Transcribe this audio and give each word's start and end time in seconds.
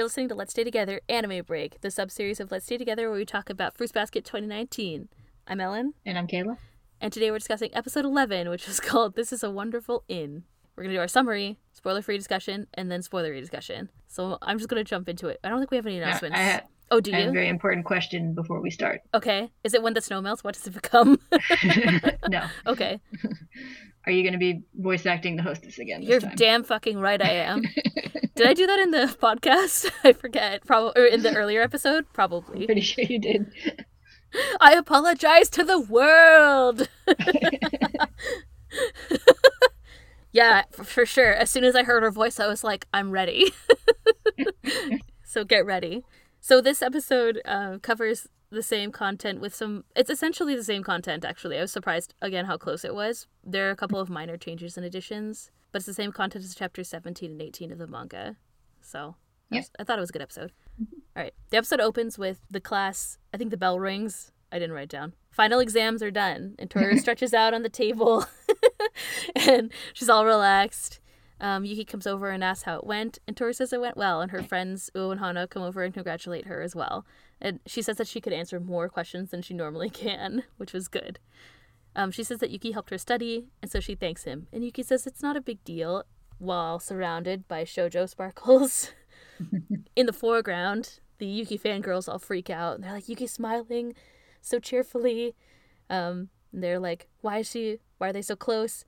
You're 0.00 0.06
listening 0.06 0.30
to 0.30 0.34
Let's 0.34 0.52
Stay 0.52 0.64
Together 0.64 1.02
Anime 1.10 1.42
Break, 1.44 1.82
the 1.82 1.88
subseries 1.88 2.40
of 2.40 2.50
Let's 2.50 2.64
Stay 2.64 2.78
Together 2.78 3.10
where 3.10 3.18
we 3.18 3.26
talk 3.26 3.50
about 3.50 3.76
Fruits 3.76 3.92
Basket 3.92 4.24
2019. 4.24 5.10
I'm 5.46 5.60
Ellen, 5.60 5.92
And 6.06 6.16
I'm 6.16 6.26
Kayla. 6.26 6.56
and 7.02 7.12
today 7.12 7.30
we're 7.30 7.36
discussing 7.36 7.68
episode 7.74 8.06
11, 8.06 8.48
which 8.48 8.66
is 8.66 8.80
called 8.80 9.14
This 9.14 9.30
is 9.30 9.42
a 9.44 9.50
Wonderful 9.50 10.04
Inn. 10.08 10.44
We're 10.74 10.84
going 10.84 10.92
to 10.94 10.96
do 10.96 11.00
our 11.02 11.06
summary, 11.06 11.58
spoiler 11.74 12.00
free 12.00 12.16
discussion, 12.16 12.66
and 12.72 12.90
then 12.90 13.02
spoilery 13.02 13.40
discussion. 13.40 13.90
So 14.08 14.38
I'm 14.40 14.56
just 14.56 14.70
going 14.70 14.82
to 14.82 14.88
jump 14.88 15.06
into 15.06 15.28
it. 15.28 15.38
I 15.44 15.50
don't 15.50 15.58
think 15.58 15.70
we 15.70 15.76
have 15.76 15.84
any 15.84 15.98
announcements. 15.98 16.34
I, 16.38 16.44
ha- 16.44 16.60
oh, 16.90 17.00
do 17.00 17.12
I 17.12 17.16
have 17.16 17.24
a 17.24 17.26
you? 17.28 17.32
very 17.32 17.48
important 17.48 17.84
question 17.86 18.34
before 18.34 18.60
we 18.60 18.70
start. 18.70 19.00
Okay. 19.14 19.50
Is 19.64 19.74
it 19.74 19.82
when 19.82 19.94
the 19.94 20.00
snow 20.00 20.20
melts? 20.20 20.42
What 20.44 20.54
does 20.54 20.66
it 20.66 20.74
become? 20.74 21.18
no. 22.28 22.46
okay. 22.66 23.00
Are 24.06 24.12
you 24.12 24.22
going 24.22 24.32
to 24.32 24.38
be 24.38 24.62
voice 24.74 25.04
acting 25.04 25.36
the 25.36 25.42
hostess 25.42 25.78
again 25.78 26.00
this 26.00 26.08
You're 26.08 26.20
time? 26.20 26.34
damn 26.36 26.64
fucking 26.64 26.98
right 26.98 27.20
I 27.22 27.32
am. 27.32 27.62
Did 28.34 28.46
I 28.46 28.54
do 28.54 28.66
that 28.66 28.78
in 28.80 28.90
the 28.92 29.14
podcast? 29.20 29.90
I 30.04 30.12
forget. 30.14 30.64
Probably 30.66 31.12
in 31.12 31.22
the 31.22 31.34
earlier 31.36 31.60
episode? 31.60 32.06
Probably. 32.14 32.64
Pretty 32.64 32.80
sure 32.80 33.04
you 33.04 33.18
did. 33.18 33.52
I 34.60 34.72
apologize 34.74 35.50
to 35.50 35.64
the 35.64 35.78
world. 35.78 36.88
yeah, 40.32 40.62
for 40.72 41.04
sure. 41.04 41.34
As 41.34 41.50
soon 41.50 41.64
as 41.64 41.74
I 41.76 41.82
heard 41.82 42.02
her 42.02 42.10
voice, 42.10 42.40
I 42.40 42.46
was 42.46 42.62
like, 42.64 42.86
I'm 42.94 43.10
ready. 43.10 43.52
so 45.24 45.44
get 45.44 45.66
ready. 45.66 46.04
So 46.40 46.60
this 46.60 46.82
episode 46.82 47.40
uh, 47.44 47.78
covers 47.82 48.26
the 48.50 48.62
same 48.62 48.90
content 48.92 49.40
with 49.40 49.54
some. 49.54 49.84
It's 49.94 50.10
essentially 50.10 50.56
the 50.56 50.64
same 50.64 50.82
content. 50.82 51.24
Actually, 51.24 51.58
I 51.58 51.60
was 51.60 51.72
surprised 51.72 52.14
again 52.20 52.46
how 52.46 52.56
close 52.56 52.84
it 52.84 52.94
was. 52.94 53.26
There 53.44 53.68
are 53.68 53.70
a 53.70 53.76
couple 53.76 54.00
of 54.00 54.10
minor 54.10 54.36
changes 54.36 54.76
and 54.76 54.84
additions, 54.84 55.50
but 55.70 55.80
it's 55.80 55.86
the 55.86 55.94
same 55.94 56.12
content 56.12 56.44
as 56.44 56.54
chapters 56.54 56.88
17 56.88 57.30
and 57.30 57.42
18 57.42 57.72
of 57.72 57.78
the 57.78 57.86
manga. 57.86 58.36
So 58.80 59.16
I 59.52 59.56
Yep. 59.56 59.64
I 59.78 59.84
thought 59.84 59.98
it 59.98 60.00
was 60.00 60.10
a 60.10 60.12
good 60.14 60.22
episode. 60.22 60.52
All 60.78 61.22
right. 61.22 61.34
The 61.50 61.56
episode 61.58 61.80
opens 61.80 62.18
with 62.18 62.40
the 62.50 62.60
class. 62.60 63.18
I 63.34 63.36
think 63.36 63.50
the 63.50 63.56
bell 63.56 63.78
rings. 63.78 64.32
I 64.52 64.58
didn't 64.58 64.74
write 64.74 64.88
down. 64.88 65.12
Final 65.30 65.60
exams 65.60 66.02
are 66.02 66.10
done, 66.10 66.56
and 66.58 66.68
Toru 66.68 66.96
stretches 66.98 67.32
out 67.32 67.54
on 67.54 67.62
the 67.62 67.68
table, 67.68 68.26
and 69.36 69.70
she's 69.92 70.08
all 70.08 70.26
relaxed. 70.26 70.98
Um, 71.40 71.64
Yuki 71.64 71.84
comes 71.84 72.06
over 72.06 72.28
and 72.30 72.44
asks 72.44 72.64
how 72.64 72.76
it 72.76 72.86
went, 72.86 73.18
and 73.26 73.34
Toru 73.34 73.54
says 73.54 73.72
it 73.72 73.80
went 73.80 73.96
well, 73.96 74.20
and 74.20 74.30
her 74.30 74.42
friends 74.42 74.90
Uo 74.94 75.10
and 75.10 75.20
Hana 75.20 75.46
come 75.48 75.62
over 75.62 75.82
and 75.82 75.94
congratulate 75.94 76.46
her 76.46 76.60
as 76.60 76.76
well. 76.76 77.06
And 77.40 77.60
she 77.66 77.80
says 77.80 77.96
that 77.96 78.08
she 78.08 78.20
could 78.20 78.34
answer 78.34 78.60
more 78.60 78.88
questions 78.90 79.30
than 79.30 79.40
she 79.40 79.54
normally 79.54 79.90
can, 79.90 80.44
which 80.58 80.72
was 80.72 80.88
good. 80.88 81.18
Um, 81.96 82.10
she 82.10 82.22
says 82.22 82.38
that 82.38 82.50
Yuki 82.50 82.72
helped 82.72 82.90
her 82.90 82.98
study, 82.98 83.46
and 83.62 83.70
so 83.70 83.80
she 83.80 83.94
thanks 83.94 84.24
him. 84.24 84.48
And 84.52 84.62
Yuki 84.62 84.82
says 84.82 85.06
it's 85.06 85.22
not 85.22 85.36
a 85.36 85.40
big 85.40 85.64
deal 85.64 86.04
while 86.38 86.78
surrounded 86.78 87.48
by 87.48 87.64
shoujo 87.64 88.08
sparkles. 88.08 88.92
In 89.96 90.06
the 90.06 90.12
foreground, 90.12 91.00
the 91.18 91.26
Yuki 91.26 91.58
fangirls 91.58 92.08
all 92.08 92.18
freak 92.18 92.50
out, 92.50 92.74
and 92.74 92.84
they're 92.84 92.92
like, 92.92 93.08
Yuki's 93.08 93.32
smiling 93.32 93.94
so 94.40 94.58
cheerfully. 94.58 95.34
Um, 95.88 96.28
they're 96.52 96.78
like, 96.78 97.08
why 97.22 97.38
is 97.38 97.50
she, 97.50 97.78
why 97.98 98.10
are 98.10 98.12
they 98.12 98.22
so 98.22 98.36
close? 98.36 98.84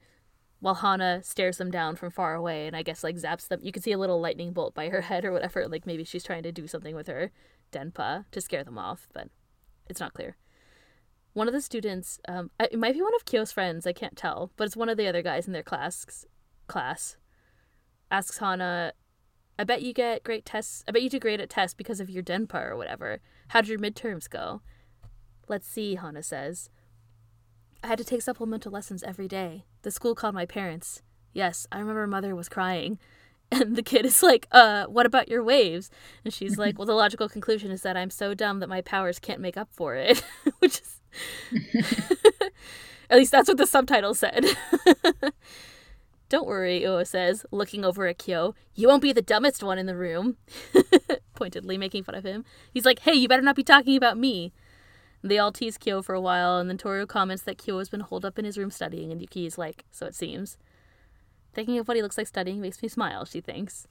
While 0.63 0.77
Hana 0.77 1.25
stares 1.25 1.57
them 1.57 1.73
down 1.73 1.97
from 1.97 2.13
far 2.13 2.37
away 2.37 2.69
and 2.69 2.77
I 2.77 2.85
guess 2.85 3.03
like 3.03 3.17
zaps 3.17 3.49
them. 3.49 3.59
You 3.65 3.73
can 3.73 3.83
see 3.83 3.91
a 3.91 3.99
little 3.99 4.21
lightning 4.21 4.53
bolt 4.53 4.75
by 4.75 4.91
her 4.91 5.01
head 5.01 5.25
or 5.25 5.33
whatever. 5.33 5.67
Like 5.67 5.87
maybe 5.87 6.05
she's 6.05 6.23
trying 6.23 6.45
to 6.45 6.53
do 6.53 6.69
something 6.69 6.95
with 6.95 7.09
her 7.09 7.33
Denpa 7.73 8.27
to 8.31 8.41
scare 8.41 8.63
them 8.63 8.79
off, 8.79 9.09
but 9.13 9.27
it's 9.91 9.99
not 9.99 10.15
clear. 10.15 10.37
One 11.33 11.49
of 11.49 11.53
the 11.53 11.61
students, 11.61 12.21
um, 12.29 12.53
it 12.61 12.79
might 12.79 12.95
be 12.95 13.03
one 13.03 13.15
of 13.17 13.25
Kyo's 13.25 13.51
friends, 13.51 13.89
I 13.89 13.93
can't 13.93 14.17
tell, 14.17 14.53
but 14.57 14.65
it's 14.65 14.77
one 14.77 14.89
of 14.89 14.97
the 14.97 15.09
other 15.09 15.21
guys 15.21 15.49
in 15.49 15.53
their 15.53 15.65
class. 15.65 16.27
Class 16.69 17.17
asks 18.09 18.39
Hana, 18.39 18.93
"I 19.59 19.65
bet 19.65 19.83
you 19.83 19.93
get 19.93 20.23
great 20.23 20.45
tests. 20.45 20.85
I 20.87 20.93
bet 20.93 21.03
you 21.03 21.11
do 21.11 21.19
great 21.19 21.41
at 21.41 21.51
tests 21.51 21.75
because 21.75 21.99
of 21.99 22.09
your 22.09 22.23
Denpa 22.23 22.71
or 22.71 22.77
whatever. 22.77 23.21
How 23.49 23.63
did 23.63 23.71
your 23.71 23.81
midterms 23.81 24.31
go?" 24.31 24.63
Let's 25.49 25.67
see, 25.67 25.97
Hana 25.97 26.23
says. 26.23 26.71
I 27.83 27.89
had 27.89 27.99
to 27.99 28.05
take 28.05 28.23
supplemental 28.23 28.71
lessons 28.71 29.03
every 29.03 29.29
day. 29.29 29.65
The 29.83 29.91
school 29.91 30.15
called 30.15 30.35
my 30.35 30.47
parents. 30.47 31.03
Yes, 31.33 31.67
I 31.73 31.79
remember 31.79 32.07
mother 32.07 32.35
was 32.35 32.49
crying. 32.49 32.99
And 33.55 33.77
the 33.77 33.83
kid 33.83 34.07
is 34.07 34.23
like, 34.23 34.49
uh, 34.51 34.87
what 34.87 35.05
about 35.05 35.29
your 35.29 35.45
waves? 35.45 35.91
And 36.25 36.33
she's 36.33 36.57
like, 36.57 36.79
well, 36.79 36.87
the 36.87 36.95
logical 36.95 37.29
conclusion 37.29 37.71
is 37.71 37.83
that 37.83 37.99
I'm 37.99 38.09
so 38.09 38.33
dumb 38.33 38.61
that 38.61 38.69
my 38.71 38.81
powers 38.81 39.19
can't 39.19 39.43
make 39.43 39.59
up 39.59 39.69
for 39.71 39.95
it. 39.95 40.25
Which 40.61 40.81
is. 40.81 41.01
At 43.11 43.19
least 43.19 43.31
that's 43.31 43.49
what 43.49 43.59
the 43.59 43.67
subtitle 43.67 44.15
said. 44.15 44.47
Don't 46.31 46.47
worry, 46.47 46.81
Uo 46.81 47.07
says, 47.07 47.45
looking 47.51 47.85
over 47.85 48.07
at 48.07 48.17
Kyo. 48.17 48.55
You 48.75 48.89
won't 48.89 49.03
be 49.03 49.13
the 49.13 49.21
dumbest 49.21 49.63
one 49.63 49.79
in 49.79 49.85
the 49.85 49.95
room. 49.95 50.39
Pointedly 51.35 51.77
making 51.77 52.05
fun 52.05 52.15
of 52.15 52.25
him. 52.25 52.47
He's 52.73 52.87
like, 52.87 53.01
hey, 53.01 53.13
you 53.13 53.29
better 53.29 53.43
not 53.43 53.55
be 53.55 53.63
talking 53.63 53.99
about 53.99 54.17
me. 54.17 54.55
They 55.25 55.39
all 55.39 55.53
tease 55.53 55.79
Kyo 55.79 56.03
for 56.03 56.15
a 56.15 56.21
while, 56.21 56.59
and 56.59 56.69
then 56.69 56.79
Toru 56.79 57.07
comments 57.07 57.45
that 57.45 57.59
Kyo 57.59 57.79
has 57.79 57.89
been 57.89 58.01
holed 58.01 58.25
up 58.25 58.39
in 58.39 58.45
his 58.45 58.59
room 58.59 58.71
studying, 58.71 59.13
and 59.13 59.21
Yuki 59.21 59.47
is 59.47 59.57
like, 59.57 59.85
so 59.91 60.07
it 60.07 60.15
seems. 60.15 60.59
Thinking 61.55 61.79
of 61.79 61.87
what 61.87 61.97
he 61.97 62.03
looks 62.03 62.19
like 62.19 62.27
studying 62.27 62.61
makes 62.61 62.83
me 62.83 62.89
smile, 62.89 63.25
she 63.25 63.41
thinks. 63.41 63.87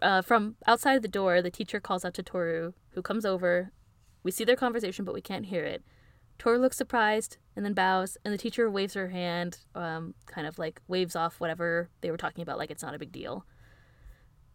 Uh, 0.00 0.22
from 0.22 0.56
outside 0.66 1.02
the 1.02 1.08
door, 1.08 1.42
the 1.42 1.50
teacher 1.50 1.80
calls 1.80 2.04
out 2.04 2.14
to 2.14 2.22
Toru, 2.22 2.72
who 2.90 3.02
comes 3.02 3.26
over. 3.26 3.72
We 4.22 4.30
see 4.30 4.44
their 4.44 4.56
conversation, 4.56 5.04
but 5.04 5.14
we 5.14 5.20
can't 5.20 5.46
hear 5.46 5.64
it. 5.64 5.82
Toru 6.38 6.58
looks 6.58 6.76
surprised 6.76 7.36
and 7.56 7.64
then 7.64 7.74
bows, 7.74 8.16
and 8.24 8.32
the 8.32 8.38
teacher 8.38 8.70
waves 8.70 8.94
her 8.94 9.08
hand, 9.08 9.58
um, 9.74 10.14
kind 10.26 10.46
of 10.46 10.58
like 10.58 10.80
waves 10.86 11.16
off 11.16 11.40
whatever 11.40 11.90
they 12.00 12.10
were 12.10 12.16
talking 12.16 12.42
about, 12.42 12.58
like 12.58 12.70
it's 12.70 12.82
not 12.82 12.94
a 12.94 12.98
big 12.98 13.10
deal. 13.10 13.44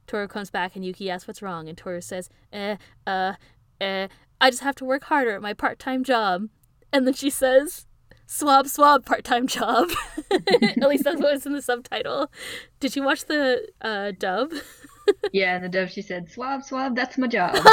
Toru 0.08 0.28
comes 0.28 0.50
back, 0.50 0.75
and 0.75 0.86
Yuki 0.86 1.10
asks 1.10 1.28
what's 1.28 1.42
wrong, 1.42 1.68
and 1.68 1.78
Toru 1.78 2.00
says, 2.00 2.30
eh, 2.54 2.78
uh, 3.06 3.34
eh, 3.81 4.08
I 4.40 4.50
just 4.50 4.64
have 4.64 4.76
to 4.76 4.86
work 4.86 5.06
harder 5.06 5.32
at 5.32 5.42
my 5.42 5.54
part 5.54 5.80
time 5.80 6.04
job. 6.04 6.50
And 6.92 7.08
then 7.08 7.14
she 7.14 7.30
says, 7.30 7.86
swab, 8.26 8.68
swab, 8.68 9.06
part 9.06 9.24
time 9.24 9.48
job. 9.48 9.90
at 10.32 10.90
least 10.90 11.04
that's 11.04 11.22
what 11.22 11.34
was 11.34 11.46
in 11.46 11.54
the 11.54 11.62
subtitle. 11.62 12.32
Did 12.80 12.96
you 12.96 13.04
watch 13.04 13.26
the 13.26 13.68
uh, 13.82 14.12
dub? 14.18 14.52
yeah, 15.32 15.56
and 15.56 15.64
the 15.64 15.70
dub 15.70 15.90
she 15.90 16.02
said, 16.02 16.30
swab, 16.30 16.64
swab, 16.64 16.96
that's 16.96 17.18
my 17.18 17.28
job. 17.28 17.56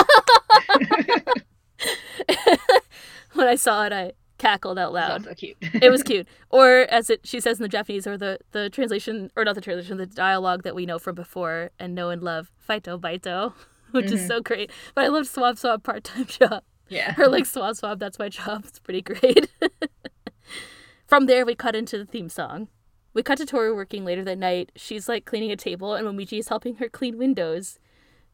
when 3.35 3.49
I 3.49 3.55
saw 3.57 3.85
it, 3.85 3.93
I 3.93 4.13
cackled 4.39 4.79
out 4.79 4.93
loud. 4.93 5.25
so 5.25 5.35
cute. 5.35 5.57
it 5.61 5.91
was 5.91 6.03
cute. 6.03 6.27
Or 6.51 6.87
as 6.91 7.11
it 7.11 7.21
she 7.25 7.41
says 7.41 7.59
in 7.59 7.63
the 7.63 7.69
Japanese, 7.69 8.07
or 8.07 8.17
the 8.17 8.39
the 8.53 8.71
translation, 8.71 9.31
or 9.37 9.45
not 9.45 9.55
the 9.55 9.61
translation, 9.61 9.99
the 9.99 10.07
dialogue 10.07 10.63
that 10.63 10.75
we 10.75 10.87
know 10.87 10.99
from 10.99 11.15
before 11.15 11.71
and 11.79 11.95
know 11.95 12.11
and 12.11 12.23
love, 12.23 12.51
Faito 12.67 12.99
Baito, 12.99 13.53
which 13.93 14.11
is 14.11 14.21
Mhm. 14.23 14.29
so 14.29 14.41
great. 14.41 14.71
But 14.95 15.05
I 15.05 15.09
love 15.09 15.27
swab 15.27 15.59
swab 15.59 15.83
part 15.83 16.05
time 16.05 16.25
job. 16.39 16.63
yeah. 16.89 17.13
Her 17.13 17.29
like 17.29 17.47
swab 17.47 17.77
swab, 17.77 17.99
that's 17.99 18.19
my 18.19 18.29
job. 18.29 18.65
It's 18.67 18.79
pretty 18.79 19.03
great. 19.03 19.49
From 21.07 21.27
there, 21.27 21.45
we 21.45 21.55
cut 21.55 21.75
into 21.75 21.99
the 21.99 22.05
theme 22.05 22.29
song. 22.29 22.69
We 23.15 23.23
cut 23.25 23.39
to 23.39 23.47
Toru 23.47 23.75
working 23.75 24.05
later 24.05 24.23
that 24.25 24.39
night. 24.39 24.71
She's 24.77 25.09
like 25.09 25.25
cleaning 25.25 25.51
a 25.51 25.57
table, 25.57 25.95
and 25.95 26.07
Momiji 26.07 26.39
is 26.39 26.49
helping 26.49 26.77
her 26.77 26.89
clean 26.89 27.19
windows. 27.19 27.81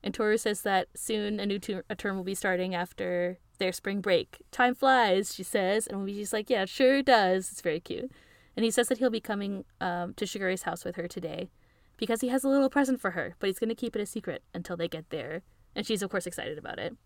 And 0.03 0.13
Toru 0.13 0.37
says 0.37 0.61
that 0.63 0.89
soon 0.95 1.41
a 1.41 1.47
new 1.47 1.59
ter- 1.59 1.85
a 1.89 1.95
term 1.95 2.17
will 2.17 2.25
be 2.25 2.35
starting 2.35 2.75
after 2.75 3.39
their 3.59 3.73
spring 3.73 4.03
break. 4.03 4.43
Time 4.53 4.75
flies, 4.75 5.35
she 5.35 5.43
says, 5.43 5.87
and 5.87 5.99
Momiji's 5.99 6.35
like, 6.35 6.51
"Yeah, 6.51 6.67
sure 6.67 7.03
does." 7.03 7.51
It's 7.51 7.63
very 7.63 7.81
cute. 7.81 8.11
And 8.55 8.65
he 8.65 8.71
says 8.71 8.89
that 8.89 8.99
he'll 8.99 9.09
be 9.11 9.21
coming 9.21 9.65
um, 9.81 10.13
to 10.15 10.27
Shigure's 10.27 10.63
house 10.63 10.85
with 10.85 10.97
her 10.97 11.09
today 11.09 11.49
because 11.97 12.21
he 12.21 12.29
has 12.29 12.45
a 12.45 12.49
little 12.49 12.71
present 12.71 13.01
for 13.01 13.13
her, 13.13 13.35
but 13.39 13.49
he's 13.49 13.59
going 13.59 13.69
to 13.69 13.75
keep 13.75 13.97
it 13.97 14.03
a 14.03 14.07
secret 14.07 14.43
until 14.55 14.77
they 14.77 14.89
get 14.89 15.11
there. 15.11 15.43
And 15.75 15.87
she's 15.87 16.03
of 16.03 16.11
course 16.11 16.27
excited 16.27 16.59
about 16.59 16.79
it. 16.79 16.97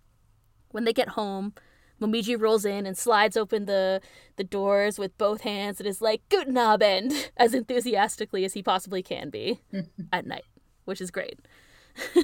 When 0.71 0.85
they 0.85 0.93
get 0.93 1.11
home, 1.11 1.55
Momiji 2.01 2.41
rolls 2.41 2.65
in 2.65 2.87
and 2.87 2.97
slides 2.97 3.37
open 3.37 3.67
the 3.67 4.01
the 4.37 4.45
doors 4.45 4.99
with 4.99 5.17
both 5.19 5.43
hands 5.43 5.81
and 5.81 5.87
is 5.87 6.01
like 6.01 6.23
"Guten 6.29 6.57
Abend" 6.57 7.31
as 7.37 7.55
enthusiastically 7.55 8.45
as 8.45 8.55
he 8.55 8.63
possibly 8.63 9.03
can 9.03 9.31
be 9.31 9.61
at 10.13 10.27
night, 10.27 10.45
which 10.85 11.01
is 11.01 11.11
great. 11.11 11.39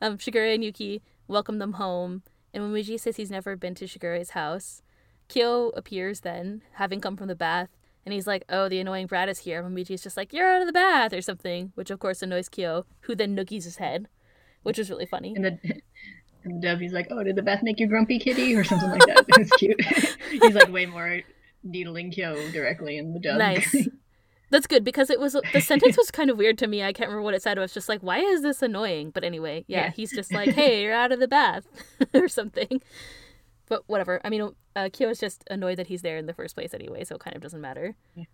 um, 0.00 0.18
Shigure 0.18 0.54
and 0.54 0.62
Yuki 0.62 1.02
welcome 1.26 1.58
them 1.58 1.74
home, 1.74 2.22
and 2.54 2.62
Momiji 2.62 3.00
says 3.00 3.16
he's 3.16 3.30
never 3.30 3.56
been 3.56 3.74
to 3.74 3.86
Shigure's 3.86 4.30
house. 4.30 4.82
Kyo 5.28 5.70
appears 5.70 6.20
then, 6.20 6.62
having 6.74 7.00
come 7.00 7.16
from 7.16 7.26
the 7.26 7.34
bath, 7.34 7.70
and 8.06 8.14
he's 8.14 8.26
like, 8.26 8.44
"Oh, 8.48 8.68
the 8.70 8.78
annoying 8.80 9.06
brat 9.06 9.28
is 9.28 9.40
here." 9.40 9.62
Momiji's 9.62 10.02
just 10.02 10.16
like, 10.16 10.32
"You're 10.32 10.48
out 10.50 10.62
of 10.62 10.66
the 10.66 10.72
bath" 10.72 11.12
or 11.12 11.20
something, 11.20 11.72
which 11.74 11.90
of 11.90 11.98
course 11.98 12.22
annoys 12.22 12.48
Kyo, 12.48 12.86
who 13.00 13.14
then 13.14 13.36
noogies 13.36 13.64
his 13.64 13.76
head, 13.76 14.08
which 14.62 14.78
was 14.78 14.88
really 14.88 15.06
funny. 15.06 15.34
And 15.36 15.44
the, 15.44 15.58
and 16.44 16.80
he's 16.80 16.92
like, 16.92 17.08
oh, 17.10 17.22
did 17.24 17.36
the 17.36 17.42
bath 17.42 17.60
make 17.62 17.78
you 17.80 17.86
grumpy, 17.88 18.18
kitty? 18.18 18.54
Or 18.54 18.64
something 18.64 18.88
like 18.88 19.00
that. 19.06 19.24
It 19.28 19.38
was 19.38 19.50
cute. 19.58 19.84
he's 20.30 20.54
like 20.54 20.70
way 20.72 20.86
more 20.86 21.20
needling 21.64 22.12
Kyo 22.12 22.34
directly 22.52 22.96
in 22.96 23.12
the 23.12 23.18
dove. 23.20 23.38
Nice. 23.38 23.88
That's 24.50 24.68
good 24.68 24.84
because 24.84 25.10
it 25.10 25.18
was 25.18 25.36
the 25.52 25.60
sentence 25.60 25.96
was 25.96 26.12
kind 26.12 26.30
of 26.30 26.38
weird 26.38 26.56
to 26.58 26.68
me. 26.68 26.80
I 26.84 26.92
can't 26.92 27.08
remember 27.10 27.24
what 27.24 27.34
it 27.34 27.42
said. 27.42 27.58
I 27.58 27.60
was 27.62 27.74
just 27.74 27.88
like, 27.88 28.00
"Why 28.00 28.20
is 28.20 28.42
this 28.42 28.62
annoying?" 28.62 29.10
But 29.10 29.24
anyway, 29.24 29.64
yeah, 29.66 29.86
Yeah. 29.86 29.90
he's 29.90 30.12
just 30.12 30.32
like, 30.32 30.50
"Hey, 30.50 30.84
you're 30.84 30.94
out 30.94 31.10
of 31.10 31.18
the 31.18 31.26
bath," 31.26 31.66
or 32.14 32.28
something. 32.28 32.80
But 33.68 33.82
whatever. 33.86 34.20
I 34.24 34.30
mean, 34.30 34.54
uh, 34.74 34.88
Kyo 34.92 35.08
is 35.10 35.18
just 35.18 35.42
annoyed 35.50 35.78
that 35.78 35.88
he's 35.88 36.02
there 36.02 36.16
in 36.18 36.26
the 36.26 36.34
first 36.34 36.54
place 36.54 36.72
anyway, 36.72 37.04
so 37.04 37.16
it 37.16 37.20
kind 37.20 37.34
of 37.36 37.42
doesn't 37.42 37.60
matter. 37.60 37.96
Yeah. 38.14 38.24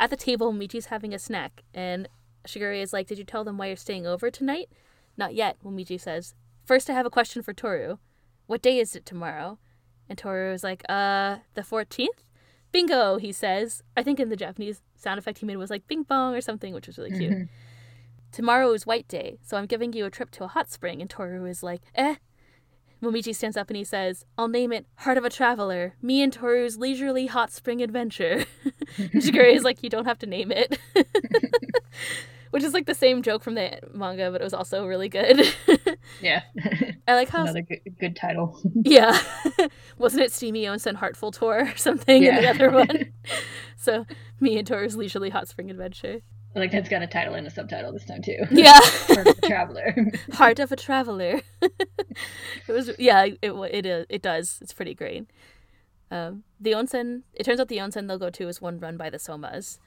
At 0.00 0.10
the 0.10 0.16
table, 0.16 0.52
Michi's 0.52 0.86
having 0.86 1.12
a 1.14 1.18
snack, 1.18 1.62
and 1.74 2.08
Shigure 2.46 2.80
is 2.80 2.92
like, 2.92 3.06
"Did 3.06 3.18
you 3.18 3.24
tell 3.24 3.44
them 3.44 3.58
why 3.58 3.66
you're 3.68 3.76
staying 3.76 4.06
over 4.06 4.30
tonight?" 4.30 4.70
Not 5.16 5.34
yet, 5.34 5.56
Momiji 5.64 5.98
says. 6.00 6.34
First, 6.64 6.90
I 6.90 6.92
have 6.94 7.06
a 7.06 7.10
question 7.10 7.42
for 7.42 7.52
Toru. 7.52 7.98
What 8.46 8.60
day 8.62 8.78
is 8.78 8.94
it 8.96 9.06
tomorrow? 9.06 9.58
And 10.08 10.18
Toru 10.18 10.52
is 10.52 10.62
like, 10.62 10.82
uh, 10.88 11.38
the 11.54 11.62
14th? 11.62 12.24
Bingo, 12.72 13.16
he 13.16 13.32
says. 13.32 13.82
I 13.96 14.02
think 14.02 14.20
in 14.20 14.28
the 14.28 14.36
Japanese 14.36 14.82
sound 14.96 15.18
effect 15.18 15.38
he 15.38 15.46
made 15.46 15.56
was 15.56 15.70
like 15.70 15.86
bing 15.88 16.02
bong 16.02 16.34
or 16.34 16.40
something, 16.40 16.74
which 16.74 16.86
was 16.86 16.98
really 16.98 17.16
cute. 17.16 17.32
Mhm. 17.32 17.48
Tomorrow 18.32 18.70
is 18.72 18.84
White 18.86 19.08
Day, 19.08 19.38
so 19.42 19.56
I'm 19.56 19.66
giving 19.66 19.92
you 19.92 20.04
a 20.04 20.10
trip 20.10 20.30
to 20.32 20.44
a 20.44 20.48
hot 20.48 20.70
spring. 20.70 21.00
And 21.00 21.08
Toru 21.08 21.44
is 21.46 21.62
like, 21.62 21.82
eh. 21.94 22.16
Momiji 23.02 23.34
stands 23.34 23.56
up 23.56 23.68
and 23.68 23.76
he 23.76 23.84
says, 23.84 24.24
I'll 24.38 24.48
name 24.48 24.72
it 24.72 24.86
Heart 24.96 25.18
of 25.18 25.24
a 25.24 25.30
Traveler, 25.30 25.94
me 26.00 26.22
and 26.22 26.32
Toru's 26.32 26.78
leisurely 26.78 27.26
hot 27.26 27.52
spring 27.52 27.82
adventure. 27.82 28.44
Shigure 28.96 29.52
is 29.52 29.62
like, 29.64 29.82
you 29.82 29.90
don't 29.90 30.06
have 30.06 30.18
to 30.20 30.26
name 30.26 30.50
it. 30.50 30.78
Which 32.50 32.62
is 32.62 32.72
like 32.72 32.86
the 32.86 32.94
same 32.94 33.22
joke 33.22 33.42
from 33.42 33.54
the 33.54 33.78
manga, 33.92 34.30
but 34.30 34.40
it 34.40 34.44
was 34.44 34.54
also 34.54 34.86
really 34.86 35.08
good. 35.08 35.40
Yeah. 36.22 36.42
I 37.08 37.14
like 37.14 37.28
how, 37.28 37.42
Another 37.42 37.60
good, 37.62 37.80
good 38.00 38.16
title. 38.16 38.58
yeah, 38.84 39.18
wasn't 39.98 40.22
it 40.22 40.32
Steamy 40.32 40.64
Onsen 40.64 40.94
Heartful 40.94 41.32
Tour 41.32 41.66
or 41.66 41.76
something 41.76 42.22
in 42.22 42.36
the 42.36 42.48
other 42.48 42.70
one? 42.70 43.12
so, 43.76 44.06
me 44.40 44.56
and 44.56 44.66
Toru's 44.66 44.94
leisurely 44.96 45.30
hot 45.30 45.48
spring 45.48 45.68
adventure. 45.68 46.20
Like 46.56 46.72
that's 46.72 46.88
got 46.88 47.02
a 47.02 47.06
title 47.06 47.34
and 47.34 47.46
a 47.46 47.50
subtitle 47.50 47.92
this 47.92 48.04
time 48.04 48.22
too. 48.22 48.38
Yeah. 48.50 48.80
The 49.08 49.34
traveler. 49.46 49.94
Heart 50.32 50.58
of 50.58 50.72
a 50.72 50.76
Traveler. 50.76 51.42
it 51.60 52.72
was 52.72 52.90
yeah, 52.98 53.24
it 53.24 53.38
it 53.42 53.86
uh, 53.86 54.04
it 54.08 54.22
does. 54.22 54.58
It's 54.60 54.72
pretty 54.72 54.94
great. 54.94 55.26
Um, 56.10 56.44
the 56.60 56.72
onsen. 56.72 57.22
It 57.34 57.44
turns 57.44 57.60
out 57.60 57.68
the 57.68 57.78
onsen 57.78 58.08
they'll 58.08 58.18
go 58.18 58.30
to 58.30 58.48
is 58.48 58.60
one 58.60 58.78
run 58.78 58.96
by 58.96 59.10
the 59.10 59.18
Somas. 59.18 59.78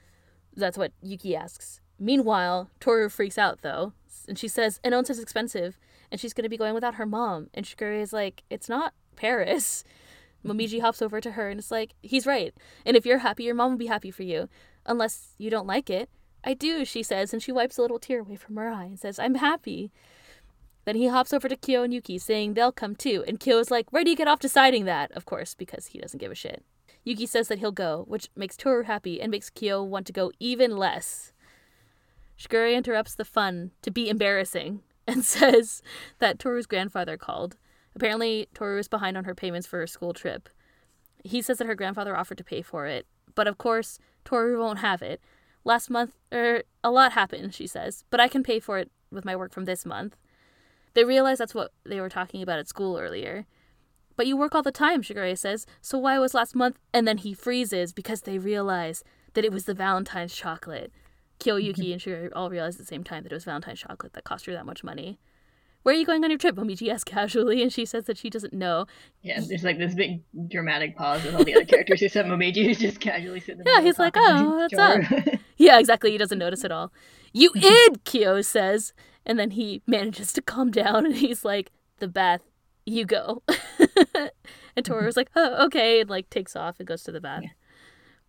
That's 0.54 0.78
what 0.78 0.92
Yuki 1.02 1.34
asks. 1.34 1.80
Meanwhile, 1.98 2.70
Toru 2.80 3.08
freaks 3.08 3.38
out 3.38 3.62
though, 3.62 3.92
and 4.28 4.38
she 4.38 4.48
says 4.48 4.80
an 4.84 4.92
onsen's 4.92 5.18
expensive, 5.18 5.78
and 6.10 6.20
she's 6.20 6.32
going 6.32 6.44
to 6.44 6.48
be 6.48 6.56
going 6.56 6.74
without 6.74 6.94
her 6.94 7.06
mom. 7.06 7.48
And 7.54 7.66
Shigure 7.66 8.00
is 8.00 8.12
like, 8.12 8.42
it's 8.50 8.68
not 8.68 8.94
Paris. 9.16 9.84
Momiji 10.44 10.80
hops 10.80 11.02
over 11.02 11.20
to 11.20 11.32
her 11.32 11.50
and 11.50 11.60
it's 11.60 11.70
like, 11.70 11.94
he's 12.02 12.26
right. 12.26 12.54
And 12.86 12.96
if 12.96 13.04
you're 13.04 13.18
happy, 13.18 13.44
your 13.44 13.54
mom 13.54 13.72
will 13.72 13.78
be 13.78 13.86
happy 13.86 14.10
for 14.10 14.22
you, 14.22 14.48
unless 14.86 15.34
you 15.36 15.50
don't 15.50 15.66
like 15.66 15.90
it. 15.90 16.08
I 16.42 16.54
do, 16.54 16.84
she 16.84 17.02
says, 17.02 17.32
and 17.32 17.42
she 17.42 17.52
wipes 17.52 17.78
a 17.78 17.82
little 17.82 17.98
tear 17.98 18.20
away 18.20 18.36
from 18.36 18.56
her 18.56 18.68
eye 18.68 18.84
and 18.84 18.98
says, 18.98 19.18
I'm 19.18 19.36
happy. 19.36 19.92
Then 20.84 20.96
he 20.96 21.08
hops 21.08 21.32
over 21.32 21.48
to 21.48 21.56
Kyo 21.56 21.82
and 21.82 21.92
Yuki, 21.92 22.18
saying 22.18 22.54
they'll 22.54 22.72
come 22.72 22.96
too, 22.96 23.24
and 23.28 23.38
Kyo's 23.38 23.70
like, 23.70 23.92
Where 23.92 24.02
do 24.02 24.10
you 24.10 24.16
get 24.16 24.28
off 24.28 24.40
deciding 24.40 24.86
that? 24.86 25.12
Of 25.12 25.26
course, 25.26 25.54
because 25.54 25.88
he 25.88 25.98
doesn't 25.98 26.18
give 26.18 26.32
a 26.32 26.34
shit. 26.34 26.64
Yuki 27.04 27.26
says 27.26 27.48
that 27.48 27.58
he'll 27.58 27.72
go, 27.72 28.04
which 28.08 28.28
makes 28.36 28.56
Toru 28.56 28.84
happy 28.84 29.20
and 29.20 29.30
makes 29.30 29.50
Kyo 29.50 29.82
want 29.82 30.06
to 30.06 30.12
go 30.12 30.32
even 30.38 30.76
less. 30.76 31.32
Shigure 32.38 32.74
interrupts 32.74 33.14
the 33.14 33.24
fun 33.24 33.70
to 33.82 33.90
be 33.90 34.08
embarrassing 34.08 34.80
and 35.06 35.24
says 35.24 35.82
that 36.18 36.38
Toru's 36.38 36.66
grandfather 36.66 37.16
called. 37.16 37.56
Apparently, 37.94 38.48
Toru 38.54 38.78
is 38.78 38.88
behind 38.88 39.16
on 39.16 39.24
her 39.24 39.34
payments 39.34 39.66
for 39.66 39.78
her 39.78 39.86
school 39.86 40.12
trip. 40.12 40.48
He 41.24 41.42
says 41.42 41.58
that 41.58 41.66
her 41.66 41.74
grandfather 41.74 42.16
offered 42.16 42.38
to 42.38 42.44
pay 42.44 42.62
for 42.62 42.86
it, 42.86 43.06
but 43.34 43.46
of 43.46 43.58
course, 43.58 43.98
Toru 44.24 44.58
won't 44.58 44.78
have 44.78 45.02
it. 45.02 45.20
Last 45.64 45.90
month, 45.90 46.16
er, 46.32 46.62
a 46.82 46.90
lot 46.90 47.12
happened, 47.12 47.54
she 47.54 47.66
says, 47.66 48.04
but 48.10 48.20
I 48.20 48.28
can 48.28 48.42
pay 48.42 48.60
for 48.60 48.78
it 48.78 48.90
with 49.10 49.24
my 49.24 49.36
work 49.36 49.52
from 49.52 49.64
this 49.64 49.84
month. 49.84 50.16
They 50.94 51.04
realize 51.04 51.38
that's 51.38 51.54
what 51.54 51.72
they 51.84 52.00
were 52.00 52.08
talking 52.08 52.42
about 52.42 52.58
at 52.58 52.68
school 52.68 52.98
earlier. 52.98 53.46
But 54.16 54.26
you 54.26 54.36
work 54.36 54.54
all 54.54 54.62
the 54.62 54.72
time, 54.72 55.02
Shigure 55.02 55.36
says, 55.36 55.66
so 55.80 55.98
why 55.98 56.18
was 56.18 56.34
last 56.34 56.54
month? 56.54 56.78
And 56.92 57.06
then 57.06 57.18
he 57.18 57.32
freezes 57.32 57.92
because 57.92 58.22
they 58.22 58.38
realize 58.38 59.04
that 59.34 59.44
it 59.44 59.52
was 59.52 59.64
the 59.64 59.74
Valentine's 59.74 60.34
chocolate. 60.34 60.92
Kyoyuki 61.38 61.92
and 61.92 62.00
Shigure 62.00 62.30
all 62.34 62.50
realize 62.50 62.74
at 62.74 62.80
the 62.80 62.86
same 62.86 63.04
time 63.04 63.22
that 63.22 63.32
it 63.32 63.34
was 63.34 63.44
Valentine's 63.44 63.80
chocolate 63.80 64.12
that 64.12 64.24
cost 64.24 64.46
her 64.46 64.52
that 64.52 64.66
much 64.66 64.84
money. 64.84 65.18
Where 65.82 65.94
are 65.94 65.98
you 65.98 66.04
going 66.04 66.22
on 66.24 66.30
your 66.30 66.38
trip? 66.38 66.56
Momiji 66.56 66.92
asks 66.92 67.10
casually, 67.10 67.62
and 67.62 67.72
she 67.72 67.86
says 67.86 68.04
that 68.04 68.18
she 68.18 68.28
doesn't 68.28 68.52
know. 68.52 68.84
Yeah, 69.22 69.40
there's 69.40 69.64
like 69.64 69.78
this 69.78 69.94
big 69.94 70.22
dramatic 70.48 70.94
pause 70.96 71.24
with 71.24 71.34
all 71.34 71.44
the 71.44 71.54
other 71.54 71.64
characters 71.64 72.02
except 72.02 72.28
Momiji 72.28 72.66
who's 72.66 72.78
just 72.78 73.00
casually 73.00 73.40
sitting 73.40 73.64
there. 73.64 73.74
Yeah, 73.74 73.80
he's 73.80 73.98
like, 73.98 74.12
"Oh, 74.16 74.56
what's 74.56 74.76
up?" 74.76 75.00
Yeah, 75.60 75.78
exactly. 75.78 76.10
He 76.10 76.16
doesn't 76.16 76.38
notice 76.38 76.64
at 76.64 76.72
all. 76.72 76.90
You 77.34 77.52
id, 77.54 78.02
Kyo 78.04 78.40
says. 78.40 78.94
And 79.26 79.38
then 79.38 79.50
he 79.50 79.82
manages 79.86 80.32
to 80.32 80.42
calm 80.42 80.70
down 80.70 81.04
and 81.04 81.14
he's 81.14 81.44
like, 81.44 81.70
The 81.98 82.08
bath, 82.08 82.40
you 82.86 83.04
go. 83.04 83.42
and 84.74 84.84
Toru 84.86 85.02
Toru's 85.02 85.18
like, 85.18 85.30
Oh, 85.36 85.66
okay, 85.66 86.00
and 86.00 86.08
like 86.08 86.30
takes 86.30 86.56
off 86.56 86.76
and 86.78 86.88
goes 86.88 87.02
to 87.02 87.12
the 87.12 87.20
bath. 87.20 87.42
Yeah. 87.42 87.50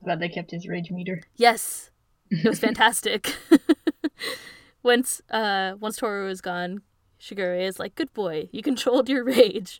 Glad 0.04 0.20
they 0.20 0.28
kept 0.28 0.52
his 0.52 0.68
rage 0.68 0.92
meter. 0.92 1.22
Yes. 1.38 1.90
It 2.30 2.46
was 2.48 2.60
fantastic. 2.68 3.34
once 4.84 5.22
uh 5.30 5.76
once 5.80 5.96
Toru 5.96 6.30
is 6.30 6.42
gone, 6.42 6.82
Shigure 7.18 7.66
is 7.66 7.80
like, 7.80 7.96
Good 7.96 8.12
boy, 8.14 8.50
you 8.52 8.62
controlled 8.62 9.08
your 9.08 9.24
rage. 9.24 9.80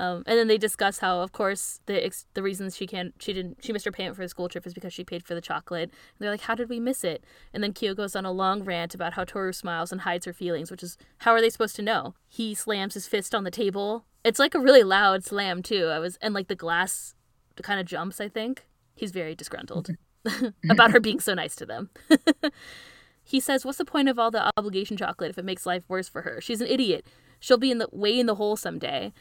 Um, 0.00 0.22
and 0.26 0.38
then 0.38 0.48
they 0.48 0.56
discuss 0.56 1.00
how, 1.00 1.20
of 1.20 1.32
course, 1.32 1.80
the 1.84 2.02
ex- 2.02 2.24
the 2.32 2.42
reasons 2.42 2.74
she 2.74 2.86
can't 2.86 3.12
she 3.18 3.34
didn't 3.34 3.62
she 3.62 3.70
missed 3.70 3.84
her 3.84 3.92
payment 3.92 4.16
for 4.16 4.22
the 4.22 4.30
school 4.30 4.48
trip 4.48 4.66
is 4.66 4.72
because 4.72 4.94
she 4.94 5.04
paid 5.04 5.26
for 5.26 5.34
the 5.34 5.42
chocolate. 5.42 5.90
And 5.90 6.18
they're 6.18 6.30
like, 6.30 6.40
how 6.40 6.54
did 6.54 6.70
we 6.70 6.80
miss 6.80 7.04
it? 7.04 7.22
And 7.52 7.62
then 7.62 7.74
Kyo 7.74 7.94
goes 7.94 8.16
on 8.16 8.24
a 8.24 8.32
long 8.32 8.64
rant 8.64 8.94
about 8.94 9.12
how 9.12 9.24
Toru 9.24 9.52
smiles 9.52 9.92
and 9.92 10.00
hides 10.00 10.24
her 10.24 10.32
feelings, 10.32 10.70
which 10.70 10.82
is 10.82 10.96
how 11.18 11.32
are 11.32 11.42
they 11.42 11.50
supposed 11.50 11.76
to 11.76 11.82
know? 11.82 12.14
He 12.26 12.54
slams 12.54 12.94
his 12.94 13.06
fist 13.06 13.34
on 13.34 13.44
the 13.44 13.50
table. 13.50 14.06
It's 14.24 14.38
like 14.38 14.54
a 14.54 14.58
really 14.58 14.82
loud 14.82 15.22
slam 15.22 15.62
too. 15.62 15.88
I 15.88 15.98
was 15.98 16.16
and 16.22 16.32
like 16.32 16.48
the 16.48 16.54
glass 16.54 17.14
kind 17.60 17.78
of 17.78 17.84
jumps. 17.84 18.22
I 18.22 18.28
think 18.30 18.64
he's 18.94 19.10
very 19.10 19.34
disgruntled 19.34 19.90
about 20.70 20.92
her 20.92 21.00
being 21.00 21.20
so 21.20 21.34
nice 21.34 21.54
to 21.56 21.66
them. 21.66 21.90
he 23.22 23.38
says, 23.38 23.66
"What's 23.66 23.76
the 23.76 23.84
point 23.84 24.08
of 24.08 24.18
all 24.18 24.30
the 24.30 24.50
obligation 24.56 24.96
chocolate 24.96 25.28
if 25.28 25.36
it 25.36 25.44
makes 25.44 25.66
life 25.66 25.84
worse 25.88 26.08
for 26.08 26.22
her? 26.22 26.40
She's 26.40 26.62
an 26.62 26.68
idiot. 26.68 27.06
She'll 27.38 27.58
be 27.58 27.70
in 27.70 27.76
the 27.76 27.88
way 27.92 28.18
in 28.18 28.24
the 28.24 28.36
hole 28.36 28.56
someday." 28.56 29.12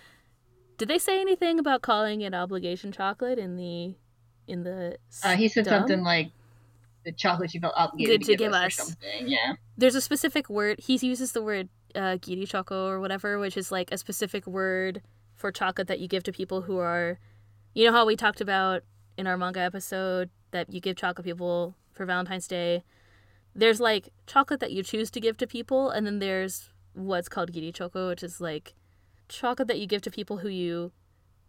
Did 0.80 0.88
they 0.88 0.98
say 0.98 1.20
anything 1.22 1.60
about 1.60 1.82
calling 1.82 2.22
it 2.22 2.34
obligation 2.34 2.92
chocolate 2.92 3.38
in 3.38 3.58
the 3.58 3.96
in 4.48 4.64
the 4.64 4.98
Uh, 5.24 5.36
he 5.36 5.48
said 5.50 5.66
Dumb? 5.66 5.82
something 5.82 6.04
like 6.04 6.32
the 7.06 7.12
chocolate 7.12 7.54
you 7.54 7.60
felt 7.60 7.74
obligated 7.78 8.22
to, 8.22 8.26
to 8.28 8.32
give, 8.32 8.40
give 8.40 8.54
us, 8.54 8.80
us. 8.80 8.80
or 8.80 8.84
something. 8.86 9.28
Yeah. 9.28 9.54
there's 9.78 9.96
a 9.96 10.02
specific 10.02 10.50
word 10.50 10.80
he 10.80 10.96
uses 10.96 11.34
the 11.34 11.42
word 11.44 11.70
uh, 11.96 12.18
giri 12.22 12.46
choco 12.46 12.88
or 12.88 13.00
whatever 13.00 13.38
which 13.40 13.58
is 13.58 13.72
like 13.72 13.92
a 13.92 13.98
specific 13.98 14.48
word 14.48 15.02
for 15.36 15.52
chocolate 15.52 15.88
that 15.88 16.00
you 16.00 16.08
give 16.08 16.24
to 16.24 16.32
people 16.32 16.62
who 16.64 16.78
are 16.78 17.20
you 17.74 17.86
know 17.86 17.92
how 17.92 18.06
we 18.06 18.16
talked 18.16 18.42
about 18.42 18.84
in 19.18 19.28
our 19.28 19.38
manga 19.38 19.60
episode 19.60 20.30
that 20.52 20.74
you 20.74 20.80
give 20.82 20.96
chocolate 20.96 21.26
people 21.26 21.76
for 21.94 22.06
valentine's 22.06 22.48
day 22.48 22.84
there's 23.56 23.80
like 23.80 24.10
chocolate 24.28 24.60
that 24.62 24.72
you 24.72 24.82
choose 24.84 25.10
to 25.12 25.20
give 25.20 25.36
to 25.38 25.46
people 25.48 25.90
and 25.90 26.06
then 26.06 26.20
there's 26.20 26.70
what's 26.94 27.30
called 27.30 27.52
giri 27.52 27.72
choco 27.72 28.10
which 28.10 28.24
is 28.24 28.40
like 28.42 28.74
chocolate 29.30 29.68
that 29.68 29.80
you 29.80 29.88
give 29.88 30.02
to 30.04 30.12
people 30.12 30.38
who 30.38 30.50
you 30.50 30.92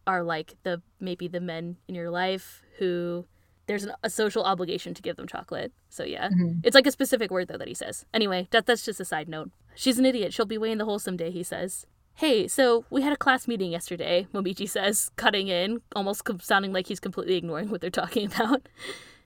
are 0.06 0.22
like 0.22 0.54
the 0.62 0.80
maybe 0.98 1.28
the 1.28 1.40
men 1.40 1.76
in 1.88 1.94
your 1.94 2.10
life 2.10 2.62
who 2.78 3.26
there's 3.66 3.84
an, 3.84 3.92
a 4.02 4.10
social 4.10 4.42
obligation 4.44 4.94
to 4.94 5.02
give 5.02 5.16
them 5.16 5.26
chocolate 5.26 5.72
so 5.88 6.02
yeah 6.04 6.28
Mhm. 6.28 6.60
it's 6.64 6.74
like 6.74 6.86
a 6.86 6.90
specific 6.92 7.30
word 7.30 7.48
though 7.48 7.58
that 7.58 7.68
he 7.68 7.74
says. 7.74 8.04
Anyway, 8.12 8.48
that 8.50 8.66
that's 8.66 8.84
just 8.84 9.00
a 9.00 9.04
side 9.04 9.28
note. 9.28 9.50
She's 9.74 9.98
an 9.98 10.06
idiot. 10.06 10.32
She'll 10.32 10.46
be 10.46 10.58
way 10.58 10.72
in 10.72 10.78
the 10.78 10.84
hole 10.84 10.98
someday, 10.98 11.30
he 11.30 11.42
says. 11.42 11.86
Hey, 12.14 12.48
so 12.48 12.84
we 12.90 13.02
had 13.02 13.12
a 13.12 13.16
class 13.16 13.46
meeting 13.48 13.70
yesterday, 13.70 14.26
Momiji 14.34 14.68
says, 14.68 15.10
cutting 15.16 15.48
in, 15.48 15.80
almost 15.96 16.22
sounding 16.42 16.72
like 16.72 16.86
he's 16.88 17.00
completely 17.00 17.36
ignoring 17.36 17.70
what 17.70 17.80
they're 17.80 17.88
talking 17.88 18.26
about. 18.34 18.68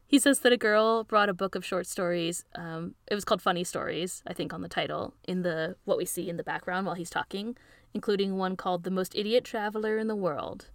He 0.06 0.18
says 0.18 0.40
that 0.40 0.52
a 0.52 0.56
girl 0.56 1.02
brought 1.02 1.28
a 1.28 1.34
book 1.34 1.54
of 1.56 1.64
short 1.64 1.86
stories. 1.86 2.44
Um, 2.54 2.94
it 3.10 3.14
was 3.14 3.24
called 3.24 3.40
Funny 3.42 3.64
Stories, 3.64 4.22
I 4.26 4.32
think, 4.34 4.52
on 4.52 4.60
the 4.60 4.68
title, 4.68 5.14
in 5.26 5.42
the 5.42 5.76
what 5.86 5.96
we 5.96 6.04
see 6.04 6.28
in 6.28 6.36
the 6.36 6.44
background 6.44 6.86
while 6.86 6.94
he's 6.94 7.10
talking, 7.10 7.56
including 7.94 8.36
one 8.36 8.56
called 8.56 8.82
The 8.84 8.90
Most 8.90 9.14
Idiot 9.14 9.44
Traveler 9.44 9.96
in 9.98 10.08
the 10.08 10.16
World. 10.16 10.66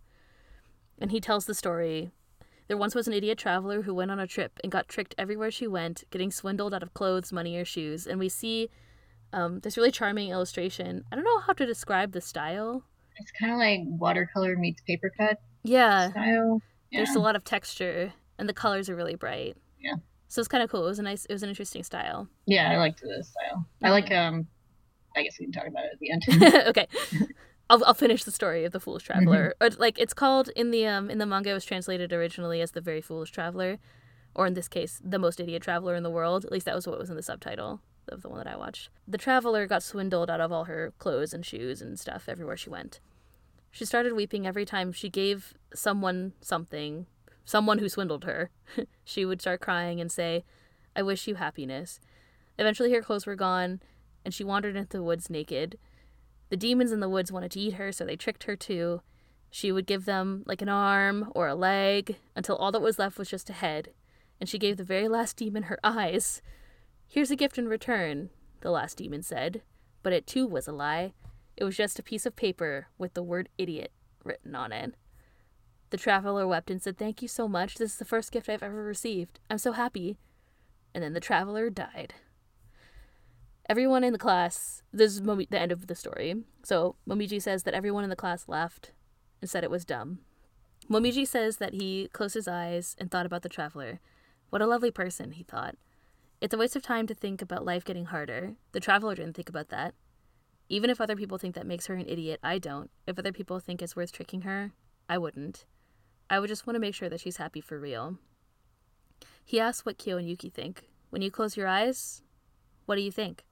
And 0.97 1.11
he 1.11 1.19
tells 1.19 1.45
the 1.45 1.53
story 1.53 2.11
there 2.67 2.77
once 2.77 2.93
was 2.93 3.07
an 3.07 3.13
idiot 3.13 3.38
traveler 3.39 3.81
who 3.81 3.93
went 3.95 4.11
on 4.11 4.19
a 4.19 4.27
trip 4.27 4.59
and 4.63 4.71
got 4.71 4.88
tricked 4.88 5.15
everywhere 5.17 5.49
she 5.49 5.65
went, 5.67 6.03
getting 6.11 6.29
swindled 6.31 6.73
out 6.73 6.83
of 6.83 6.93
clothes, 6.93 7.31
money, 7.33 7.57
or 7.57 7.65
shoes. 7.65 8.05
And 8.05 8.19
we 8.19 8.29
see 8.29 8.69
um, 9.33 9.59
this 9.61 9.75
really 9.75 9.91
charming 9.91 10.29
illustration. 10.29 11.03
I 11.11 11.15
don't 11.15 11.25
know 11.25 11.39
how 11.39 11.53
to 11.53 11.65
describe 11.65 12.11
the 12.11 12.21
style. 12.21 12.83
It's 13.17 13.31
kind 13.31 13.51
of 13.51 13.57
like 13.57 13.79
watercolor 13.85 14.55
meets 14.55 14.81
paper 14.81 15.11
cut 15.17 15.39
Yeah, 15.63 16.11
style. 16.11 16.61
Yeah. 16.91 16.99
there's 17.03 17.15
a 17.15 17.19
lot 17.19 17.35
of 17.35 17.43
texture, 17.43 18.13
and 18.38 18.47
the 18.47 18.53
colors 18.53 18.88
are 18.88 18.95
really 18.95 19.15
bright. 19.15 19.57
Yeah. 19.79 19.95
So 20.27 20.39
it's 20.39 20.47
kind 20.47 20.63
of 20.63 20.69
cool. 20.69 20.85
It 20.85 20.89
was 20.89 20.99
a 20.99 21.03
nice. 21.03 21.25
It 21.25 21.33
was 21.33 21.41
an 21.43 21.49
interesting 21.49 21.83
style. 21.83 22.27
yeah, 22.45 22.69
I 22.71 22.77
liked 22.77 23.01
the 23.01 23.23
style. 23.23 23.65
I 23.83 23.89
like 23.89 24.11
um. 24.11 24.47
I 25.19 25.23
guess 25.23 25.38
we 25.39 25.45
can 25.45 25.53
talk 25.53 25.67
about 25.67 25.85
it 25.85 25.91
at 25.93 25.99
the 25.99 26.11
end. 26.11 26.65
okay. 26.67 26.88
I'll, 27.69 27.83
I'll 27.85 27.93
finish 27.93 28.23
the 28.23 28.31
story 28.31 28.65
of 28.65 28.71
the 28.71 28.79
foolish 28.79 29.03
traveler. 29.03 29.53
Or, 29.61 29.69
like 29.77 29.99
it's 29.99 30.13
called 30.13 30.49
in 30.55 30.71
the 30.71 30.88
um 30.88 31.09
in 31.09 31.19
the 31.19 31.25
manga 31.25 31.51
it 31.51 31.53
was 31.53 31.65
translated 31.65 32.11
originally 32.11 32.61
as 32.61 32.71
the 32.71 32.81
very 32.81 33.01
foolish 33.01 33.31
traveler, 33.31 33.77
or 34.33 34.47
in 34.47 34.53
this 34.53 34.67
case 34.67 34.99
the 35.03 35.19
most 35.19 35.39
idiot 35.39 35.61
traveler 35.61 35.95
in 35.95 36.03
the 36.03 36.09
world. 36.09 36.45
At 36.45 36.51
least 36.51 36.65
that 36.65 36.75
was 36.75 36.88
what 36.88 36.97
was 36.97 37.09
in 37.09 37.15
the 37.15 37.23
subtitle 37.23 37.81
of 38.07 38.21
the 38.23 38.29
one 38.29 38.39
that 38.39 38.47
I 38.47 38.57
watched. 38.57 38.89
The 39.07 39.17
traveler 39.17 39.67
got 39.67 39.83
swindled 39.83 40.29
out 40.29 40.41
of 40.41 40.51
all 40.51 40.63
her 40.65 40.93
clothes 40.97 41.33
and 41.33 41.45
shoes 41.45 41.81
and 41.81 41.99
stuff 41.99 42.25
everywhere 42.27 42.57
she 42.57 42.69
went. 42.69 42.99
She 43.71 43.85
started 43.85 44.13
weeping 44.13 44.47
every 44.47 44.65
time 44.65 44.91
she 44.91 45.09
gave 45.09 45.53
someone 45.75 46.33
something, 46.41 47.05
someone 47.45 47.77
who 47.77 47.88
swindled 47.89 48.23
her. 48.23 48.49
she 49.03 49.25
would 49.25 49.41
start 49.41 49.61
crying 49.61 50.01
and 50.01 50.11
say, 50.11 50.43
"I 50.95 51.03
wish 51.03 51.27
you 51.27 51.35
happiness." 51.35 51.99
Eventually, 52.57 52.91
her 52.93 53.01
clothes 53.01 53.25
were 53.25 53.35
gone, 53.35 53.79
and 54.23 54.33
she 54.33 54.43
wandered 54.43 54.75
into 54.75 54.97
the 54.97 55.03
woods 55.03 55.29
naked. 55.29 55.77
The 56.49 56.57
demons 56.57 56.91
in 56.91 56.99
the 56.99 57.09
woods 57.09 57.31
wanted 57.31 57.51
to 57.51 57.59
eat 57.59 57.75
her, 57.75 57.91
so 57.91 58.05
they 58.05 58.15
tricked 58.15 58.43
her 58.43 58.55
too. 58.55 59.01
She 59.51 59.71
would 59.71 59.88
give 59.88 60.05
them 60.05 60.43
like 60.45 60.61
an 60.61 60.69
arm 60.69 61.31
or 61.35 61.47
a 61.47 61.55
leg 61.55 62.17
until 62.35 62.55
all 62.55 62.71
that 62.71 62.81
was 62.81 62.99
left 62.99 63.17
was 63.17 63.29
just 63.29 63.49
a 63.49 63.53
head, 63.53 63.89
and 64.39 64.47
she 64.47 64.59
gave 64.59 64.77
the 64.77 64.83
very 64.83 65.07
last 65.07 65.38
demon 65.38 65.63
her 65.63 65.79
eyes. 65.83 66.41
Here's 67.07 67.31
a 67.31 67.35
gift 67.35 67.57
in 67.57 67.67
return, 67.67 68.29
the 68.61 68.71
last 68.71 68.97
demon 68.97 69.23
said, 69.23 69.61
but 70.03 70.13
it 70.13 70.27
too 70.27 70.45
was 70.45 70.67
a 70.67 70.71
lie. 70.71 71.13
It 71.57 71.63
was 71.63 71.75
just 71.75 71.99
a 71.99 72.03
piece 72.03 72.25
of 72.25 72.35
paper 72.35 72.88
with 72.97 73.13
the 73.15 73.23
word 73.23 73.49
idiot 73.57 73.91
written 74.23 74.55
on 74.55 74.71
it. 74.71 74.95
The 75.89 75.97
traveler 75.97 76.47
wept 76.47 76.69
and 76.69 76.81
said, 76.81 76.97
Thank 76.97 77.21
you 77.21 77.27
so 77.27 77.47
much. 77.47 77.75
This 77.75 77.93
is 77.93 77.97
the 77.97 78.05
first 78.05 78.31
gift 78.31 78.47
I've 78.47 78.63
ever 78.63 78.83
received. 78.83 79.39
I'm 79.49 79.57
so 79.57 79.71
happy. 79.71 80.17
And 80.93 81.03
then 81.03 81.13
the 81.13 81.19
traveler 81.19 81.69
died. 81.69 82.13
Everyone 83.69 84.03
in 84.03 84.13
the 84.13 84.19
class, 84.19 84.81
this 84.91 85.11
is 85.11 85.21
the 85.21 85.47
end 85.59 85.71
of 85.71 85.85
the 85.85 85.93
story. 85.93 86.33
So 86.63 86.95
Momiji 87.07 87.39
says 87.39 87.61
that 87.63 87.75
everyone 87.75 88.03
in 88.03 88.09
the 88.09 88.15
class 88.15 88.47
left 88.47 88.93
and 89.41 89.49
said 89.49 89.63
it 89.63 89.69
was 89.69 89.85
dumb. 89.85 90.21
Momiji 90.89 91.27
says 91.27 91.57
that 91.57 91.75
he 91.75 92.09
closed 92.11 92.33
his 92.33 92.47
eyes 92.47 92.95
and 92.97 93.11
thought 93.11 93.27
about 93.27 93.43
the 93.43 93.49
traveler. 93.49 93.99
What 94.49 94.63
a 94.63 94.65
lovely 94.65 94.89
person, 94.89 95.33
he 95.33 95.43
thought. 95.43 95.75
It's 96.41 96.51
a 96.51 96.57
waste 96.57 96.75
of 96.75 96.81
time 96.81 97.05
to 97.05 97.13
think 97.13 97.43
about 97.43 97.63
life 97.63 97.85
getting 97.85 98.05
harder. 98.05 98.55
The 98.71 98.79
traveler 98.79 99.13
didn't 99.13 99.35
think 99.35 99.49
about 99.49 99.69
that. 99.69 99.93
Even 100.67 100.89
if 100.89 100.99
other 100.99 101.15
people 101.15 101.38
think 101.38 101.53
that 101.53 101.67
makes 101.67 101.85
her 101.85 101.93
an 101.93 102.09
idiot, 102.09 102.39
I 102.41 102.57
don't. 102.57 102.89
If 103.05 103.19
other 103.19 103.31
people 103.31 103.59
think 103.59 103.83
it's 103.83 103.95
worth 103.95 104.11
tricking 104.11 104.41
her, 104.41 104.71
I 105.07 105.19
wouldn't. 105.19 105.65
I 106.27 106.39
would 106.39 106.47
just 106.47 106.65
want 106.65 106.75
to 106.75 106.79
make 106.79 106.95
sure 106.95 107.09
that 107.09 107.19
she's 107.19 107.38
happy 107.38 107.61
for 107.61 107.79
real. 107.79 108.17
He 109.45 109.59
asks 109.59 109.85
what 109.85 109.99
Kyo 109.99 110.17
and 110.17 110.27
Yuki 110.27 110.49
think. 110.49 110.89
When 111.11 111.21
you 111.21 111.29
close 111.29 111.55
your 111.55 111.67
eyes, 111.67 112.23
what 112.88 112.95
do 112.95 113.01
you 113.01 113.11
think? 113.11 113.43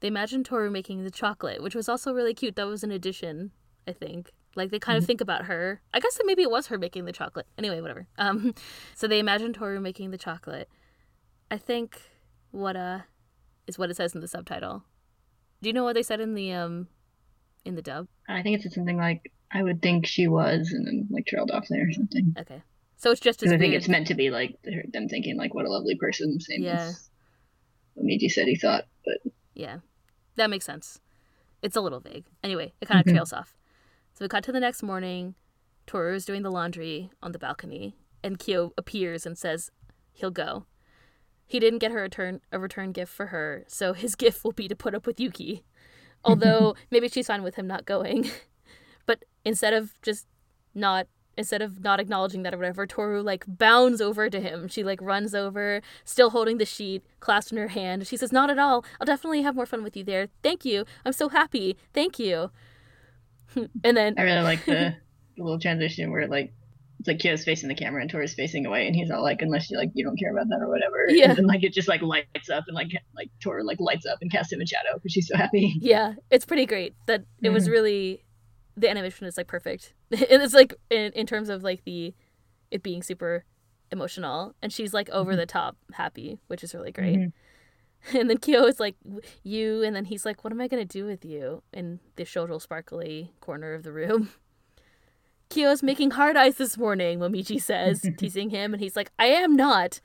They 0.00 0.08
imagine 0.08 0.44
Toru 0.44 0.70
making 0.70 1.04
the 1.04 1.10
chocolate, 1.10 1.62
which 1.62 1.74
was 1.74 1.88
also 1.88 2.12
really 2.12 2.34
cute. 2.34 2.56
That 2.56 2.66
was 2.66 2.84
an 2.84 2.90
addition, 2.90 3.52
I 3.88 3.92
think. 3.92 4.32
Like 4.54 4.70
they 4.70 4.78
kind 4.78 4.96
of 4.98 5.04
think 5.04 5.20
about 5.20 5.44
her. 5.46 5.80
I 5.92 6.00
guess 6.00 6.16
that 6.16 6.24
maybe 6.26 6.42
it 6.42 6.50
was 6.50 6.68
her 6.68 6.78
making 6.78 7.04
the 7.04 7.12
chocolate. 7.12 7.46
Anyway, 7.58 7.80
whatever. 7.80 8.06
Um, 8.18 8.54
so 8.94 9.06
they 9.06 9.18
imagine 9.18 9.52
Toru 9.52 9.80
making 9.80 10.10
the 10.10 10.18
chocolate. 10.18 10.68
I 11.50 11.58
think 11.58 12.00
what 12.50 12.76
uh 12.76 13.00
is 13.66 13.78
what 13.78 13.90
it 13.90 13.96
says 13.96 14.14
in 14.14 14.20
the 14.20 14.28
subtitle. 14.28 14.84
Do 15.62 15.68
you 15.68 15.72
know 15.72 15.84
what 15.84 15.94
they 15.94 16.02
said 16.02 16.20
in 16.20 16.34
the 16.34 16.52
um 16.52 16.88
in 17.64 17.74
the 17.74 17.82
dub? 17.82 18.08
I 18.28 18.42
think 18.42 18.64
it's 18.64 18.74
something 18.74 18.96
like 18.96 19.30
I 19.52 19.62
would 19.62 19.80
think 19.82 20.06
she 20.06 20.26
was, 20.26 20.72
and 20.72 20.86
then 20.86 21.06
like 21.10 21.26
trailed 21.26 21.50
off 21.50 21.66
there 21.68 21.86
or 21.88 21.92
something. 21.92 22.34
Okay, 22.38 22.62
so 22.96 23.10
it's 23.10 23.20
just 23.20 23.42
as 23.42 23.52
I 23.52 23.58
think 23.58 23.74
it's 23.74 23.88
meant 23.88 24.06
to 24.08 24.14
be 24.14 24.30
like 24.30 24.56
them 24.92 25.08
thinking 25.08 25.36
like 25.36 25.54
what 25.54 25.66
a 25.66 25.70
lovely 25.70 25.96
person, 25.96 26.40
same 26.40 26.62
Yeah. 26.62 26.88
as 26.88 27.10
what 27.94 28.06
Miji 28.06 28.30
said 28.30 28.46
he 28.48 28.56
thought. 28.56 28.84
But 29.04 29.32
Yeah, 29.56 29.78
that 30.36 30.50
makes 30.50 30.64
sense. 30.66 31.00
It's 31.62 31.76
a 31.76 31.80
little 31.80 32.00
vague. 32.00 32.26
Anyway, 32.44 32.74
it 32.80 32.86
kind 32.86 33.00
of 33.00 33.06
Mhm. 33.06 33.14
trails 33.14 33.32
off. 33.32 33.56
So 34.14 34.24
we 34.24 34.28
cut 34.28 34.44
to 34.44 34.52
the 34.52 34.60
next 34.60 34.82
morning. 34.82 35.34
Toru 35.86 36.14
is 36.14 36.24
doing 36.26 36.42
the 36.42 36.50
laundry 36.50 37.10
on 37.22 37.32
the 37.32 37.38
balcony, 37.38 37.96
and 38.22 38.38
Kyo 38.38 38.72
appears 38.76 39.24
and 39.24 39.38
says 39.38 39.70
he'll 40.12 40.30
go. 40.30 40.66
He 41.46 41.58
didn't 41.60 41.78
get 41.78 41.92
her 41.92 42.00
a 42.00 42.02
return 42.02 42.40
a 42.52 42.58
return 42.58 42.92
gift 42.92 43.12
for 43.12 43.26
her, 43.26 43.64
so 43.68 43.92
his 43.94 44.14
gift 44.22 44.44
will 44.44 44.52
be 44.52 44.68
to 44.68 44.76
put 44.76 44.94
up 44.94 45.06
with 45.06 45.18
Yuki. 45.20 45.64
Although 46.24 46.74
maybe 46.90 47.08
she's 47.08 47.28
fine 47.28 47.42
with 47.42 47.54
him 47.56 47.66
not 47.66 47.84
going. 47.86 48.30
But 49.06 49.24
instead 49.44 49.72
of 49.72 49.94
just 50.02 50.26
not 50.74 51.06
instead 51.38 51.60
of 51.62 51.82
not 51.82 52.00
acknowledging 52.00 52.42
that 52.42 52.54
or 52.54 52.56
whatever, 52.58 52.86
Toru 52.86 53.22
like 53.22 53.44
bounds 53.46 54.00
over 54.00 54.28
to 54.30 54.40
him. 54.40 54.68
She 54.68 54.82
like 54.82 55.00
runs 55.02 55.34
over, 55.34 55.82
still 56.04 56.30
holding 56.30 56.58
the 56.58 56.64
sheet, 56.64 57.04
clasped 57.20 57.52
in 57.52 57.58
her 57.58 57.68
hand. 57.68 58.06
She 58.06 58.16
says, 58.16 58.32
Not 58.32 58.50
at 58.50 58.58
all. 58.58 58.84
I'll 59.00 59.04
definitely 59.06 59.42
have 59.42 59.54
more 59.54 59.66
fun 59.66 59.82
with 59.82 59.96
you 59.96 60.04
there. 60.04 60.28
Thank 60.42 60.64
you. 60.64 60.84
I'm 61.04 61.12
so 61.12 61.28
happy. 61.28 61.76
Thank 61.92 62.18
you. 62.18 62.50
and 63.84 63.96
then 63.96 64.14
I 64.18 64.22
really 64.22 64.42
like 64.42 64.64
the, 64.64 64.96
the 65.36 65.42
little 65.42 65.58
transition 65.58 66.10
where 66.10 66.26
like 66.26 66.52
it's 66.98 67.08
like 67.08 67.18
Kyo's 67.18 67.44
facing 67.44 67.68
the 67.68 67.74
camera 67.74 68.00
and 68.00 68.10
Toru's 68.10 68.32
facing 68.34 68.64
away, 68.64 68.86
and 68.86 68.96
he's 68.96 69.10
all 69.10 69.22
like, 69.22 69.42
"Unless 69.42 69.70
you 69.70 69.76
like 69.76 69.90
you 69.92 70.02
don't 70.02 70.18
care 70.18 70.32
about 70.32 70.48
that 70.48 70.60
or 70.62 70.68
whatever." 70.68 71.06
Yeah. 71.08 71.28
And 71.28 71.36
then 71.38 71.46
like 71.46 71.62
it 71.62 71.74
just 71.74 71.88
like 71.88 72.00
lights 72.00 72.48
up 72.50 72.64
and 72.68 72.74
like 72.74 72.88
like 73.14 73.28
Toru 73.42 73.62
like 73.62 73.78
lights 73.80 74.06
up 74.06 74.18
and 74.22 74.32
casts 74.32 74.50
him 74.52 74.62
in 74.62 74.66
shadow 74.66 74.94
because 74.94 75.12
she's 75.12 75.28
so 75.28 75.36
happy. 75.36 75.74
Yeah, 75.78 76.14
it's 76.30 76.46
pretty 76.46 76.64
great. 76.64 76.94
That 77.06 77.24
it 77.42 77.50
was 77.50 77.68
Mhm. 77.68 77.72
really 77.72 78.24
the 78.78 78.88
animation 78.88 79.26
is 79.26 79.36
like 79.36 79.46
perfect. 79.46 79.92
and 80.30 80.42
it's 80.42 80.54
like 80.54 80.74
in, 80.90 81.12
in 81.12 81.26
terms 81.26 81.48
of 81.48 81.62
like 81.62 81.84
the 81.84 82.14
it 82.70 82.82
being 82.82 83.02
super 83.02 83.44
emotional 83.92 84.54
and 84.62 84.72
she's 84.72 84.92
like 84.92 85.08
over 85.10 85.32
Mhm. 85.34 85.36
the 85.36 85.46
top 85.46 85.76
happy, 85.92 86.38
which 86.48 86.62
is 86.64 86.74
really 86.74 86.92
great. 86.92 87.18
Mhm. 87.18 87.32
And 88.14 88.30
then 88.30 88.38
Kyo 88.38 88.64
is 88.66 88.78
like 88.78 88.94
you 89.42 89.82
and 89.82 89.96
then 89.96 90.04
he's 90.04 90.24
like 90.24 90.44
what 90.44 90.52
am 90.52 90.60
I 90.60 90.68
going 90.68 90.86
to 90.86 90.98
do 90.98 91.06
with 91.06 91.24
you 91.24 91.62
in 91.72 91.98
the 92.16 92.24
shoujo 92.24 92.60
sparkly 92.60 93.32
corner 93.40 93.72
of 93.74 93.82
the 93.82 93.92
room. 93.92 94.30
Kyo's 95.48 95.82
making 95.82 96.12
hard 96.12 96.36
eyes 96.36 96.56
this 96.56 96.76
morning, 96.76 97.18
Momiji 97.20 97.60
says, 97.60 98.04
teasing 98.18 98.50
him 98.50 98.72
and 98.74 98.80
he's 98.82 98.96
like 98.96 99.10
I 99.18 99.26
am 99.26 99.56
not. 99.56 100.00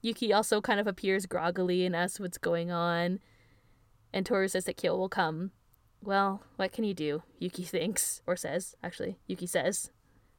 Yuki 0.00 0.32
also 0.32 0.60
kind 0.60 0.80
of 0.80 0.86
appears 0.88 1.26
groggily 1.26 1.84
and 1.86 1.94
asks 1.94 2.18
what's 2.18 2.38
going 2.38 2.70
on. 2.72 3.20
And 4.12 4.26
Toru 4.26 4.48
says 4.48 4.64
that 4.64 4.76
Kyo 4.76 4.96
will 4.96 5.08
come. 5.08 5.52
Well, 6.02 6.42
what 6.56 6.72
can 6.72 6.84
you 6.84 6.94
do? 6.94 7.22
Yuki 7.38 7.62
thinks, 7.62 8.22
or 8.26 8.36
says, 8.36 8.74
actually. 8.82 9.18
Yuki 9.26 9.46
says. 9.46 9.90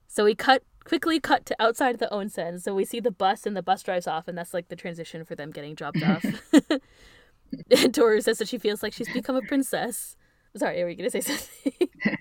So 0.08 0.26
we 0.26 0.36
cut 0.36 0.64
quickly 0.84 1.20
cut 1.20 1.46
to 1.46 1.56
outside 1.60 2.00
the 2.00 2.10
onsen. 2.12 2.62
So 2.62 2.76
we 2.76 2.86
see 2.86 3.00
the 3.00 3.12
bus 3.12 3.46
and 3.46 3.56
the 3.56 3.64
bus 3.64 3.82
drives 3.82 4.08
off, 4.08 4.28
and 4.28 4.38
that's 4.38 4.54
like 4.54 4.68
the 4.68 4.76
transition 4.76 5.24
for 5.26 5.36
them 5.36 5.52
getting 5.52 5.74
dropped 5.76 6.04
off. 6.04 6.26
and 7.72 7.94
Toru 7.94 8.22
says 8.22 8.38
that 8.40 8.48
she 8.48 8.58
feels 8.58 8.84
like 8.84 8.94
she's 8.94 9.12
become 9.12 9.36
a 9.36 9.42
princess. 9.42 10.16
Sorry, 10.56 10.84
were 10.84 10.90
you 10.90 10.96
gonna 10.98 11.10
say 11.10 11.22
something? 11.22 11.74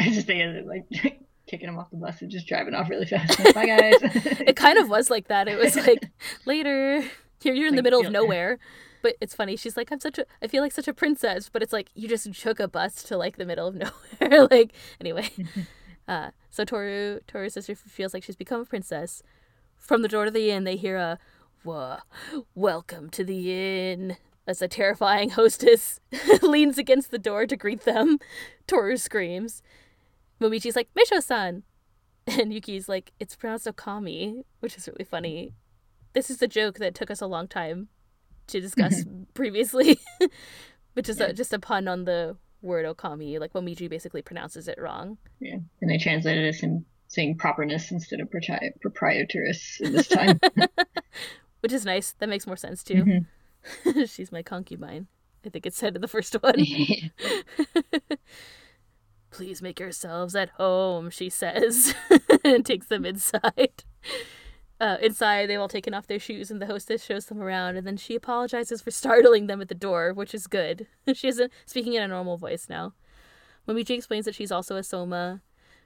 I 0.00 0.10
just 0.10 0.26
think 0.26 0.40
it 0.40 0.66
like 0.66 0.86
kicking 1.46 1.68
him 1.68 1.78
off 1.78 1.90
the 1.90 1.96
bus 1.98 2.20
and 2.22 2.30
just 2.30 2.48
driving 2.48 2.74
off 2.74 2.90
really 2.90 3.06
fast. 3.06 3.38
Like, 3.38 3.54
Bye 3.54 3.66
guys. 3.66 3.94
it 4.40 4.56
kind 4.56 4.78
of 4.78 4.88
was 4.88 5.10
like 5.10 5.28
that. 5.28 5.46
It 5.46 5.58
was 5.58 5.76
like 5.76 6.08
later. 6.46 7.04
Here 7.40 7.54
you're 7.54 7.68
in 7.68 7.76
the 7.76 7.82
middle 7.82 8.04
of 8.04 8.10
nowhere. 8.10 8.58
But 9.06 9.14
it's 9.20 9.36
funny. 9.36 9.54
She's 9.54 9.76
like, 9.76 9.92
I'm 9.92 10.00
such 10.00 10.18
a 10.18 10.26
I 10.42 10.48
feel 10.48 10.64
like 10.64 10.72
such 10.72 10.88
a 10.88 10.92
princess, 10.92 11.48
but 11.48 11.62
it's 11.62 11.72
like 11.72 11.90
you 11.94 12.08
just 12.08 12.34
took 12.34 12.58
a 12.58 12.66
bus 12.66 13.04
to 13.04 13.16
like 13.16 13.36
the 13.36 13.44
middle 13.44 13.68
of 13.68 13.74
nowhere. 14.20 14.48
like 14.50 14.72
anyway. 15.00 15.30
Uh 16.08 16.30
so 16.50 16.64
Toru 16.64 17.20
Toru's 17.28 17.54
sister 17.54 17.74
feels 17.74 18.14
like 18.14 18.24
she's 18.24 18.34
become 18.34 18.60
a 18.60 18.64
princess. 18.64 19.22
From 19.76 20.02
the 20.02 20.08
door 20.08 20.24
to 20.24 20.30
the 20.32 20.50
inn 20.50 20.64
they 20.64 20.74
hear 20.74 20.96
a 20.96 21.20
Whoa, 21.62 21.98
welcome 22.56 23.10
to 23.10 23.22
the 23.22 23.52
inn. 23.52 24.16
As 24.44 24.60
a 24.60 24.66
terrifying 24.66 25.30
hostess 25.30 26.00
leans 26.42 26.76
against 26.76 27.12
the 27.12 27.18
door 27.18 27.46
to 27.46 27.56
greet 27.56 27.82
them. 27.82 28.18
Toru 28.66 28.96
screams. 28.96 29.62
Momiji's 30.40 30.76
like, 30.76 30.90
Meisho-san! 30.96 31.62
And 32.26 32.52
Yuki's 32.52 32.88
like, 32.88 33.12
it's 33.18 33.34
pronounced 33.34 33.66
Okami, 33.66 34.42
which 34.60 34.76
is 34.76 34.88
really 34.88 35.04
funny. 35.04 35.54
This 36.12 36.30
is 36.30 36.40
a 36.42 36.48
joke 36.48 36.78
that 36.78 36.94
took 36.94 37.10
us 37.10 37.20
a 37.20 37.26
long 37.26 37.48
time 37.48 37.88
to 38.48 38.60
discuss 38.60 39.04
previously, 39.34 39.98
which 40.94 41.08
is 41.08 41.20
a, 41.20 41.32
just 41.32 41.52
a 41.52 41.58
pun 41.58 41.88
on 41.88 42.04
the 42.04 42.36
word 42.62 42.86
Okami. 42.86 43.38
Like, 43.40 43.52
Momiji 43.52 43.88
basically 43.88 44.22
pronounces 44.22 44.68
it 44.68 44.78
wrong. 44.80 45.18
yeah. 45.40 45.56
And 45.80 45.90
they 45.90 45.98
translated 45.98 46.44
it 46.44 46.48
as 46.62 46.64
saying 47.08 47.36
properness 47.38 47.90
instead 47.90 48.20
of 48.20 48.28
propri- 48.30 48.80
proprietress 48.80 49.78
in 49.80 49.92
this 49.92 50.08
time. 50.08 50.40
Which 51.60 51.72
is 51.72 51.84
nice. 51.84 52.12
That 52.18 52.28
makes 52.28 52.46
more 52.46 52.56
sense 52.56 52.82
too. 52.82 53.24
Mhm. 53.84 54.08
She's 54.08 54.30
my 54.32 54.42
concubine. 54.42 55.06
I 55.44 55.48
think 55.48 55.66
it 55.66 55.74
said 55.74 55.94
in 55.94 56.00
the 56.02 56.08
first 56.08 56.34
one. 56.34 56.54
Please 59.30 59.60
make 59.60 59.78
yourselves 59.80 60.34
at 60.34 60.50
home, 60.50 61.10
she 61.10 61.28
says, 61.28 61.94
and 62.44 62.64
takes 62.64 62.86
them 62.86 63.04
inside. 63.04 63.84
Uh, 64.78 64.98
inside, 65.00 65.46
they've 65.46 65.60
all 65.60 65.68
taken 65.68 65.94
off 65.94 66.06
their 66.06 66.18
shoes, 66.18 66.50
and 66.50 66.60
the 66.60 66.66
hostess 66.66 67.02
shows 67.02 67.26
them 67.26 67.42
around, 67.42 67.76
and 67.76 67.86
then 67.86 67.96
she 67.96 68.14
apologizes 68.14 68.82
for 68.82 68.90
startling 69.02 69.46
them 69.46 69.60
at 69.60 69.68
the 69.68 69.74
door, 69.74 70.12
which 70.12 70.34
is 70.34 70.46
good. 70.46 70.86
she 71.14 71.28
isn't 71.28 71.52
speaking 71.64 71.94
in 71.94 72.02
a 72.02 72.08
normal 72.08 72.36
voice 72.36 72.68
now. 72.68 72.92
Momiji 73.66 73.96
explains 73.96 74.26
that 74.26 74.34
she's 74.34 74.52
also 74.52 74.76
a 74.76 74.82
Soma. 74.82 75.40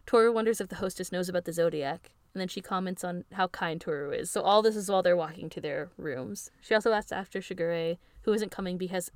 Toru 0.06 0.32
wonders 0.32 0.60
if 0.60 0.68
the 0.68 0.76
hostess 0.76 1.12
knows 1.12 1.28
about 1.28 1.44
the 1.44 1.52
zodiac, 1.52 2.10
and 2.34 2.40
then 2.40 2.48
she 2.48 2.60
comments 2.60 3.04
on 3.04 3.24
how 3.32 3.46
kind 3.48 3.80
Toru 3.80 4.10
is. 4.10 4.30
So 4.30 4.42
all 4.42 4.60
this 4.60 4.76
is 4.76 4.90
while 4.90 5.02
they're 5.02 5.16
walking 5.16 5.48
to 5.50 5.60
their 5.60 5.90
rooms. 5.96 6.50
She 6.60 6.74
also 6.74 6.92
asks 6.92 7.12
after 7.12 7.40
Shigure, 7.40 7.96
who 8.22 8.32
isn't 8.32 8.50
coming 8.50 8.76
because 8.76 9.10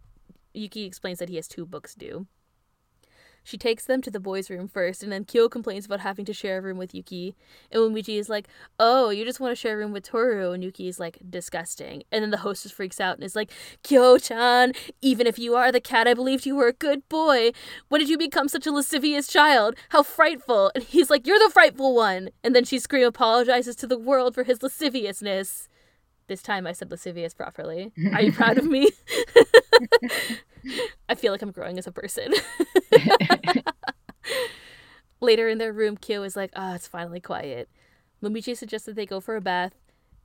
Yuki 0.52 0.84
explains 0.84 1.18
that 1.18 1.28
he 1.28 1.36
has 1.36 1.48
two 1.48 1.66
books 1.66 1.94
due. 1.94 2.26
She 3.44 3.58
takes 3.58 3.84
them 3.84 4.00
to 4.02 4.10
the 4.10 4.18
boys' 4.18 4.48
room 4.48 4.66
first, 4.68 5.02
and 5.02 5.12
then 5.12 5.24
Kyo 5.24 5.48
complains 5.48 5.84
about 5.84 6.00
having 6.00 6.24
to 6.24 6.32
share 6.32 6.58
a 6.58 6.60
room 6.62 6.78
with 6.78 6.94
Yuki. 6.94 7.36
And 7.70 7.80
Momiji 7.82 8.18
is 8.18 8.28
like, 8.30 8.48
Oh, 8.80 9.10
you 9.10 9.24
just 9.24 9.38
want 9.38 9.52
to 9.52 9.56
share 9.56 9.74
a 9.74 9.76
room 9.76 9.92
with 9.92 10.04
Toru. 10.04 10.52
And 10.52 10.64
Yuki 10.64 10.88
is 10.88 10.98
like, 10.98 11.18
Disgusting. 11.28 12.02
And 12.10 12.22
then 12.22 12.30
the 12.30 12.38
hostess 12.38 12.72
freaks 12.72 13.00
out 13.00 13.16
and 13.16 13.24
is 13.24 13.36
like, 13.36 13.52
Kyo 13.82 14.18
chan, 14.18 14.72
even 15.02 15.26
if 15.26 15.38
you 15.38 15.54
are 15.54 15.70
the 15.70 15.80
cat, 15.80 16.08
I 16.08 16.14
believed 16.14 16.46
you 16.46 16.56
were 16.56 16.68
a 16.68 16.72
good 16.72 17.06
boy. 17.08 17.52
When 17.88 18.00
did 18.00 18.08
you 18.08 18.18
become 18.18 18.48
such 18.48 18.66
a 18.66 18.72
lascivious 18.72 19.28
child? 19.28 19.76
How 19.90 20.02
frightful. 20.02 20.72
And 20.74 20.82
he's 20.82 21.10
like, 21.10 21.26
You're 21.26 21.38
the 21.38 21.50
frightful 21.50 21.94
one. 21.94 22.30
And 22.42 22.56
then 22.56 22.64
she 22.64 22.78
scream 22.78 23.06
apologizes 23.06 23.76
to 23.76 23.86
the 23.86 23.98
world 23.98 24.34
for 24.34 24.44
his 24.44 24.62
lasciviousness. 24.62 25.68
This 26.26 26.42
time 26.42 26.66
I 26.66 26.72
said 26.72 26.90
lascivious 26.90 27.34
properly. 27.34 27.92
Are 28.14 28.22
you 28.22 28.32
proud 28.32 28.56
of 28.56 28.64
me? 28.64 28.88
I 31.08 31.14
feel 31.14 31.32
like 31.32 31.42
I'm 31.42 31.50
growing 31.50 31.78
as 31.78 31.86
a 31.86 31.92
person. 31.92 32.32
Later 35.20 35.48
in 35.48 35.58
their 35.58 35.72
room, 35.72 35.96
Kyo 35.96 36.22
is 36.22 36.36
like, 36.36 36.50
ah, 36.54 36.72
oh, 36.72 36.74
it's 36.74 36.86
finally 36.86 37.20
quiet. 37.20 37.68
Momiji 38.22 38.56
suggests 38.56 38.86
that 38.86 38.96
they 38.96 39.06
go 39.06 39.20
for 39.20 39.36
a 39.36 39.40
bath, 39.40 39.72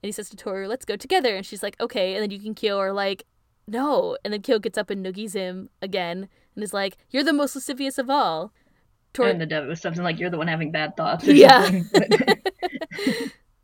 and 0.01 0.07
he 0.07 0.11
says 0.11 0.29
to 0.29 0.35
Toru, 0.35 0.67
let's 0.67 0.85
go 0.85 0.95
together. 0.95 1.35
And 1.35 1.45
she's 1.45 1.63
like, 1.63 1.79
okay. 1.79 2.15
And 2.15 2.23
then 2.23 2.31
you 2.31 2.39
and 2.45 2.55
Kyo 2.55 2.77
are 2.79 2.93
like, 2.93 3.23
no. 3.67 4.17
And 4.23 4.33
then 4.33 4.41
Kyo 4.41 4.59
gets 4.59 4.77
up 4.77 4.89
and 4.89 5.05
noogies 5.05 5.33
him 5.33 5.69
again 5.81 6.27
and 6.55 6.63
is 6.63 6.73
like, 6.73 6.97
you're 7.09 7.23
the 7.23 7.33
most 7.33 7.55
lascivious 7.55 7.97
of 7.97 8.09
all. 8.09 8.53
Toru- 9.13 9.29
and 9.29 9.41
the 9.41 9.45
dove 9.45 9.67
was 9.67 9.81
something 9.81 10.03
like, 10.03 10.19
you're 10.19 10.29
the 10.29 10.37
one 10.37 10.47
having 10.47 10.71
bad 10.71 10.95
thoughts. 10.95 11.25
yeah. 11.25 11.81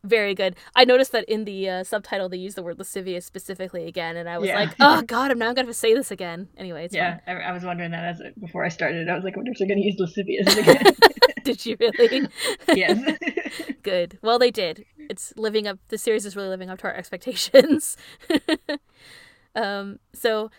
Very 0.05 0.35
good. 0.35 0.55
I 0.75 0.85
noticed 0.85 1.12
that 1.13 1.25
in 1.25 1.45
the 1.45 1.67
uh, 1.67 1.83
subtitle 1.83 2.29
they 2.29 2.38
use 2.38 2.53
the 2.53 2.62
word 2.62 2.77
lascivious 2.77 3.25
specifically 3.25 3.88
again, 3.88 4.15
and 4.17 4.29
I 4.29 4.38
was 4.38 4.50
yeah. 4.50 4.59
like, 4.59 4.75
"Oh 4.79 5.01
God, 5.01 5.31
I'm 5.31 5.39
now 5.39 5.47
gonna 5.47 5.62
have 5.62 5.67
to 5.67 5.74
say 5.74 5.93
this 5.95 6.12
again." 6.12 6.47
Anyway, 6.57 6.88
yeah, 6.91 7.19
I, 7.25 7.33
I, 7.33 7.51
was 7.51 7.63
wondering 7.63 7.91
that 7.91 8.03
as 8.05 8.21
before 8.39 8.63
I 8.63 8.69
started. 8.69 9.09
I 9.09 9.15
was 9.15 9.24
like, 9.24 9.33
"I 9.33 9.38
wonder 9.38 9.51
if 9.51 9.57
they're 9.57 9.67
gonna 9.67 9.81
use 9.81 10.00
lascivious 10.00 10.55
again." 10.57 10.95
did 11.43 11.65
you 11.65 11.75
really? 11.79 12.27
yes. 12.74 13.17
good. 13.81 14.19
Well, 14.21 14.38
they 14.38 14.51
did. 14.51 14.85
It's 15.09 15.33
living 15.35 15.67
up. 15.67 15.79
The 15.88 15.97
series 15.97 16.25
is 16.25 16.35
really 16.35 16.50
living 16.50 16.69
up 16.69 16.79
to 16.79 16.88
our 16.88 16.93
expectations. 16.93 17.97
um. 19.55 20.00
So 20.13 20.51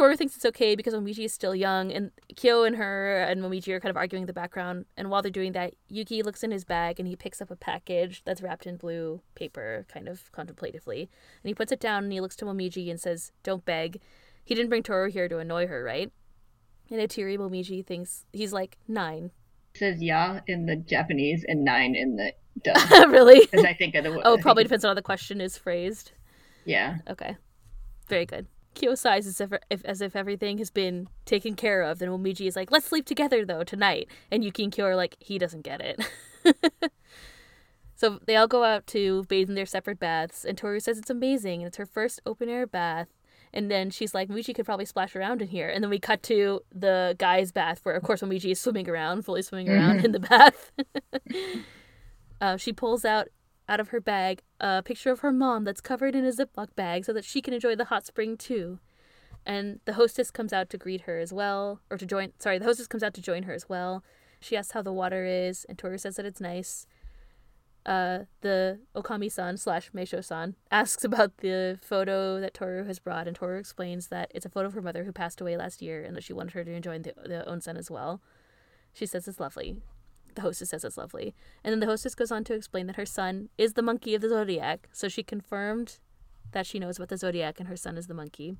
Toru 0.00 0.16
thinks 0.16 0.34
it's 0.34 0.46
okay 0.46 0.76
because 0.76 0.94
Momiji 0.94 1.26
is 1.26 1.34
still 1.34 1.54
young, 1.54 1.92
and 1.92 2.10
Kyo 2.34 2.64
and 2.64 2.76
her 2.76 3.18
and 3.20 3.42
Momiji 3.42 3.68
are 3.74 3.80
kind 3.80 3.90
of 3.90 3.98
arguing 3.98 4.22
in 4.22 4.26
the 4.26 4.32
background. 4.32 4.86
And 4.96 5.10
while 5.10 5.20
they're 5.20 5.30
doing 5.30 5.52
that, 5.52 5.74
Yuki 5.90 6.22
looks 6.22 6.42
in 6.42 6.50
his 6.50 6.64
bag 6.64 6.98
and 6.98 7.06
he 7.06 7.16
picks 7.16 7.42
up 7.42 7.50
a 7.50 7.56
package 7.56 8.22
that's 8.24 8.40
wrapped 8.40 8.66
in 8.66 8.78
blue 8.78 9.20
paper, 9.34 9.84
kind 9.92 10.08
of 10.08 10.32
contemplatively. 10.32 11.10
And 11.42 11.48
he 11.50 11.52
puts 11.52 11.70
it 11.70 11.80
down 11.80 12.04
and 12.04 12.12
he 12.14 12.20
looks 12.22 12.34
to 12.36 12.46
Momiji 12.46 12.90
and 12.90 12.98
says, 12.98 13.30
Don't 13.42 13.62
beg. 13.66 14.00
He 14.42 14.54
didn't 14.54 14.70
bring 14.70 14.82
Toru 14.82 15.10
here 15.10 15.28
to 15.28 15.36
annoy 15.36 15.66
her, 15.66 15.84
right? 15.84 16.10
And 16.90 16.98
Atiri 16.98 17.36
Momiji 17.36 17.84
thinks 17.84 18.24
he's 18.32 18.54
like 18.54 18.78
nine. 18.88 19.32
It 19.74 19.80
says 19.80 20.02
ya 20.02 20.40
in 20.46 20.64
the 20.64 20.76
Japanese 20.76 21.44
and 21.46 21.62
nine 21.62 21.94
in 21.94 22.16
the 22.16 22.32
dub. 22.64 23.10
really? 23.10 23.40
Because 23.40 23.66
I 23.66 23.74
think 23.74 23.94
of 23.94 24.04
the 24.04 24.18
Oh, 24.26 24.38
probably 24.38 24.62
depends 24.62 24.82
on 24.82 24.88
how 24.88 24.94
the 24.94 25.02
question 25.02 25.42
is 25.42 25.58
phrased. 25.58 26.12
Yeah. 26.64 26.96
Okay. 27.06 27.36
Very 28.08 28.24
good. 28.24 28.46
Kyo 28.74 28.94
sighs 28.94 29.26
as 29.26 29.40
if, 29.40 29.52
if, 29.70 29.84
as 29.84 30.00
if 30.00 30.14
everything 30.14 30.58
has 30.58 30.70
been 30.70 31.08
taken 31.24 31.54
care 31.54 31.82
of. 31.82 31.98
Then 31.98 32.08
Omiji 32.08 32.46
is 32.46 32.56
like, 32.56 32.70
let's 32.70 32.86
sleep 32.86 33.06
together 33.06 33.44
though 33.44 33.64
tonight. 33.64 34.08
And 34.30 34.44
Yuki 34.44 34.64
and 34.64 34.72
Kyo 34.72 34.86
are 34.86 34.96
like, 34.96 35.16
he 35.20 35.38
doesn't 35.38 35.62
get 35.62 35.80
it. 35.80 36.00
so 37.96 38.20
they 38.26 38.36
all 38.36 38.48
go 38.48 38.64
out 38.64 38.86
to 38.88 39.24
bathe 39.24 39.48
in 39.48 39.54
their 39.54 39.66
separate 39.66 39.98
baths. 39.98 40.44
And 40.44 40.56
Toru 40.56 40.80
says 40.80 40.98
it's 40.98 41.10
amazing. 41.10 41.62
And 41.62 41.68
it's 41.68 41.78
her 41.78 41.86
first 41.86 42.20
open 42.24 42.48
air 42.48 42.66
bath. 42.66 43.08
And 43.52 43.70
then 43.70 43.90
she's 43.90 44.14
like, 44.14 44.28
Momiji 44.28 44.54
could 44.54 44.64
probably 44.64 44.84
splash 44.84 45.16
around 45.16 45.42
in 45.42 45.48
here. 45.48 45.68
And 45.68 45.82
then 45.82 45.90
we 45.90 45.98
cut 45.98 46.22
to 46.24 46.60
the 46.72 47.16
guy's 47.18 47.50
bath 47.50 47.80
where, 47.82 47.96
of 47.96 48.02
course, 48.04 48.20
Omiji 48.20 48.52
is 48.52 48.60
swimming 48.60 48.88
around, 48.88 49.24
fully 49.24 49.42
swimming 49.42 49.68
around 49.68 50.04
in 50.04 50.12
the 50.12 50.20
bath. 50.20 50.70
uh, 52.40 52.56
she 52.56 52.72
pulls 52.72 53.04
out 53.04 53.28
out 53.70 53.80
of 53.80 53.88
her 53.88 54.00
bag 54.00 54.42
a 54.58 54.82
picture 54.82 55.12
of 55.12 55.20
her 55.20 55.32
mom 55.32 55.64
that's 55.64 55.80
covered 55.80 56.16
in 56.16 56.26
a 56.26 56.32
Ziploc 56.32 56.74
bag 56.74 57.04
so 57.04 57.12
that 57.12 57.24
she 57.24 57.40
can 57.40 57.54
enjoy 57.54 57.76
the 57.76 57.86
hot 57.86 58.04
spring 58.04 58.36
too. 58.36 58.80
And 59.46 59.80
the 59.86 59.94
hostess 59.94 60.30
comes 60.30 60.52
out 60.52 60.68
to 60.70 60.76
greet 60.76 61.02
her 61.02 61.18
as 61.18 61.32
well, 61.32 61.80
or 61.90 61.96
to 61.96 62.04
join. 62.04 62.32
Sorry, 62.38 62.58
the 62.58 62.66
hostess 62.66 62.88
comes 62.88 63.02
out 63.02 63.14
to 63.14 63.22
join 63.22 63.44
her 63.44 63.54
as 63.54 63.68
well. 63.68 64.04
She 64.40 64.56
asks 64.56 64.72
how 64.72 64.82
the 64.82 64.92
water 64.92 65.24
is, 65.24 65.64
and 65.68 65.78
Toru 65.78 65.96
says 65.96 66.16
that 66.16 66.26
it's 66.26 66.40
nice. 66.40 66.86
Uh, 67.86 68.24
the 68.42 68.80
Okami-san 68.94 69.56
slash 69.56 69.90
Meisho-san 69.92 70.56
asks 70.70 71.04
about 71.04 71.38
the 71.38 71.78
photo 71.80 72.38
that 72.40 72.52
Toru 72.52 72.84
has 72.84 72.98
brought, 72.98 73.26
and 73.26 73.36
Toru 73.36 73.58
explains 73.58 74.08
that 74.08 74.30
it's 74.34 74.44
a 74.44 74.50
photo 74.50 74.66
of 74.66 74.74
her 74.74 74.82
mother 74.82 75.04
who 75.04 75.12
passed 75.12 75.40
away 75.40 75.56
last 75.56 75.80
year, 75.80 76.02
and 76.02 76.14
that 76.16 76.24
she 76.24 76.34
wanted 76.34 76.52
her 76.52 76.64
to 76.64 76.72
enjoy 76.72 76.98
the, 76.98 77.14
the 77.24 77.44
onsen 77.48 77.78
as 77.78 77.90
well. 77.90 78.20
She 78.92 79.06
says 79.06 79.26
it's 79.26 79.40
lovely. 79.40 79.76
The 80.34 80.42
hostess 80.42 80.70
says 80.70 80.84
it's 80.84 80.96
lovely. 80.96 81.34
And 81.64 81.72
then 81.72 81.80
the 81.80 81.86
hostess 81.86 82.14
goes 82.14 82.30
on 82.30 82.44
to 82.44 82.54
explain 82.54 82.86
that 82.86 82.96
her 82.96 83.06
son 83.06 83.48
is 83.58 83.74
the 83.74 83.82
monkey 83.82 84.14
of 84.14 84.22
the 84.22 84.28
zodiac. 84.28 84.88
So 84.92 85.08
she 85.08 85.22
confirmed 85.22 85.98
that 86.52 86.66
she 86.66 86.78
knows 86.78 86.96
about 86.96 87.08
the 87.08 87.16
zodiac 87.16 87.58
and 87.58 87.68
her 87.68 87.76
son 87.76 87.96
is 87.96 88.06
the 88.06 88.14
monkey. 88.14 88.56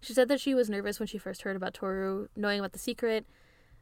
She 0.00 0.14
said 0.14 0.28
that 0.28 0.40
she 0.40 0.54
was 0.54 0.70
nervous 0.70 0.98
when 0.98 1.06
she 1.06 1.18
first 1.18 1.42
heard 1.42 1.56
about 1.56 1.74
Toru 1.74 2.28
knowing 2.34 2.58
about 2.58 2.72
the 2.72 2.78
secret, 2.78 3.26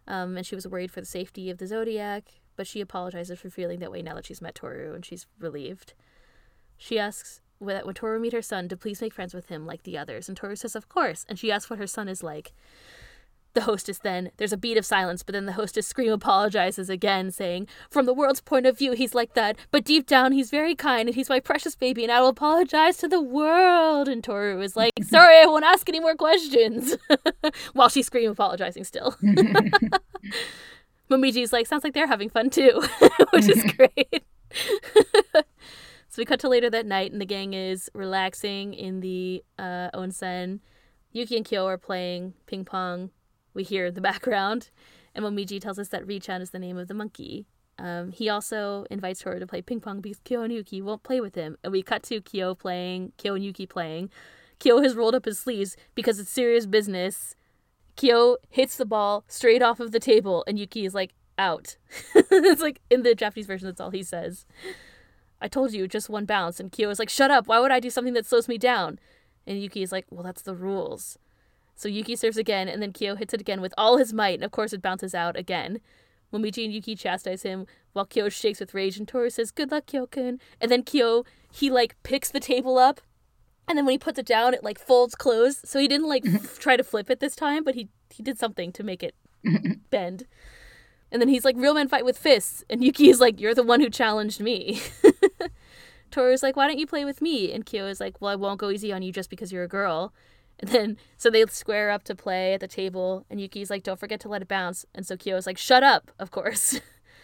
um, 0.07 0.37
and 0.37 0.45
she 0.45 0.57
was 0.57 0.67
worried 0.67 0.91
for 0.91 1.01
the 1.01 1.07
safety 1.07 1.49
of 1.49 1.59
the 1.59 1.67
zodiac, 1.67 2.25
but 2.57 2.67
she 2.67 2.81
apologizes 2.81 3.39
for 3.39 3.51
feeling 3.51 3.79
that 3.79 3.93
way 3.93 4.03
now 4.03 4.15
that 4.15 4.27
she's 4.27 4.43
met 4.43 4.57
Toru 4.57 4.95
and 4.95 5.05
she's 5.05 5.27
relieved. 5.39 5.95
She 6.77 6.99
asks 6.99 7.41
that 7.61 7.87
when 7.87 7.95
Toru 7.95 8.19
meet 8.19 8.33
her 8.33 8.43
son 8.43 8.69
to 8.69 8.77
please 8.77 9.01
make 9.01 9.15
friends 9.15 9.33
with 9.33 9.47
him 9.47 9.65
like 9.65 9.85
the 9.85 9.97
others, 9.97 10.29
and 10.29 10.37
Toru 10.37 10.57
says, 10.57 10.75
Of 10.75 10.89
course, 10.89 11.25
and 11.29 11.39
she 11.39 11.53
asks 11.53 11.71
what 11.71 11.79
her 11.79 11.87
son 11.87 12.09
is 12.09 12.23
like 12.23 12.53
the 13.55 13.63
hostess 13.63 13.99
then 13.99 14.31
there's 14.37 14.53
a 14.53 14.57
beat 14.57 14.77
of 14.77 14.87
silence 14.87 15.23
but 15.23 15.33
then 15.33 15.47
the 15.47 15.53
hostess 15.53 15.87
scream 15.87 16.13
apologizes 16.13 16.91
again 16.91 17.31
saying 17.31 17.67
from 17.91 18.07
the 18.07 18.15
world's 18.15 18.41
point 18.41 18.67
of 18.67 18.79
view 18.79 18.93
he's 18.93 19.15
like 19.15 19.35
that 19.35 19.57
but 19.71 19.85
deep 19.85 20.07
down 20.07 20.33
he's 20.33 20.51
very 20.51 20.75
kind 20.75 21.09
and 21.09 21.17
he's 21.17 21.29
my 21.29 21.41
precious 21.41 21.75
baby 21.75 22.03
and 22.03 22.13
i 22.13 22.21
will 22.21 22.29
apologize 22.29 22.97
to 22.99 23.09
the 23.09 23.21
world. 23.21 24.09
And 24.09 24.23
toru 24.23 24.61
is 24.61 24.77
like 24.77 24.93
sorry 25.03 25.41
i 25.41 25.47
won't 25.47 25.65
ask 25.65 25.89
any 25.89 26.01
more 26.01 26.15
questions. 26.15 26.97
While 27.73 27.89
she 27.89 28.03
scream 28.03 28.31
apologizing 28.31 28.85
still. 28.85 29.17
Momiji's 31.11 31.53
like 31.53 31.67
sounds 31.67 31.85
like 31.85 31.95
they're 31.95 32.07
having 32.07 32.29
fun 32.29 32.51
too 32.51 32.83
which 33.31 33.49
is 33.49 33.65
great. 33.77 34.25
So 36.11 36.23
we 36.23 36.25
cut 36.25 36.41
to 36.41 36.49
later 36.49 36.71
that 36.71 36.87
night 36.87 37.13
and 37.13 37.21
the 37.21 37.27
gang 37.27 37.55
is 37.55 37.91
relaxing 37.95 38.75
in 38.75 39.01
the 39.01 39.45
uh, 39.59 39.91
onsen. 39.95 40.61
Yuki 41.13 41.37
and 41.37 41.45
kyo 41.45 41.67
are 41.67 41.79
playing 41.79 42.35
ping 42.47 42.65
pong 42.65 43.11
we 43.59 43.65
hear 43.65 43.87
in 43.87 43.95
the 43.95 44.01
background. 44.13 44.71
And 45.15 45.25
Momiji 45.25 45.61
tells 45.61 45.79
us 45.79 45.89
that 45.89 46.07
Richan 46.07 46.41
is 46.41 46.51
the 46.51 46.59
name 46.59 46.79
of 46.79 46.89
the 46.89 46.95
monkey. 46.95 47.45
Um, 47.79 48.11
he 48.13 48.29
also 48.29 48.87
invites 48.91 49.23
her 49.23 49.39
to 49.39 49.47
play 49.47 49.61
ping 49.61 49.81
pong 49.81 50.01
because 50.01 50.21
Kyo 50.25 50.43
and 50.43 50.53
Yuki 50.53 50.81
won't 50.81 51.03
play 51.03 51.21
with 51.21 51.35
him. 51.35 51.59
And 51.63 51.73
we 51.73 51.83
cut 51.83 52.03
to 52.05 52.21
Kyo 52.21 52.55
playing, 52.55 53.13
Kyo 53.19 53.35
and 53.35 53.45
Yuki 53.45 53.67
playing. 53.67 54.11
Kyo 54.59 54.81
has 54.81 54.97
rolled 54.97 55.15
up 55.15 55.27
his 55.27 55.39
sleeves 55.39 55.77
because 55.95 56.19
it's 56.19 56.31
serious 56.31 56.67
business. 56.67 57.37
Kyo 57.95 58.39
hits 58.49 58.77
the 58.77 58.87
ball 58.87 59.25
straight 59.29 59.63
off 59.63 59.81
of 59.81 59.93
the 59.93 60.01
table, 60.01 60.45
and 60.47 60.59
Yuki 60.59 60.85
is 60.85 60.95
like, 60.95 61.13
out. 61.39 61.77
it's 62.15 62.61
like 62.61 62.81
in 62.91 63.03
the 63.03 63.15
Japanese 63.15 63.47
version, 63.47 63.67
that's 63.67 63.81
all 63.81 63.91
he 63.91 64.03
says. 64.03 64.45
I 65.41 65.49
told 65.49 65.73
you, 65.73 65.87
just 65.87 66.11
one 66.11 66.25
bounce. 66.25 66.59
And 66.59 66.73
Kyo 66.73 66.91
is 66.91 66.99
like, 66.99 67.09
shut 67.09 67.31
up. 67.31 67.47
Why 67.47 67.61
would 67.61 67.71
I 67.71 67.81
do 67.81 67.91
something 67.91 68.15
that 68.15 68.27
slows 68.27 68.49
me 68.49 68.59
down? 68.59 68.99
And 69.47 69.63
Yuki 69.63 69.83
is 69.83 69.93
like, 69.93 70.07
well, 70.11 70.25
that's 70.25 70.43
the 70.43 70.55
rules. 70.55 71.17
So 71.79 71.89
Yuki 71.89 72.17
serves 72.17 72.37
again, 72.37 72.69
and 72.69 72.83
then 72.83 72.93
Kyo 72.93 73.15
hits 73.15 73.33
it 73.33 73.41
again 73.41 73.61
with 73.61 73.73
all 73.79 73.99
his 73.99 74.13
might, 74.13 74.35
and 74.35 74.43
of 74.43 74.51
course 74.51 74.73
it 74.73 74.83
bounces 74.83 75.15
out 75.15 75.37
again. 75.37 75.81
Momiji 76.33 76.65
and 76.65 76.73
Yuki 76.75 76.97
chastise 76.97 77.43
him 77.43 77.67
while 77.93 78.05
Kyo 78.05 78.29
shakes 78.29 78.59
with 78.59 78.75
rage, 78.75 78.99
and 78.99 79.07
Toru 79.07 79.31
says, 79.31 79.53
Good 79.53 79.71
luck, 79.71 79.87
Kyo-kun. 79.87 80.41
And 80.61 80.73
then 80.73 80.83
Kyo, 80.83 81.25
he 81.53 81.71
like 81.71 81.95
picks 82.03 82.33
the 82.33 82.41
table 82.41 82.79
up, 82.79 83.01
and 83.69 83.79
then 83.79 83.87
when 83.87 83.93
he 83.93 83.99
puts 83.99 84.19
it 84.19 84.27
down, 84.27 84.55
it 84.55 84.65
like 84.65 84.77
folds 84.77 85.15
closed. 85.15 85.69
So 85.69 85.79
he 85.79 85.87
didn't 85.87 86.09
like 86.09 86.27
f- 86.35 86.59
try 86.59 86.77
to 86.77 86.83
flip 86.83 87.11
it 87.11 87.21
this 87.21 87.37
time, 87.37 87.63
but 87.63 87.77
he, 87.77 87.89
he 88.11 88.25
did 88.25 88.39
something 88.39 88.73
to 88.73 88.83
make 88.83 89.05
it 89.05 89.15
bend. 89.91 90.27
And 91.13 91.23
then 91.23 91.29
he's 91.29 91.45
like, 91.45 91.55
Real 91.57 91.75
men 91.75 91.87
fight 91.87 92.05
with 92.05 92.19
fists. 92.19 92.65
And 92.69 92.83
Yuki 92.83 93.09
is 93.09 93.21
like, 93.21 93.41
You're 93.41 93.55
the 93.55 93.63
one 93.63 93.81
who 93.81 93.89
challenged 93.89 94.41
me. 94.41 94.83
Toru's 96.11 96.43
like, 96.43 96.57
Why 96.57 96.67
don't 96.67 96.79
you 96.79 96.89
play 96.89 97.05
with 97.05 97.23
me? 97.23 97.53
And 97.53 97.65
Kyo 97.65 97.87
is 97.87 98.01
like, 98.01 98.21
Well, 98.21 98.33
I 98.33 98.37
won't 98.37 98.59
go 98.59 98.71
easy 98.71 98.93
on 98.93 99.03
you 99.03 99.13
just 99.13 99.31
because 99.31 99.53
you're 99.53 99.63
a 99.63 99.69
girl. 99.69 100.13
And 100.61 100.71
then, 100.71 100.97
so 101.17 101.31
they 101.31 101.45
square 101.47 101.91
up 101.91 102.03
to 102.05 102.15
play 102.15 102.55
at 102.55 102.61
the 102.61 102.69
table, 102.69 103.25
and 103.31 103.41
Yuki's 103.41 103.71
like, 103.71 103.85
don't 103.85 104.01
forget 104.01 104.21
to 104.21 104.29
let 104.29 104.43
it 104.43 104.49
bounce. 104.49 104.85
And 104.95 105.07
so 105.07 105.17
Kyo's 105.17 105.47
like, 105.47 105.59
shut 105.59 105.83
up, 105.83 106.11
of 106.19 106.31
course. 106.31 106.81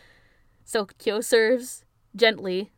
so 0.64 0.86
Kyo 0.98 1.20
serves 1.20 1.84
gently. 2.14 2.70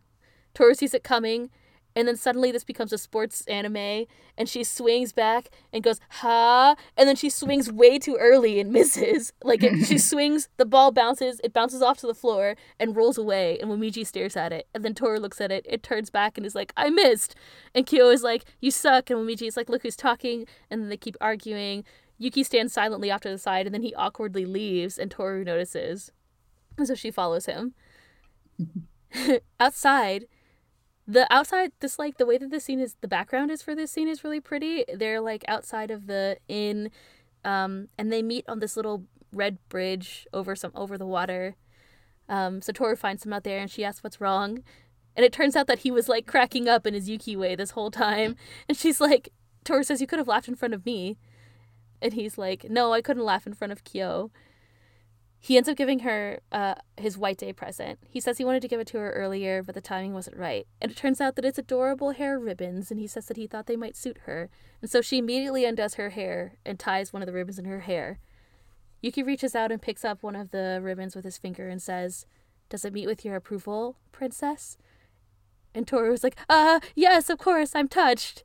Toru 0.54 0.74
sees 0.74 0.94
it 0.94 1.04
coming 1.04 1.50
and 1.96 2.06
then 2.06 2.14
suddenly 2.14 2.52
this 2.52 2.62
becomes 2.62 2.92
a 2.92 2.98
sports 2.98 3.44
anime 3.46 4.04
and 4.37 4.48
she 4.48 4.62
swings 4.62 5.12
back 5.12 5.48
and 5.72 5.82
goes 5.82 5.98
ha 6.11 6.76
and 6.96 7.09
then 7.09 7.16
she 7.16 7.30
swings 7.30 7.72
way 7.72 7.98
too 7.98 8.16
early 8.20 8.61
and 8.61 8.70
misses. 8.70 9.32
Like 9.46 9.62
it, 9.62 9.87
she 9.87 9.96
swings 10.12 10.48
the 10.56 10.66
ball 10.66 10.92
bounces 10.92 11.40
it 11.42 11.52
bounces 11.52 11.80
off 11.80 11.98
to 11.98 12.06
the 12.06 12.14
floor 12.14 12.56
and 12.78 12.96
rolls 12.96 13.16
away 13.16 13.59
and 13.61 13.70
Momiji 13.70 14.04
stares 14.04 14.37
at 14.37 14.52
it 14.52 14.66
and 14.74 14.85
then 14.85 14.92
Toru 14.92 15.18
looks 15.18 15.40
at 15.40 15.50
it 15.50 15.64
it 15.68 15.82
turns 15.82 16.11
back 16.11 16.37
and 16.37 16.44
is 16.44 16.54
like 16.54 16.72
I 16.76 16.90
missed. 16.90 17.35
And 17.74 17.87
Kyo 17.87 18.11
is 18.11 18.22
like 18.22 18.44
you 18.61 18.70
suck 18.70 19.09
and 19.09 19.20
Momiji 19.20 19.46
is 19.46 19.56
like 19.56 19.70
look 19.70 19.82
who's 19.82 19.96
talking 19.96 20.46
and 20.70 20.82
then 20.82 20.88
they 20.90 20.96
keep 20.96 21.16
arguing. 21.20 21.85
Yuki 22.18 22.42
stands 22.42 22.72
silently 22.72 23.11
off 23.11 23.20
to 23.22 23.30
the 23.30 23.38
side 23.38 23.66
and 23.66 23.74
then 23.74 23.82
he 23.82 23.94
awkwardly 23.94 24.44
leaves 24.44 24.98
and 24.98 25.11
Toru 25.11 25.44
notices. 25.44 26.11
And 26.76 26.87
so 26.87 26.94
she 26.94 27.11
follows 27.11 27.46
him. 27.46 27.74
Outside 29.61 30.26
the 31.06 31.32
outside 31.32 31.72
this 31.80 31.98
like 31.98 32.18
the 32.18 32.26
way 32.26 32.36
that 32.38 32.50
the 32.50 32.60
scene 32.60 32.80
is 32.80 32.96
the 33.00 33.08
background 33.08 33.50
is 33.50 33.62
for 33.62 33.74
this 33.74 33.92
scene 33.92 34.08
is 34.08 34.24
really 34.24 34.40
pretty. 34.40 34.84
They're 34.92 35.20
like 35.20 35.44
outside 35.46 35.90
of 35.90 36.06
the 36.06 36.38
inn 36.48 36.90
um 37.44 37.88
and 37.96 38.12
they 38.12 38.22
meet 38.22 38.44
on 38.48 38.58
this 38.58 38.76
little 38.76 39.04
red 39.32 39.58
bridge 39.68 40.26
over 40.32 40.56
some 40.56 40.72
over 40.74 40.98
the 40.98 41.06
water. 41.06 41.54
Um 42.28 42.60
so 42.60 42.72
toru 42.72 42.96
finds 42.96 43.24
him 43.24 43.32
out 43.32 43.44
there 43.44 43.58
and 43.58 43.70
she 43.70 43.84
asks 43.84 44.02
what's 44.02 44.20
wrong. 44.20 44.64
And 45.14 45.24
it 45.24 45.32
turns 45.32 45.56
out 45.56 45.66
that 45.68 45.80
he 45.80 45.90
was 45.90 46.08
like 46.08 46.26
cracking 46.26 46.68
up 46.68 46.86
in 46.86 46.92
his 46.92 47.08
yuki 47.08 47.36
way 47.36 47.54
this 47.54 47.70
whole 47.70 47.90
time. 47.90 48.36
And 48.68 48.76
she's 48.76 49.00
like 49.00 49.30
toru 49.64 49.84
says 49.84 50.00
you 50.00 50.06
could 50.06 50.18
have 50.18 50.28
laughed 50.28 50.48
in 50.48 50.56
front 50.56 50.74
of 50.74 50.84
me. 50.84 51.18
And 52.02 52.12
he's 52.12 52.36
like, 52.36 52.68
no, 52.68 52.92
I 52.92 53.00
couldn't 53.00 53.24
laugh 53.24 53.46
in 53.46 53.54
front 53.54 53.72
of 53.72 53.82
Kyo. 53.84 54.30
He 55.46 55.56
ends 55.56 55.68
up 55.68 55.76
giving 55.76 56.00
her 56.00 56.40
uh, 56.50 56.74
his 56.96 57.16
White 57.16 57.38
Day 57.38 57.52
present. 57.52 58.00
He 58.11 58.18
says 58.18 58.37
he 58.37 58.44
wanted 58.44 58.62
to 58.62 58.68
give 58.68 58.80
it 58.80 58.88
to 58.88 58.98
her 58.98 59.12
earlier, 59.12 59.62
but 59.62 59.76
the 59.76 59.80
timing 59.80 60.12
wasn't 60.12 60.37
right. 60.37 60.66
And 60.82 60.90
it 60.90 60.96
turns 60.96 61.20
out 61.20 61.37
that 61.37 61.44
it's 61.44 61.56
adorable 61.56 62.11
hair 62.11 62.37
ribbons, 62.37 62.90
and 62.90 62.98
he 62.98 63.06
says 63.06 63.26
that 63.26 63.37
he 63.37 63.46
thought 63.46 63.66
they 63.66 63.76
might 63.76 63.96
suit 63.96 64.18
her. 64.24 64.50
And 64.82 64.90
so 64.90 65.00
she 65.00 65.18
immediately 65.18 65.64
undoes 65.64 65.94
her 65.94 66.11
hair 66.11 66.54
and 66.66 66.80
ties 66.80 67.12
one 67.12 67.22
of 67.22 67.26
the 67.26 67.32
ribbons 67.32 67.61
in 67.61 67.64
her 67.66 67.82
hair. 67.82 68.18
Yuki 69.02 69.22
reaches 69.22 69.54
out 69.54 69.70
and 69.70 69.80
picks 69.80 70.04
up 70.04 70.20
one 70.20 70.35
of 70.35 70.50
the 70.50 70.80
ribbons 70.82 71.14
with 71.14 71.24
his 71.24 71.38
finger 71.38 71.68
and 71.68 71.80
says, 71.80 72.26
Does 72.68 72.85
it 72.85 72.92
meet 72.92 73.06
with 73.06 73.24
your 73.24 73.37
approval, 73.37 73.98
princess? 74.11 74.76
And 75.76 75.87
Toru 75.87 76.06
Toru's 76.06 76.24
like, 76.24 76.38
Uh, 76.48 76.80
yes, 76.96 77.30
of 77.30 77.38
course, 77.38 77.72
I'm 77.76 77.87
touched. 77.87 78.42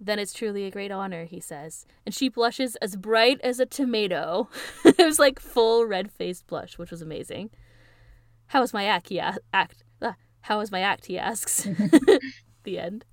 Then 0.00 0.18
it's 0.18 0.32
truly 0.32 0.64
a 0.64 0.70
great 0.70 0.90
honor, 0.90 1.24
he 1.24 1.40
says. 1.40 1.86
And 2.04 2.14
she 2.14 2.28
blushes 2.28 2.76
as 2.76 2.96
bright 2.96 3.40
as 3.42 3.60
a 3.60 3.66
tomato. 3.66 4.48
it 4.84 4.98
was 4.98 5.18
like 5.18 5.38
full 5.40 5.86
red 5.86 6.10
faced 6.10 6.46
blush, 6.46 6.78
which 6.78 6.90
was 6.90 7.00
amazing. 7.00 7.50
How 8.48 8.62
is 8.62 8.72
my 8.74 8.84
act? 8.84 9.08
He 9.08 9.18
a- 9.18 9.38
act. 9.52 9.84
Uh, 10.02 10.12
how 10.42 10.60
is 10.60 10.70
my 10.70 10.80
act? 10.80 11.06
He 11.06 11.18
asks. 11.18 11.66
the 12.64 12.78
end. 12.78 13.04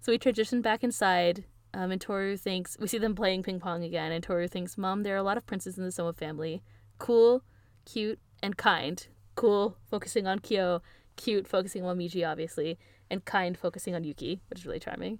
So 0.00 0.12
we 0.12 0.18
transition 0.18 0.62
back 0.62 0.84
inside, 0.84 1.44
um, 1.74 1.90
and 1.90 2.00
Toru 2.00 2.36
thinks 2.36 2.76
we 2.80 2.88
see 2.88 2.98
them 2.98 3.14
playing 3.14 3.42
ping 3.42 3.60
pong 3.60 3.82
again, 3.82 4.12
and 4.12 4.22
Toru 4.22 4.48
thinks, 4.48 4.78
"Mom, 4.78 5.02
there 5.02 5.14
are 5.14 5.18
a 5.18 5.22
lot 5.22 5.36
of 5.36 5.46
princes 5.46 5.78
in 5.78 5.84
the 5.84 5.92
Soma 5.92 6.12
family. 6.12 6.62
Cool, 6.98 7.42
cute, 7.84 8.20
and 8.42 8.56
kind. 8.56 9.06
Cool, 9.34 9.76
focusing 9.90 10.26
on 10.26 10.38
Kyo. 10.38 10.82
Cute, 11.16 11.46
focusing 11.46 11.84
on 11.84 11.98
Miji, 11.98 12.28
obviously, 12.28 12.78
and 13.10 13.24
kind, 13.24 13.56
focusing 13.56 13.94
on 13.94 14.04
Yuki, 14.04 14.40
which 14.48 14.60
is 14.60 14.66
really 14.66 14.80
charming." 14.80 15.18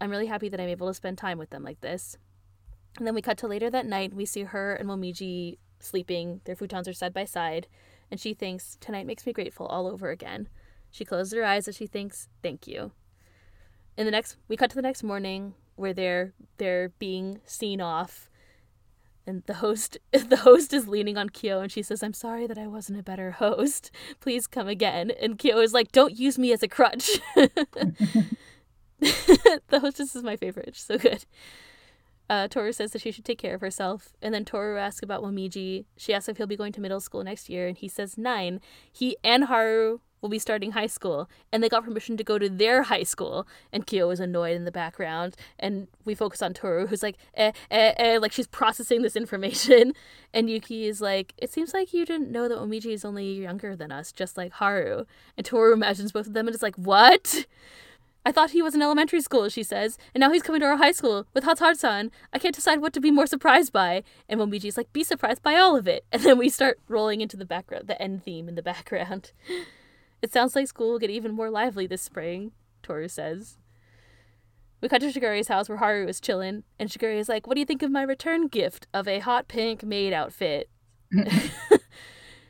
I'm 0.00 0.10
really 0.10 0.26
happy 0.26 0.48
that 0.48 0.60
I'm 0.60 0.68
able 0.68 0.88
to 0.88 0.94
spend 0.94 1.18
time 1.18 1.38
with 1.38 1.50
them 1.50 1.62
like 1.62 1.80
this. 1.80 2.16
And 2.98 3.06
then 3.06 3.14
we 3.14 3.22
cut 3.22 3.38
to 3.38 3.46
later 3.46 3.70
that 3.70 3.86
night. 3.86 4.14
We 4.14 4.24
see 4.24 4.44
her 4.44 4.74
and 4.74 4.88
Momiji 4.88 5.58
sleeping. 5.80 6.40
Their 6.44 6.56
futons 6.56 6.88
are 6.88 6.92
side 6.92 7.12
by 7.12 7.24
side. 7.24 7.66
And 8.10 8.20
she 8.20 8.34
thinks, 8.34 8.76
Tonight 8.80 9.06
makes 9.06 9.26
me 9.26 9.32
grateful 9.32 9.66
all 9.66 9.86
over 9.86 10.10
again. 10.10 10.48
She 10.90 11.04
closes 11.04 11.34
her 11.34 11.44
eyes 11.44 11.68
as 11.68 11.76
she 11.76 11.86
thinks, 11.86 12.28
Thank 12.42 12.66
you. 12.66 12.92
In 13.96 14.04
the 14.04 14.12
next, 14.12 14.36
we 14.48 14.56
cut 14.56 14.70
to 14.70 14.76
the 14.76 14.82
next 14.82 15.02
morning 15.02 15.54
where 15.76 15.92
they're 15.92 16.32
they're 16.58 16.90
being 16.98 17.40
seen 17.44 17.80
off, 17.80 18.28
and 19.26 19.42
the 19.46 19.54
host 19.54 19.98
the 20.12 20.38
host 20.38 20.72
is 20.72 20.88
leaning 20.88 21.16
on 21.16 21.30
Kyo 21.30 21.60
and 21.60 21.72
she 21.72 21.82
says, 21.82 22.02
"I'm 22.02 22.12
sorry 22.12 22.46
that 22.46 22.58
I 22.58 22.66
wasn't 22.66 22.98
a 22.98 23.02
better 23.02 23.32
host. 23.32 23.90
Please 24.20 24.46
come 24.46 24.68
again." 24.68 25.10
And 25.10 25.38
Kyo 25.38 25.58
is 25.60 25.72
like, 25.72 25.92
"Don't 25.92 26.18
use 26.18 26.38
me 26.38 26.52
as 26.52 26.62
a 26.62 26.68
crutch." 26.68 27.10
the 29.00 29.80
hostess 29.80 30.16
is 30.16 30.22
my 30.22 30.36
favorite. 30.36 30.74
She's 30.74 30.84
so 30.84 30.98
good. 30.98 31.24
Uh, 32.28 32.48
Toru 32.48 32.72
says 32.72 32.90
that 32.90 33.02
she 33.02 33.12
should 33.12 33.24
take 33.24 33.38
care 33.38 33.54
of 33.54 33.60
herself. 33.60 34.12
And 34.20 34.34
then 34.34 34.44
Toru 34.44 34.78
asks 34.78 35.02
about 35.02 35.22
Momiji. 35.22 35.84
She 35.96 36.12
asks 36.12 36.28
if 36.28 36.38
he'll 36.38 36.46
be 36.46 36.56
going 36.56 36.72
to 36.72 36.80
middle 36.80 37.00
school 37.00 37.22
next 37.22 37.48
year, 37.48 37.68
and 37.68 37.76
he 37.76 37.88
says 37.88 38.18
nine. 38.18 38.60
He 38.92 39.16
and 39.22 39.44
Haru 39.44 40.00
will 40.20 40.28
be 40.30 40.38
starting 40.38 40.72
high 40.72 40.86
school, 40.86 41.28
and 41.52 41.62
they 41.62 41.68
got 41.68 41.84
permission 41.84 42.16
to 42.16 42.24
go 42.24 42.38
to 42.38 42.48
their 42.48 42.84
high 42.84 43.02
school. 43.02 43.46
And 43.72 43.86
Kyo 43.86 44.10
is 44.10 44.18
annoyed 44.18 44.56
in 44.56 44.64
the 44.64 44.72
background, 44.72 45.36
and 45.58 45.86
we 46.04 46.14
focus 46.14 46.42
on 46.42 46.52
Toru, 46.52 46.86
who's 46.86 47.02
like, 47.02 47.16
eh, 47.34 47.52
eh, 47.70 47.92
eh, 47.96 48.18
like 48.18 48.32
she's 48.32 48.46
processing 48.46 49.02
this 49.02 49.16
information. 49.16 49.92
And 50.34 50.50
Yuki 50.50 50.86
is 50.86 51.00
like, 51.00 51.32
it 51.38 51.50
seems 51.50 51.72
like 51.72 51.94
you 51.94 52.04
didn't 52.04 52.30
know 52.30 52.46
that 52.46 52.58
Momiji 52.58 52.92
is 52.92 53.06
only 53.06 53.40
younger 53.40 53.74
than 53.74 53.90
us, 53.90 54.12
just 54.12 54.36
like 54.36 54.52
Haru. 54.52 55.06
And 55.38 55.46
Toru 55.46 55.72
imagines 55.72 56.12
both 56.12 56.26
of 56.26 56.34
them, 56.34 56.46
and 56.46 56.54
is 56.54 56.62
like, 56.62 56.76
what? 56.76 57.46
I 58.26 58.32
thought 58.32 58.50
he 58.50 58.60
was 58.60 58.74
in 58.74 58.82
elementary 58.82 59.20
school, 59.20 59.48
she 59.48 59.62
says, 59.62 59.96
and 60.12 60.20
now 60.20 60.32
he's 60.32 60.42
coming 60.42 60.60
to 60.60 60.66
our 60.66 60.78
high 60.78 60.90
school 60.90 61.28
with 61.32 61.44
Hatsuharu-san. 61.44 62.10
I 62.32 62.40
can't 62.40 62.56
decide 62.56 62.80
what 62.80 62.92
to 62.94 63.00
be 63.00 63.12
more 63.12 63.28
surprised 63.28 63.72
by. 63.72 64.02
And 64.28 64.40
Momiji's 64.40 64.76
like, 64.76 64.92
be 64.92 65.04
surprised 65.04 65.44
by 65.44 65.54
all 65.54 65.76
of 65.76 65.86
it. 65.86 66.04
And 66.12 66.22
then 66.22 66.36
we 66.36 66.48
start 66.48 66.80
rolling 66.88 67.20
into 67.20 67.36
the 67.36 67.44
background, 67.44 67.86
the 67.86 68.02
end 68.02 68.24
theme 68.24 68.48
in 68.48 68.56
the 68.56 68.62
background. 68.62 69.30
It 70.22 70.32
sounds 70.32 70.56
like 70.56 70.66
school 70.66 70.92
will 70.92 70.98
get 70.98 71.10
even 71.10 71.34
more 71.34 71.50
lively 71.50 71.86
this 71.86 72.00
spring, 72.00 72.52
Toru 72.82 73.06
says. 73.06 73.58
We 74.80 74.88
cut 74.88 75.02
to 75.02 75.12
Shigure's 75.12 75.48
house 75.48 75.68
where 75.68 75.78
Haru 75.78 76.08
is 76.08 76.20
chilling, 76.20 76.64
and 76.80 76.88
Shigure 76.88 77.14
is 77.16 77.28
like, 77.28 77.46
What 77.46 77.54
do 77.54 77.60
you 77.60 77.66
think 77.66 77.82
of 77.82 77.90
my 77.90 78.02
return 78.02 78.48
gift 78.48 78.86
of 78.94 79.06
a 79.06 79.20
hot 79.20 79.46
pink 79.46 79.84
maid 79.84 80.14
outfit? 80.14 80.70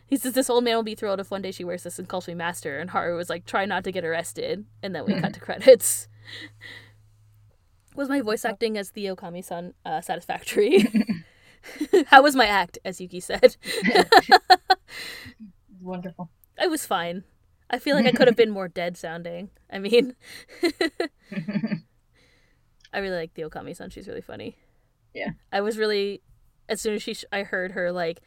he 0.07 0.17
says 0.17 0.35
this 0.35 0.49
old 0.49 0.65
man 0.65 0.77
will 0.77 0.83
be 0.83 0.95
thrilled 0.95 1.21
if 1.21 1.31
one 1.31 1.43
day 1.43 1.51
she 1.51 1.65
wears 1.65 1.83
this 1.83 1.99
and 1.99 2.09
calls 2.09 2.29
me 2.29 2.35
master. 2.35 2.79
And 2.79 2.91
Haru 2.91 3.17
was 3.17 3.29
like, 3.29 3.45
try 3.45 3.65
not 3.65 3.85
to 3.85 3.93
get 3.93 4.05
arrested. 4.05 4.65
And 4.83 4.95
then 4.95 5.05
we 5.05 5.21
cut 5.21 5.35
to 5.35 5.41
credits. 5.47 6.09
was 7.95 8.09
my 8.09 8.21
voice 8.21 8.45
acting 8.45 8.79
as 8.79 8.93
the 8.93 9.07
Okami-san 9.07 9.75
uh, 9.85 10.01
satisfactory? 10.01 10.87
How 12.07 12.23
was 12.23 12.37
my 12.37 12.47
act, 12.47 12.79
as 12.85 13.01
Yuki 13.01 13.19
said? 13.19 13.57
Wonderful. 15.81 16.31
I 16.59 16.69
was 16.69 16.87
fine. 16.87 17.25
I 17.69 17.81
feel 17.81 17.97
like 17.97 18.07
I 18.07 18.13
could 18.13 18.29
have 18.29 18.37
been 18.37 18.51
more 18.51 18.69
dead 18.69 18.97
sounding. 18.97 19.51
I 19.69 19.81
mean, 19.81 20.15
I 22.93 22.99
really 23.01 23.17
like 23.17 23.35
the 23.35 23.43
Okami-san. 23.43 23.91
She's 23.91 24.07
really 24.07 24.21
funny. 24.21 24.57
Yeah. 25.13 25.31
I 25.51 25.61
was 25.61 25.77
really, 25.77 26.23
as 26.69 26.81
soon 26.81 26.95
as 26.95 27.03
she, 27.03 27.15
sh- 27.15 27.25
I 27.33 27.43
heard 27.43 27.73
her 27.73 27.91
like 27.91 28.21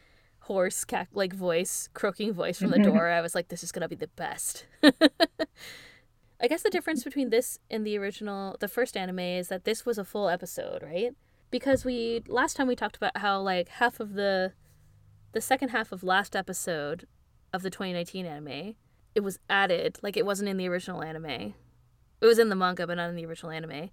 hoarse, 0.50 0.84
cack 0.84 1.08
like 1.12 1.32
voice, 1.32 1.88
croaking 1.94 2.32
voice 2.32 2.58
from 2.58 2.70
the 2.70 2.78
mm-hmm. 2.78 2.90
door, 2.90 3.06
I 3.06 3.20
was 3.20 3.36
like, 3.36 3.48
this 3.48 3.62
is 3.62 3.70
gonna 3.70 3.88
be 3.88 3.94
the 3.94 4.08
best. 4.08 4.66
I 4.82 6.48
guess 6.48 6.62
the 6.62 6.70
difference 6.70 7.04
between 7.04 7.30
this 7.30 7.60
and 7.70 7.86
the 7.86 7.96
original, 7.96 8.56
the 8.58 8.66
first 8.66 8.96
anime, 8.96 9.20
is 9.20 9.46
that 9.46 9.62
this 9.62 9.86
was 9.86 9.96
a 9.96 10.04
full 10.04 10.28
episode, 10.28 10.82
right? 10.82 11.12
Because 11.52 11.84
we 11.84 12.24
last 12.26 12.56
time 12.56 12.66
we 12.66 12.74
talked 12.74 12.96
about 12.96 13.16
how 13.18 13.40
like 13.40 13.68
half 13.68 14.00
of 14.00 14.14
the, 14.14 14.52
the 15.30 15.40
second 15.40 15.68
half 15.68 15.92
of 15.92 16.02
last 16.02 16.34
episode 16.34 17.06
of 17.52 17.62
the 17.62 17.70
2019 17.70 18.26
anime, 18.26 18.74
it 19.14 19.20
was 19.20 19.38
added, 19.48 20.00
like 20.02 20.16
it 20.16 20.26
wasn't 20.26 20.48
in 20.48 20.56
the 20.56 20.68
original 20.68 21.00
anime. 21.00 21.54
It 22.20 22.26
was 22.26 22.40
in 22.40 22.48
the 22.48 22.56
manga, 22.56 22.88
but 22.88 22.96
not 22.96 23.10
in 23.10 23.14
the 23.14 23.26
original 23.26 23.52
anime. 23.52 23.90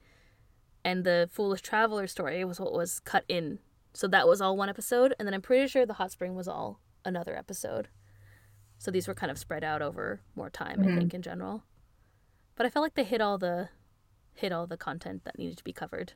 And 0.84 1.04
the 1.04 1.30
Foolish 1.32 1.62
Traveler 1.62 2.08
story 2.08 2.44
was 2.44 2.60
what 2.60 2.74
was 2.74 3.00
cut 3.02 3.26
in 3.28 3.60
so 3.98 4.08
that 4.08 4.28
was 4.28 4.42
all 4.42 4.56
one 4.56 4.70
episode, 4.70 5.16
and 5.18 5.26
then 5.28 5.34
I'm 5.34 5.42
pretty 5.42 5.68
sure 5.68 5.84
the 5.86 5.94
hot 5.94 6.12
spring 6.12 6.36
was 6.36 6.48
all 6.48 6.80
another 7.04 7.36
episode. 7.36 7.88
So 8.78 8.92
these 8.92 9.08
were 9.08 9.16
kind 9.16 9.32
of 9.32 9.40
spread 9.40 9.64
out 9.64 9.82
over 9.82 10.22
more 10.36 10.52
time, 10.52 10.78
Mhm. 10.80 10.94
I 10.94 10.98
think, 11.00 11.14
in 11.16 11.24
general. 11.24 11.64
But 12.56 12.68
I 12.68 12.70
felt 12.70 12.84
like 12.84 12.94
they 12.94 13.04
hit 13.04 13.22
all 13.22 13.40
the 13.40 13.70
hit 14.36 14.52
all 14.52 14.68
the 14.68 14.78
content 14.78 15.24
that 15.24 15.40
needed 15.40 15.58
to 15.58 15.64
be 15.64 15.74
covered. 15.74 16.14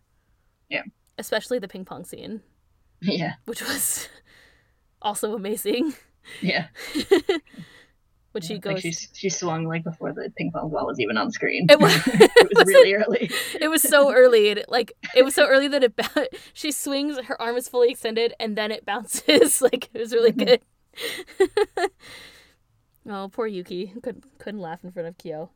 Yeah. 0.69 0.83
Especially 1.17 1.57
the 1.57 1.67
ping 1.67 1.85
pong 1.85 2.05
scene, 2.05 2.43
Yeah. 3.01 3.37
which 3.45 3.61
was 3.63 4.07
also 5.01 5.33
amazing. 5.33 5.95
Yeah. 6.39 6.67
when 8.31 8.41
she 8.41 8.53
Like 8.55 8.63
goes 8.63 8.81
she, 8.81 8.91
she 8.91 9.29
swung 9.29 9.65
like 9.65 9.83
before 9.83 10.13
the 10.13 10.31
ping 10.37 10.51
pong 10.53 10.69
ball 10.69 10.85
was 10.85 10.99
even 10.99 11.17
on 11.17 11.31
screen. 11.31 11.67
It 11.69 11.79
was- 11.81 12.01
it 12.07 12.51
was 12.55 12.67
really 12.67 12.93
early. 12.93 13.31
it 13.59 13.67
was 13.69 13.81
so 13.81 14.11
early 14.13 14.47
it, 14.49 14.65
like 14.69 14.93
it 15.15 15.23
was 15.23 15.35
so 15.35 15.47
early 15.47 15.67
that 15.67 15.83
it 15.83 15.95
bou- 15.95 16.27
she 16.53 16.71
swings 16.71 17.17
her 17.25 17.41
arm 17.41 17.55
is 17.57 17.67
fully 17.67 17.89
extended 17.91 18.33
and 18.39 18.57
then 18.57 18.71
it 18.71 18.85
bounces 18.85 19.61
like 19.61 19.89
it 19.93 19.99
was 19.99 20.13
really 20.13 20.31
good 20.31 20.61
oh 23.09 23.29
poor 23.31 23.47
yuki 23.47 23.93
couldn't 24.03 24.25
couldn't 24.37 24.59
laugh 24.61 24.83
in 24.83 24.91
front 24.91 25.07
of 25.07 25.17
kyo 25.17 25.49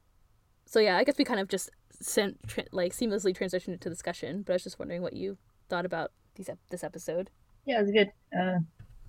so 0.65 0.79
yeah 0.79 0.97
i 0.97 1.03
guess 1.03 1.17
we 1.17 1.23
kind 1.25 1.39
of 1.39 1.47
just 1.47 1.69
sent 2.01 2.37
tra- 2.47 2.63
like 2.71 2.91
seamlessly 2.93 3.35
transitioned 3.35 3.69
into 3.73 3.89
discussion 3.89 4.41
but 4.41 4.53
i 4.53 4.55
was 4.55 4.63
just 4.63 4.79
wondering 4.79 5.01
what 5.01 5.13
you 5.13 5.37
thought 5.69 5.85
about 5.85 6.11
these 6.35 6.49
ep- 6.49 6.59
this 6.69 6.83
episode 6.83 7.29
Yeah, 7.65 7.79
it 7.79 7.81
was 7.83 7.91
good. 7.91 8.11
Uh, 8.37 8.59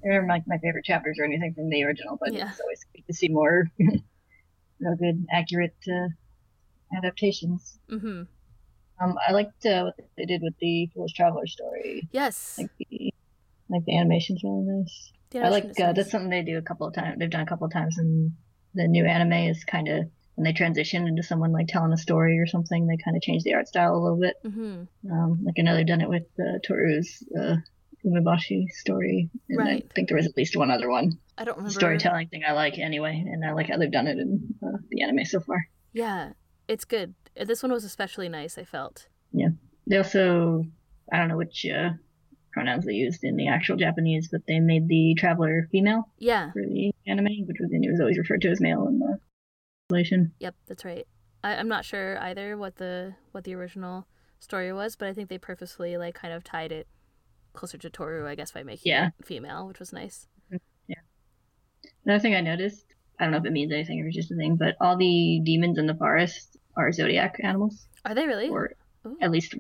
they're 0.07 0.27
like 0.27 0.45
my 0.47 0.59
favorite 0.59 0.85
chapters 0.85 1.19
or 1.19 1.25
anything 1.25 1.53
from 1.55 1.69
the 1.69 1.83
original, 1.85 2.16
but 2.21 2.33
Yeah. 2.33 2.51
it's 2.51 2.61
always 2.61 2.85
good 2.95 3.05
to 3.07 3.12
see 3.14 3.29
more 3.29 3.64
real 3.79 4.97
good, 4.97 5.27
accurate 5.33 5.77
uh, 5.88 6.09
adaptations. 6.97 7.79
mm-hmm 7.90 8.23
Um, 9.03 9.14
I 9.29 9.33
liked 9.33 9.66
uh, 9.66 9.85
what 9.85 9.95
they 10.16 10.25
did 10.25 10.40
with 10.42 10.55
the 10.61 10.88
Foolish 10.95 11.12
Traveler 11.14 11.47
story. 11.47 12.09
yes 12.12 12.55
Like 12.59 12.71
the 12.79 13.12
like 13.69 13.85
the 13.85 13.97
animation's 13.99 14.42
really 14.45 14.62
nice. 14.64 15.12
I 15.35 15.49
like 15.49 15.64
uh, 15.81 15.92
that's 15.92 16.11
something 16.12 16.31
they 16.31 16.42
do 16.42 16.57
a 16.59 16.62
couple 16.62 16.87
of 16.87 16.95
times. 16.95 17.19
They've 17.19 17.29
done 17.31 17.42
a 17.42 17.47
couple 17.47 17.66
of 17.66 17.73
times 17.73 17.99
and 17.99 18.33
the 18.75 18.87
new 18.87 19.05
anime 19.05 19.33
is 19.33 19.64
kind 19.64 19.88
of 19.88 20.05
when 20.37 20.45
they 20.45 20.53
transition 20.53 21.07
into 21.09 21.23
someone 21.23 21.53
like 21.53 21.66
telling 21.69 21.92
a 21.92 21.97
story 21.97 22.38
or 22.38 22.47
something. 22.47 22.87
They 22.87 22.97
kind 23.05 23.16
of 23.16 23.23
change 23.23 23.42
the 23.42 23.55
art 23.55 23.66
style 23.69 23.95
a 23.97 24.03
little 24.03 24.19
bit. 24.21 24.37
mm-hmm 24.47 24.85
Um, 25.11 25.40
like 25.45 25.57
I 25.59 25.62
know 25.62 25.75
they've 25.75 25.87
done 25.87 26.01
it 26.01 26.09
with 26.09 26.25
uh, 26.38 26.59
Toru's 26.66 27.23
uh, 27.38 27.57
Umeboshi 28.07 28.69
story, 28.71 29.29
and 29.49 29.59
Right. 29.59 29.85
I 29.90 29.95
think 29.95 30.09
there 30.09 30.16
was 30.16 30.27
at 30.27 30.37
least 30.37 30.57
one 30.57 30.71
other 30.71 30.88
one 30.90 31.19
i 31.38 31.45
don't 31.45 31.57
remember 31.57 31.73
storytelling 31.79 32.29
thing 32.29 32.42
I 32.49 32.53
like 32.53 32.79
anyway, 32.79 33.23
and 33.27 33.45
I 33.45 33.53
like 33.53 33.69
how 33.69 33.77
they've 33.77 33.90
done 33.90 34.07
it 34.07 34.19
in 34.19 34.55
uh, 34.64 34.79
the 34.90 35.03
anime 35.03 35.25
so 35.25 35.40
far. 35.40 35.69
yeah 35.92 36.33
it's 36.69 36.85
good 36.85 37.14
this 37.37 37.62
one 37.62 37.73
was 37.73 37.85
especially 37.85 38.29
nice 38.29 38.57
i 38.59 38.64
felt 38.64 39.09
Yeah. 39.33 39.49
They 39.88 39.97
also 39.99 40.64
I 41.12 41.19
don't 41.19 41.29
know 41.29 41.37
which 41.37 41.64
uh, 41.66 41.90
pronouns 42.53 42.85
they 42.87 42.92
used 42.95 43.23
in 43.23 43.37
the 43.37 43.47
actual 43.49 43.77
Japanese, 43.77 44.29
but 44.33 44.40
they 44.49 44.59
made 44.59 44.88
the 44.88 45.14
traveler 45.19 45.69
female 45.71 46.09
yeah 46.19 46.51
for 46.53 46.62
the 46.62 46.90
anime, 47.07 47.47
which 47.47 47.59
was 47.61 47.71
it 47.73 47.90
was 47.90 48.01
always 48.01 48.19
referred 48.19 48.40
to 48.42 48.49
as 48.51 48.61
male 48.61 48.88
in 48.88 48.99
the 48.99 49.19
translation. 49.88 50.33
Yep, 50.40 50.55
that's 50.66 50.85
right. 50.85 51.07
I, 51.45 51.55
I'm 51.57 51.69
not 51.69 51.85
sure 51.85 52.19
either 52.19 52.57
what 52.57 52.77
the 52.77 53.14
what 53.33 53.45
the 53.45 53.55
original 53.55 54.07
story 54.40 54.73
was, 54.73 54.97
but 54.97 55.07
I 55.09 55.12
think 55.12 55.29
they 55.29 55.38
purposefully 55.38 55.97
like 55.97 56.14
kind 56.16 56.35
of 56.35 56.42
tied 56.42 56.73
it 56.73 56.88
closer 57.57 57.79
to 57.79 57.90
Toru, 57.90 58.27
I 58.29 58.35
guess, 58.35 58.53
by 58.53 58.62
making 58.62 58.90
Yeah. 58.90 59.09
it 59.19 59.27
female, 59.27 59.66
which 59.66 59.79
was 59.81 59.92
nice. 59.92 60.27
Yeah. 60.87 60.97
Another 62.05 62.21
thing 62.21 62.35
I 62.35 62.40
noticed, 62.40 62.85
I 63.19 63.25
don't 63.25 63.33
know 63.33 63.38
if 63.38 63.45
it 63.45 63.53
means 63.53 63.73
anything 63.73 64.01
or 64.01 64.11
just 64.11 64.31
a 64.31 64.37
thing, 64.37 64.57
but 64.57 64.77
all 64.81 64.97
the 64.97 65.40
demons 65.45 65.79
in 65.79 65.87
the 65.87 65.95
forest 65.95 66.57
are 66.77 66.92
zodiac 66.92 67.40
animals, 67.42 67.87
Are 68.05 68.14
they 68.14 68.27
really? 68.27 68.49
or 68.49 68.73
Ooh. 69.07 69.16
at 69.21 69.31
least 69.31 69.55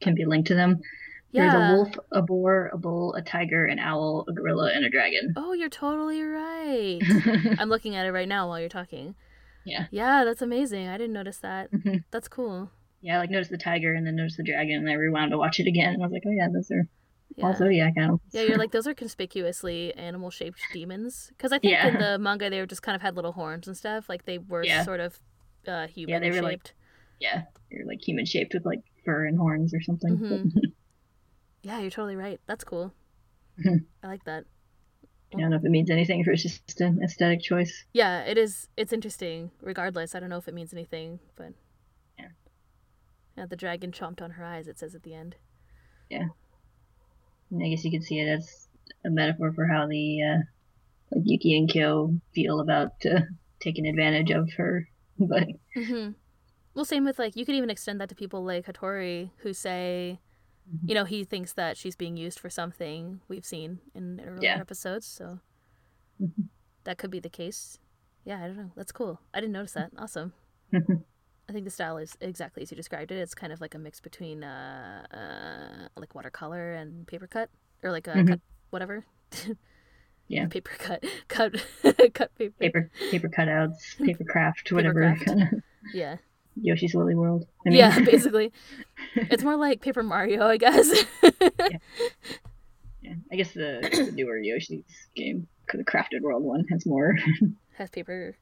can 0.00 0.14
be 0.14 0.24
linked 0.24 0.48
to 0.48 0.54
them. 0.54 0.80
yeah. 1.30 1.50
There's 1.52 1.54
a 1.54 1.74
wolf, 1.74 1.94
a 2.12 2.22
boar, 2.22 2.70
a 2.72 2.78
bull, 2.78 3.14
a 3.14 3.22
tiger, 3.22 3.64
an 3.66 3.78
owl, 3.78 4.24
a 4.28 4.32
gorilla, 4.32 4.72
and 4.74 4.84
a 4.84 4.90
dragon. 4.90 5.32
Oh, 5.36 5.52
you're 5.52 5.68
totally 5.70 6.22
right. 6.22 7.00
I'm 7.58 7.68
looking 7.68 7.94
at 7.96 8.06
it 8.06 8.12
right 8.12 8.28
now 8.28 8.48
while 8.48 8.60
you're 8.60 8.68
talking. 8.68 9.14
yeah. 9.64 9.86
Yeah, 9.90 10.24
that's 10.24 10.42
amazing. 10.42 10.88
I 10.88 10.96
didn't 10.98 11.12
notice 11.14 11.38
that. 11.38 11.70
Mhm. 11.72 12.04
That's 12.10 12.28
cool. 12.28 12.70
Yeah, 13.02 13.16
I 13.16 13.18
like 13.18 13.30
noticed 13.30 13.50
the 13.50 13.58
tiger 13.58 13.94
and 13.94 14.06
then 14.06 14.16
noticed 14.16 14.36
the 14.38 14.42
dragon, 14.42 14.76
and 14.78 14.90
I 14.90 14.94
rewound 14.94 15.30
to 15.30 15.38
watch 15.38 15.60
it 15.60 15.66
again, 15.68 15.94
and 15.94 16.02
I 16.02 16.06
was 16.06 16.12
like, 16.12 16.24
oh 16.26 16.30
yeah, 16.30 16.48
those 16.52 16.70
are 16.70 16.88
all 17.42 17.50
Yeah. 17.50 17.56
zodiac 17.56 17.94
animals. 17.96 18.20
Yeah, 18.32 18.42
you're 18.42 18.58
like 18.58 18.70
those 18.76 18.86
are 18.86 18.94
conspicuously 18.94 19.94
animal 19.94 20.30
shaped 20.30 20.60
demons. 20.72 21.28
Because 21.30 21.52
I 21.52 21.58
think 21.58 21.78
in 21.84 21.98
the 21.98 22.18
manga 22.18 22.48
they 22.50 22.60
were 22.60 22.66
just 22.66 22.82
kind 22.82 22.96
of 22.96 23.02
had 23.02 23.16
little 23.16 23.32
horns 23.32 23.66
and 23.66 23.76
stuff. 23.76 24.08
Like 24.08 24.24
they 24.24 24.38
were 24.38 24.64
Yeah. 24.64 24.84
sort 24.84 25.00
of 25.00 25.18
uh, 25.66 25.86
human 25.88 26.12
Yeah, 26.14 26.18
they 26.20 26.30
were, 26.30 26.42
like, 26.42 26.52
shaped. 26.52 26.74
yeah, 27.20 27.42
they're 27.70 27.84
like 27.86 28.00
human 28.06 28.24
shaped 28.24 28.54
with 28.54 28.64
like 28.64 28.82
fur 29.04 29.26
and 29.26 29.36
horns 29.38 29.74
or 29.74 29.80
something. 29.80 30.16
Mhm. 30.16 30.50
yeah, 31.62 31.78
you're 31.80 31.90
totally 31.90 32.16
right. 32.16 32.40
That's 32.46 32.64
cool. 32.64 32.92
Mhm. 33.58 33.84
I 34.02 34.06
like 34.06 34.24
that. 34.24 34.44
I 35.34 35.40
don't 35.40 35.50
know 35.50 35.56
if 35.56 35.64
it 35.64 35.70
means 35.70 35.90
anything, 35.90 36.20
if 36.20 36.28
it's 36.28 36.42
just 36.42 36.80
an 36.80 37.00
aesthetic 37.02 37.40
choice. 37.42 37.84
Yeah, 37.92 38.20
it 38.22 38.38
is. 38.38 38.68
It's 38.76 38.92
interesting. 38.92 39.50
Regardless, 39.60 40.14
I 40.14 40.20
don't 40.20 40.28
know 40.30 40.36
if 40.38 40.46
it 40.46 40.54
means 40.54 40.72
anything, 40.72 41.18
but 41.34 41.52
Yeah. 42.18 42.28
Yeah, 43.36 43.46
the 43.46 43.56
dragon 43.56 43.90
chomped 43.90 44.22
on 44.22 44.30
her 44.32 44.44
eyes. 44.44 44.68
It 44.68 44.78
says 44.78 44.94
at 44.94 45.02
the 45.02 45.14
end. 45.14 45.34
And 46.10 46.30
I 47.54 47.68
guess 47.68 47.84
you 47.84 47.90
could 47.90 48.04
see 48.04 48.18
it 48.20 48.28
as 48.28 48.68
a 49.04 49.10
metaphor 49.10 49.52
for 49.52 49.66
how 49.66 49.86
the 49.86 50.22
uh, 50.22 50.38
like 51.12 51.22
Yuki 51.24 51.56
and 51.56 51.68
Kyo 51.68 52.18
feel 52.34 52.60
about 52.60 52.92
uh, 53.04 53.20
taking 53.60 53.86
advantage 53.86 54.30
of 54.30 54.50
her. 54.56 54.88
But 55.18 55.48
hmm 55.74 56.10
Well, 56.74 56.84
same 56.84 57.04
with 57.04 57.18
like 57.18 57.36
you 57.36 57.46
could 57.46 57.54
even 57.54 57.70
extend 57.70 58.00
that 58.00 58.08
to 58.10 58.14
people 58.14 58.44
like 58.44 58.66
Hatori 58.66 59.30
who 59.38 59.52
say, 59.54 60.18
Mhm. 60.68 60.88
you 60.88 60.94
know, 60.94 61.04
he 61.04 61.24
thinks 61.24 61.52
that 61.54 61.76
she's 61.76 61.96
being 61.96 62.16
used 62.18 62.38
for 62.38 62.50
something 62.50 63.20
we've 63.28 63.46
seen 63.46 63.78
in 63.94 64.20
earlier 64.20 64.50
Yeah. 64.50 64.60
episodes. 64.60 65.06
So 65.06 65.40
Mhm. 66.20 66.48
that 66.84 66.98
could 66.98 67.10
be 67.10 67.20
the 67.20 67.30
case. 67.30 67.78
Yeah, 68.24 68.42
I 68.42 68.48
don't 68.48 68.56
know. 68.56 68.72
That's 68.76 68.92
cool. 68.92 69.20
I 69.32 69.40
didn't 69.40 69.52
notice 69.54 69.72
that. 69.72 69.92
Awesome. 69.96 70.32
I 71.48 71.52
think 71.52 71.64
the 71.64 71.70
style 71.70 71.96
is 71.98 72.16
exactly 72.20 72.62
as 72.62 72.70
you 72.70 72.76
described 72.76 73.12
it. 73.12 73.16
It's 73.18 73.34
kind 73.34 73.52
of 73.52 73.60
like 73.60 73.74
a 73.74 73.78
mix 73.78 74.00
between 74.00 74.42
uh, 74.42 75.06
uh 75.12 75.88
like 76.00 76.14
watercolor 76.14 76.72
and 76.72 77.06
paper 77.06 77.26
cut 77.26 77.50
or 77.82 77.92
like 77.92 78.06
a 78.08 78.14
Mhm. 78.14 78.28
cut 78.28 78.40
whatever. 78.70 79.04
Yeah. 80.28 80.46
paper 80.48 80.72
cut, 80.76 81.04
cut, 81.28 81.54
cut 82.14 82.34
paper. 82.36 82.54
paper 82.58 82.90
paper 83.12 83.28
cutouts, 83.28 83.96
paper 84.04 84.24
craft, 84.24 84.72
whatever 84.72 85.14
craft. 85.14 85.54
Yeah, 85.94 86.16
Yoshi's 86.60 86.96
Woolly 86.96 87.14
World. 87.14 87.46
I 87.64 87.68
mean, 87.68 87.78
yeah. 87.78 87.96
Basically, 88.00 88.52
it's 89.14 89.44
more 89.44 89.54
like 89.54 89.82
Paper 89.82 90.02
Mario, 90.02 90.44
I 90.44 90.56
guess. 90.56 90.90
yeah. 91.22 93.14
I 93.30 93.36
guess 93.36 93.52
the, 93.52 93.88
the 94.06 94.10
newer 94.14 94.36
Yoshi's 94.38 94.82
game, 95.14 95.46
the 95.72 95.84
Crafted 95.84 96.22
World 96.22 96.42
one, 96.42 96.66
has 96.70 96.84
more 96.86 97.14
Has 97.78 97.88
paper, 97.90 98.36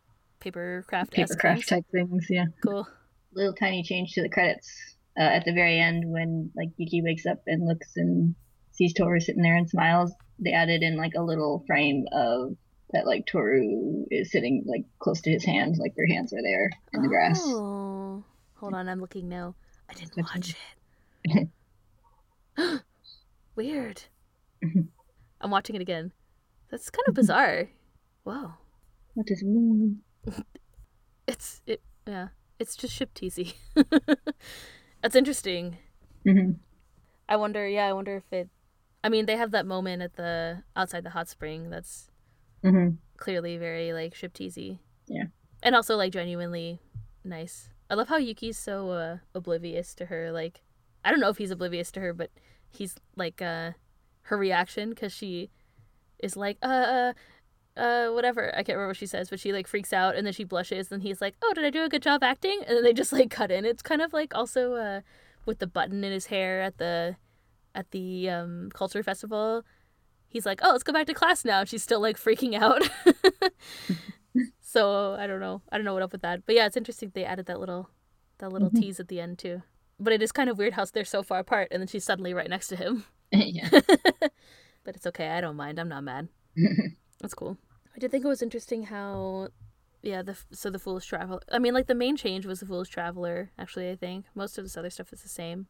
paper 0.44 0.84
craft. 0.86 1.10
paper 1.12 1.34
craft 1.34 1.68
type 1.68 1.84
things. 1.90 2.26
Yeah. 2.28 2.46
Cool. 2.62 2.86
little 3.32 3.54
tiny 3.54 3.82
change 3.82 4.12
to 4.12 4.22
the 4.22 4.28
credits 4.28 4.96
uh, 5.18 5.22
at 5.22 5.44
the 5.44 5.52
very 5.52 5.80
end 5.80 6.04
when 6.06 6.50
like 6.54 6.68
Yuki 6.76 7.02
wakes 7.02 7.26
up 7.26 7.42
and 7.46 7.66
looks 7.66 7.96
and 7.96 8.34
sees 8.72 8.92
Toru 8.92 9.20
sitting 9.20 9.42
there 9.42 9.56
and 9.56 9.68
smiles. 9.68 10.12
They 10.38 10.52
added 10.52 10.82
in 10.82 10.96
like 10.96 11.14
a 11.16 11.22
little 11.22 11.64
frame 11.66 12.06
of 12.12 12.56
that 12.92 13.06
like 13.06 13.26
Toru 13.26 14.04
is 14.10 14.30
sitting 14.30 14.64
like 14.66 14.84
close 14.98 15.20
to 15.22 15.30
his 15.30 15.44
hands, 15.44 15.78
like 15.78 15.94
their 15.96 16.06
hands 16.06 16.32
are 16.32 16.42
there 16.42 16.70
in 16.92 17.02
the 17.02 17.08
grass. 17.08 17.40
Oh, 17.42 18.22
hold 18.54 18.74
on. 18.74 18.88
I'm 18.88 19.00
looking 19.00 19.28
now. 19.28 19.54
I 19.88 19.94
didn't 19.94 20.14
That's 20.16 20.34
watch 20.34 20.56
it. 21.24 21.48
Weird. 23.56 24.02
I'm 25.40 25.50
watching 25.50 25.76
it 25.76 25.82
again. 25.82 26.12
That's 26.70 26.90
kind 26.90 27.04
of 27.08 27.14
bizarre. 27.14 27.68
Whoa. 28.24 28.52
What 29.14 29.26
does 29.26 29.42
it 29.42 29.46
mean? 29.46 30.00
It's 31.26 31.62
it. 31.66 31.80
Yeah. 32.06 32.28
It's 32.58 32.76
just 32.76 32.94
ship 32.94 33.14
teasy. 33.14 33.54
That's 35.02 35.16
interesting. 35.16 35.78
hmm 36.24 36.52
I 37.28 37.36
wonder. 37.36 37.66
Yeah, 37.66 37.86
I 37.86 37.92
wonder 37.92 38.16
if 38.16 38.30
it. 38.32 38.50
I 39.02 39.08
mean, 39.08 39.26
they 39.26 39.36
have 39.36 39.50
that 39.52 39.66
moment 39.66 40.02
at 40.02 40.16
the 40.16 40.62
outside 40.76 41.04
the 41.04 41.10
hot 41.10 41.28
spring. 41.28 41.70
That's 41.70 42.10
hmm 42.62 42.90
clearly 43.16 43.56
very 43.56 43.92
like 43.92 44.14
ship 44.14 44.34
teasy. 44.34 44.80
Yeah. 45.06 45.24
And 45.62 45.74
also 45.74 45.96
like 45.96 46.12
genuinely 46.12 46.80
nice. 47.24 47.70
I 47.88 47.94
love 47.94 48.08
how 48.08 48.18
Yuki's 48.18 48.58
so 48.58 48.90
uh, 48.90 49.18
oblivious 49.34 49.94
to 49.94 50.06
her. 50.06 50.30
Like, 50.32 50.60
I 51.04 51.10
don't 51.10 51.20
know 51.20 51.28
if 51.30 51.38
he's 51.38 51.50
oblivious 51.50 51.90
to 51.92 52.00
her, 52.00 52.12
but 52.12 52.30
he's 52.70 52.96
like 53.16 53.40
uh, 53.40 53.72
her 54.22 54.36
reaction 54.36 54.90
because 54.90 55.12
she 55.12 55.50
is 56.18 56.36
like 56.36 56.58
uh. 56.62 56.66
uh 56.66 57.12
uh, 57.76 58.08
whatever. 58.08 58.50
I 58.54 58.62
can't 58.62 58.76
remember 58.76 58.88
what 58.88 58.96
she 58.96 59.06
says, 59.06 59.30
but 59.30 59.40
she 59.40 59.52
like 59.52 59.66
freaks 59.66 59.92
out 59.92 60.14
and 60.16 60.26
then 60.26 60.32
she 60.32 60.44
blushes 60.44 60.90
and 60.92 61.02
he's 61.02 61.20
like, 61.20 61.34
"Oh, 61.42 61.52
did 61.54 61.64
I 61.64 61.70
do 61.70 61.82
a 61.84 61.88
good 61.88 62.02
job 62.02 62.22
acting?" 62.22 62.60
And 62.66 62.76
then 62.76 62.84
they 62.84 62.92
just 62.92 63.12
like 63.12 63.30
cut 63.30 63.50
in. 63.50 63.64
It's 63.64 63.82
kind 63.82 64.00
of 64.02 64.12
like 64.12 64.34
also 64.34 64.74
uh 64.74 65.00
with 65.46 65.58
the 65.58 65.66
button 65.66 66.02
in 66.04 66.12
his 66.12 66.26
hair 66.26 66.62
at 66.62 66.78
the 66.78 67.16
at 67.74 67.90
the 67.90 68.30
um 68.30 68.70
culture 68.74 69.02
festival. 69.02 69.64
He's 70.28 70.46
like, 70.46 70.60
"Oh, 70.62 70.70
let's 70.72 70.82
go 70.84 70.92
back 70.92 71.06
to 71.06 71.14
class 71.14 71.44
now." 71.44 71.60
And 71.60 71.68
she's 71.68 71.82
still 71.82 72.00
like 72.00 72.16
freaking 72.16 72.54
out. 72.60 72.82
so, 74.60 75.14
I 75.18 75.26
don't 75.26 75.40
know. 75.40 75.62
I 75.70 75.76
don't 75.76 75.84
know 75.84 75.94
what 75.94 76.02
up 76.02 76.12
with 76.12 76.22
that. 76.22 76.44
But 76.46 76.54
yeah, 76.54 76.66
it's 76.66 76.76
interesting 76.76 77.12
they 77.14 77.24
added 77.24 77.46
that 77.46 77.60
little 77.60 77.90
that 78.38 78.52
little 78.52 78.70
Mhm. 78.70 78.80
tease 78.80 78.98
at 79.00 79.08
the 79.08 79.20
end 79.20 79.38
too. 79.38 79.62
But 80.00 80.12
it 80.12 80.22
is 80.22 80.32
kind 80.32 80.50
of 80.50 80.58
weird 80.58 80.72
how 80.74 80.84
they're 80.86 81.04
so 81.04 81.22
far 81.22 81.38
apart 81.38 81.68
and 81.70 81.80
then 81.80 81.86
she's 81.86 82.04
suddenly 82.04 82.34
right 82.34 82.50
next 82.50 82.66
to 82.68 82.76
him. 82.76 83.04
yeah. 83.32 83.68
but 84.84 84.96
it's 84.96 85.06
okay. 85.06 85.28
I 85.28 85.40
don't 85.40 85.54
mind. 85.56 85.78
I'm 85.78 85.88
not 85.88 86.02
mad. 86.02 86.28
That's 87.20 87.34
cool. 87.34 87.56
I 87.94 87.98
did 87.98 88.10
think 88.10 88.24
it 88.24 88.28
was 88.28 88.42
interesting 88.42 88.84
how, 88.84 89.48
yeah, 90.02 90.22
the 90.22 90.36
so 90.52 90.70
the 90.70 90.78
foolish 90.78 91.06
traveler. 91.06 91.40
I 91.50 91.58
mean, 91.58 91.74
like 91.74 91.86
the 91.86 91.94
main 91.94 92.16
change 92.16 92.46
was 92.46 92.60
the 92.60 92.66
foolish 92.66 92.88
traveler. 92.88 93.50
Actually, 93.58 93.90
I 93.90 93.96
think 93.96 94.26
most 94.34 94.58
of 94.58 94.64
this 94.64 94.76
other 94.76 94.90
stuff 94.90 95.12
is 95.12 95.22
the 95.22 95.28
same. 95.28 95.66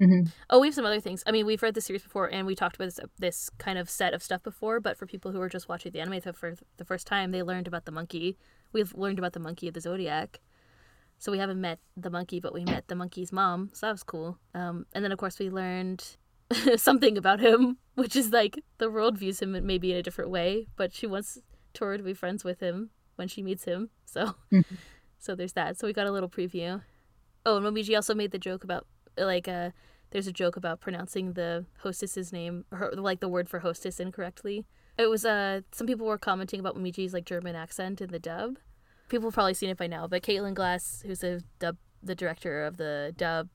hmm 0.00 0.22
Oh, 0.50 0.60
we 0.60 0.68
have 0.68 0.74
some 0.74 0.86
other 0.86 1.00
things. 1.00 1.22
I 1.26 1.32
mean, 1.32 1.46
we've 1.46 1.62
read 1.62 1.74
the 1.74 1.80
series 1.80 2.02
before, 2.02 2.26
and 2.32 2.46
we 2.46 2.54
talked 2.54 2.76
about 2.76 2.86
this 2.86 3.00
this 3.18 3.50
kind 3.58 3.78
of 3.78 3.90
set 3.90 4.14
of 4.14 4.22
stuff 4.22 4.42
before. 4.42 4.80
But 4.80 4.96
for 4.96 5.06
people 5.06 5.32
who 5.32 5.40
are 5.40 5.48
just 5.48 5.68
watching 5.68 5.92
the 5.92 6.00
anime 6.00 6.20
for 6.32 6.54
the 6.78 6.84
first 6.84 7.06
time, 7.06 7.32
they 7.32 7.42
learned 7.42 7.66
about 7.68 7.84
the 7.84 7.92
monkey. 7.92 8.38
We've 8.72 8.94
learned 8.94 9.18
about 9.18 9.32
the 9.34 9.40
monkey 9.40 9.68
of 9.68 9.74
the 9.74 9.80
zodiac. 9.80 10.40
So 11.18 11.32
we 11.32 11.38
haven't 11.38 11.60
met 11.60 11.80
the 11.96 12.10
monkey, 12.10 12.40
but 12.40 12.54
we 12.54 12.64
met 12.64 12.86
the 12.88 12.94
monkey's 12.94 13.32
mom. 13.32 13.70
So 13.72 13.86
that 13.86 13.92
was 13.92 14.04
cool. 14.04 14.38
Um, 14.54 14.86
and 14.92 15.04
then 15.04 15.10
of 15.12 15.18
course 15.18 15.38
we 15.38 15.50
learned 15.50 16.16
something 16.76 17.18
about 17.18 17.40
him, 17.40 17.78
which 17.94 18.14
is 18.14 18.30
like 18.32 18.62
the 18.78 18.90
world 18.90 19.18
views 19.18 19.42
him 19.42 19.58
maybe 19.66 19.90
in 19.92 19.98
a 19.98 20.02
different 20.02 20.30
way, 20.30 20.68
but 20.76 20.92
she 20.94 21.06
wants 21.06 21.38
To 21.78 22.02
be 22.02 22.14
friends 22.14 22.42
with 22.44 22.60
him 22.60 22.90
when 23.16 23.28
she 23.28 23.42
meets 23.42 23.64
him. 23.64 23.90
So, 24.04 24.34
Mhm. 24.52 24.64
so 25.18 25.34
there's 25.34 25.52
that. 25.52 25.78
So 25.78 25.86
we 25.86 25.92
got 25.92 26.06
a 26.06 26.12
little 26.12 26.28
preview. 26.28 26.82
Oh, 27.46 27.56
and 27.56 27.64
Momiji 27.66 27.94
also 27.94 28.14
made 28.14 28.32
the 28.32 28.38
joke 28.38 28.64
about 28.64 28.86
like 29.16 29.46
uh 29.48 29.70
there's 30.10 30.26
a 30.26 30.32
joke 30.32 30.56
about 30.56 30.80
pronouncing 30.80 31.34
the 31.34 31.66
hostess's 31.82 32.32
name, 32.32 32.64
her, 32.72 32.90
like 32.92 33.20
the 33.20 33.28
word 33.28 33.48
for 33.48 33.60
hostess 33.60 34.00
incorrectly. 34.00 34.66
It 34.96 35.06
was 35.08 35.24
uh 35.24 35.60
some 35.72 35.86
people 35.86 36.06
were 36.06 36.18
commenting 36.18 36.60
about 36.60 36.76
Momiji's 36.76 37.12
like 37.14 37.24
German 37.24 37.54
accent 37.54 38.00
in 38.00 38.10
the 38.10 38.18
dub. 38.18 38.58
People 39.08 39.28
have 39.28 39.34
probably 39.34 39.54
seen 39.54 39.70
it 39.70 39.76
by 39.78 39.86
now, 39.86 40.06
but 40.06 40.22
Caitlin 40.22 40.54
Glass, 40.54 41.02
who's 41.06 41.20
the 41.20 41.42
dub 41.58 41.76
the 42.02 42.14
director 42.14 42.64
of 42.64 42.76
the 42.76 43.12
dub, 43.16 43.50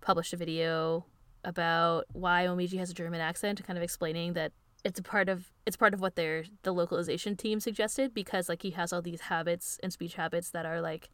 published 0.00 0.32
a 0.32 0.36
video 0.36 1.06
about 1.44 2.04
why 2.12 2.44
Omiji 2.46 2.78
has 2.78 2.90
a 2.90 2.94
German 2.94 3.20
accent, 3.20 3.64
kind 3.64 3.76
of 3.76 3.82
explaining 3.82 4.32
that 4.34 4.52
it's 4.84 4.98
a 4.98 5.02
part 5.02 5.28
of 5.28 5.50
it's 5.66 5.76
part 5.76 5.94
of 5.94 6.00
what 6.00 6.16
their 6.16 6.44
the 6.62 6.72
localization 6.72 7.36
team 7.36 7.60
suggested 7.60 8.14
because 8.14 8.48
like 8.48 8.62
he 8.62 8.70
has 8.70 8.92
all 8.92 9.02
these 9.02 9.22
habits 9.22 9.78
and 9.82 9.92
speech 9.92 10.14
habits 10.14 10.50
that 10.50 10.64
are 10.64 10.80
like 10.80 11.10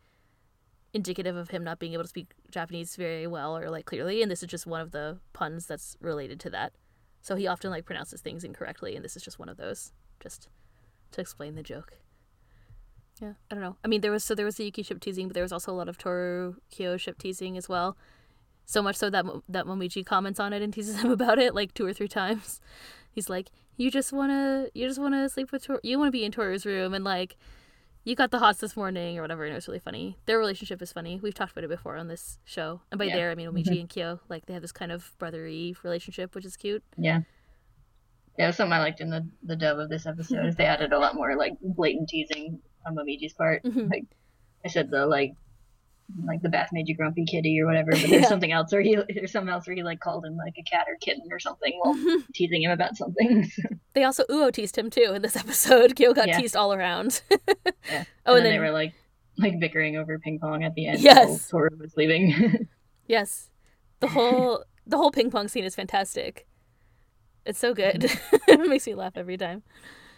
indicative 0.94 1.36
of 1.36 1.50
him 1.50 1.64
not 1.64 1.78
being 1.78 1.92
able 1.92 2.04
to 2.04 2.08
speak 2.08 2.32
Japanese 2.50 2.96
very 2.96 3.26
well 3.26 3.56
or 3.56 3.68
like 3.68 3.84
clearly, 3.84 4.22
and 4.22 4.30
this 4.30 4.42
is 4.42 4.48
just 4.48 4.66
one 4.66 4.80
of 4.80 4.92
the 4.92 5.18
puns 5.32 5.66
that's 5.66 5.96
related 6.00 6.38
to 6.40 6.50
that. 6.50 6.72
So 7.20 7.34
he 7.36 7.46
often 7.46 7.70
like 7.70 7.84
pronounces 7.84 8.20
things 8.20 8.44
incorrectly, 8.44 8.94
and 8.94 9.04
this 9.04 9.16
is 9.16 9.22
just 9.22 9.38
one 9.38 9.48
of 9.48 9.56
those, 9.56 9.92
just 10.20 10.48
to 11.10 11.20
explain 11.20 11.56
the 11.56 11.62
joke. 11.62 11.98
Yeah, 13.20 13.32
I 13.50 13.54
don't 13.54 13.62
know. 13.62 13.76
I 13.84 13.88
mean, 13.88 14.00
there 14.00 14.10
was 14.12 14.24
so 14.24 14.34
there 14.34 14.46
was 14.46 14.56
the 14.56 14.64
Yuki 14.64 14.82
ship 14.82 15.00
teasing, 15.00 15.28
but 15.28 15.34
there 15.34 15.42
was 15.42 15.52
also 15.52 15.72
a 15.72 15.74
lot 15.74 15.88
of 15.88 15.98
Toru 15.98 16.54
Kyo 16.70 16.96
ship 16.96 17.18
teasing 17.18 17.56
as 17.56 17.68
well. 17.68 17.96
So 18.66 18.80
much 18.80 18.96
so 18.96 19.10
that 19.10 19.24
that 19.48 19.66
Momiji 19.66 20.06
comments 20.06 20.38
on 20.40 20.52
it 20.52 20.62
and 20.62 20.72
teases 20.72 21.02
him 21.02 21.10
about 21.18 21.38
it 21.38 21.54
like 21.54 21.74
two 21.74 21.86
or 21.86 21.92
three 21.92 22.08
times. 22.08 22.60
He's 23.14 23.30
like, 23.30 23.50
"You 23.76 23.90
just 23.90 24.12
wanna, 24.12 24.66
you 24.74 24.86
just 24.86 25.00
wanna 25.00 25.28
sleep 25.28 25.52
with 25.52 25.64
Toru. 25.64 25.78
You 25.82 25.98
wanna 25.98 26.10
be 26.10 26.24
in 26.24 26.32
Toru's 26.32 26.66
room, 26.66 26.92
and 26.94 27.04
like, 27.04 27.36
you 28.04 28.14
got 28.14 28.30
the 28.30 28.38
hots 28.38 28.58
this 28.60 28.76
morning 28.76 29.18
or 29.18 29.22
whatever, 29.22 29.44
and 29.44 29.52
it 29.52 29.54
was 29.54 29.66
really 29.68 29.78
funny. 29.78 30.18
Their 30.26 30.38
relationship 30.38 30.82
is 30.82 30.92
funny. 30.92 31.20
We've 31.22 31.32
talked 31.32 31.52
about 31.52 31.64
it 31.64 31.68
before 31.70 31.96
on 31.96 32.08
this 32.08 32.38
show. 32.44 32.82
And 32.90 32.98
by 32.98 33.04
Yeah. 33.06 33.16
there, 33.16 33.30
I 33.30 33.34
mean 33.34 33.48
Omiji 33.48 33.80
and 33.80 33.88
Kyo. 33.88 34.20
Like, 34.28 34.44
they 34.46 34.52
have 34.52 34.60
this 34.62 34.72
kind 34.72 34.92
of 34.92 35.10
brotherly 35.18 35.74
relationship, 35.82 36.34
which 36.34 36.44
is 36.44 36.56
cute. 36.56 36.82
Yeah. 36.98 37.20
Yeah, 38.38 38.50
something 38.50 38.72
I 38.72 38.80
liked 38.80 39.00
in 39.00 39.08
the, 39.10 39.26
the 39.42 39.56
dub 39.56 39.78
of 39.78 39.88
this 39.88 40.04
episode 40.06 40.44
is 40.44 40.56
they 40.56 40.66
added 40.66 40.92
a 40.92 40.98
lot 40.98 41.14
more 41.14 41.36
like 41.36 41.54
blatant 41.62 42.08
teasing 42.08 42.60
on 42.84 42.94
Momiji's 42.96 43.32
part. 43.32 43.62
Mhm. 43.62 43.88
Like 43.90 44.04
I 44.64 44.68
said 44.68 44.90
the 44.90 45.06
like 45.06 45.32
like 46.24 46.42
the 46.42 46.48
bath 46.48 46.68
made 46.72 46.86
you 46.88 46.94
grumpy 46.96 47.24
kitty 47.24 47.58
or 47.60 47.66
whatever, 47.66 47.90
but 47.92 48.00
Yeah. 48.00 48.08
there's 48.18 48.28
something 48.28 48.52
else 48.52 48.70
where 48.72 48.82
he 48.82 48.96
there's 49.14 49.32
something 49.32 49.52
else 49.52 49.66
where 49.66 49.74
he 49.76 49.82
like 49.82 50.00
called 50.00 50.24
him 50.24 50.36
like 50.36 50.54
a 50.58 50.62
cat 50.62 50.84
or 50.88 50.96
kitten 51.00 51.24
or 51.30 51.38
something 51.38 51.72
while 51.82 51.96
teasing 52.34 52.62
him 52.62 52.70
about 52.70 52.96
something. 52.96 53.50
They 53.94 54.02
also 54.02 54.24
Uo 54.24 54.52
teased 54.52 54.76
him 54.76 54.90
too 54.90 55.12
in 55.14 55.22
this 55.22 55.36
episode. 55.36 55.94
Kyo 55.96 56.12
got 56.14 56.26
Yeah. 56.28 56.38
teased 56.40 56.56
all 56.56 56.74
around. 56.74 57.22
Yeah. 57.30 57.36
Oh, 57.38 57.94
and, 57.94 58.04
and 58.26 58.36
then, 58.36 58.42
then, 58.44 58.52
they 58.54 58.58
were 58.58 58.70
like 58.72 58.92
like 59.38 59.58
bickering 59.60 59.96
over 59.96 60.18
ping 60.18 60.38
pong 60.40 60.64
at 60.64 60.74
the 60.74 60.88
end. 60.88 60.98
Yes. 61.00 61.48
Toru 61.48 61.70
was 61.78 61.96
leaving. 61.96 62.68
yes, 63.06 63.50
the 64.00 64.08
whole 64.08 64.64
the 64.86 64.96
whole 64.96 65.10
ping 65.12 65.30
pong 65.30 65.46
scene 65.48 65.64
is 65.64 65.74
fantastic. 65.76 66.46
It's 67.46 67.58
so 67.58 67.72
good. 67.74 68.04
it 68.48 68.68
makes 68.68 68.86
me 68.86 68.94
laugh 68.94 69.16
every 69.16 69.36
time. 69.36 69.62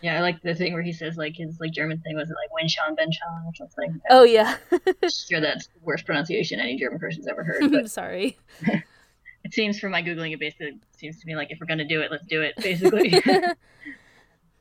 Yeah, 0.06 0.18
I 0.18 0.20
like 0.20 0.40
the 0.40 0.54
thing 0.54 0.72
where 0.72 0.82
he 0.84 0.92
says 0.92 1.16
like 1.16 1.34
his 1.36 1.58
like 1.58 1.72
German 1.72 1.98
thing 1.98 2.14
was 2.14 2.30
it 2.30 2.36
like 2.36 2.50
Winshan 2.52 2.96
Benchon 2.96 3.44
or 3.44 3.52
something. 3.56 4.00
Oh 4.08 4.22
yeah. 4.22 4.56
I'm 4.70 5.10
sure 5.10 5.40
that's 5.40 5.66
the 5.66 5.80
worst 5.82 6.06
pronunciation 6.06 6.60
any 6.60 6.76
German 6.76 7.00
person's 7.00 7.26
ever 7.26 7.42
heard. 7.42 7.72
But 7.72 7.80
I'm 7.80 7.86
sorry. 7.88 8.38
it 9.44 9.52
seems 9.52 9.80
from 9.80 9.90
my 9.90 10.02
googling 10.04 10.32
it 10.32 10.38
basically 10.38 10.78
seems 10.96 11.18
to 11.18 11.26
me 11.26 11.34
like 11.34 11.50
if 11.50 11.58
we're 11.60 11.66
gonna 11.66 11.88
do 11.88 12.02
it, 12.02 12.12
let's 12.12 12.24
do 12.26 12.40
it. 12.40 12.54
Basically, 12.58 13.20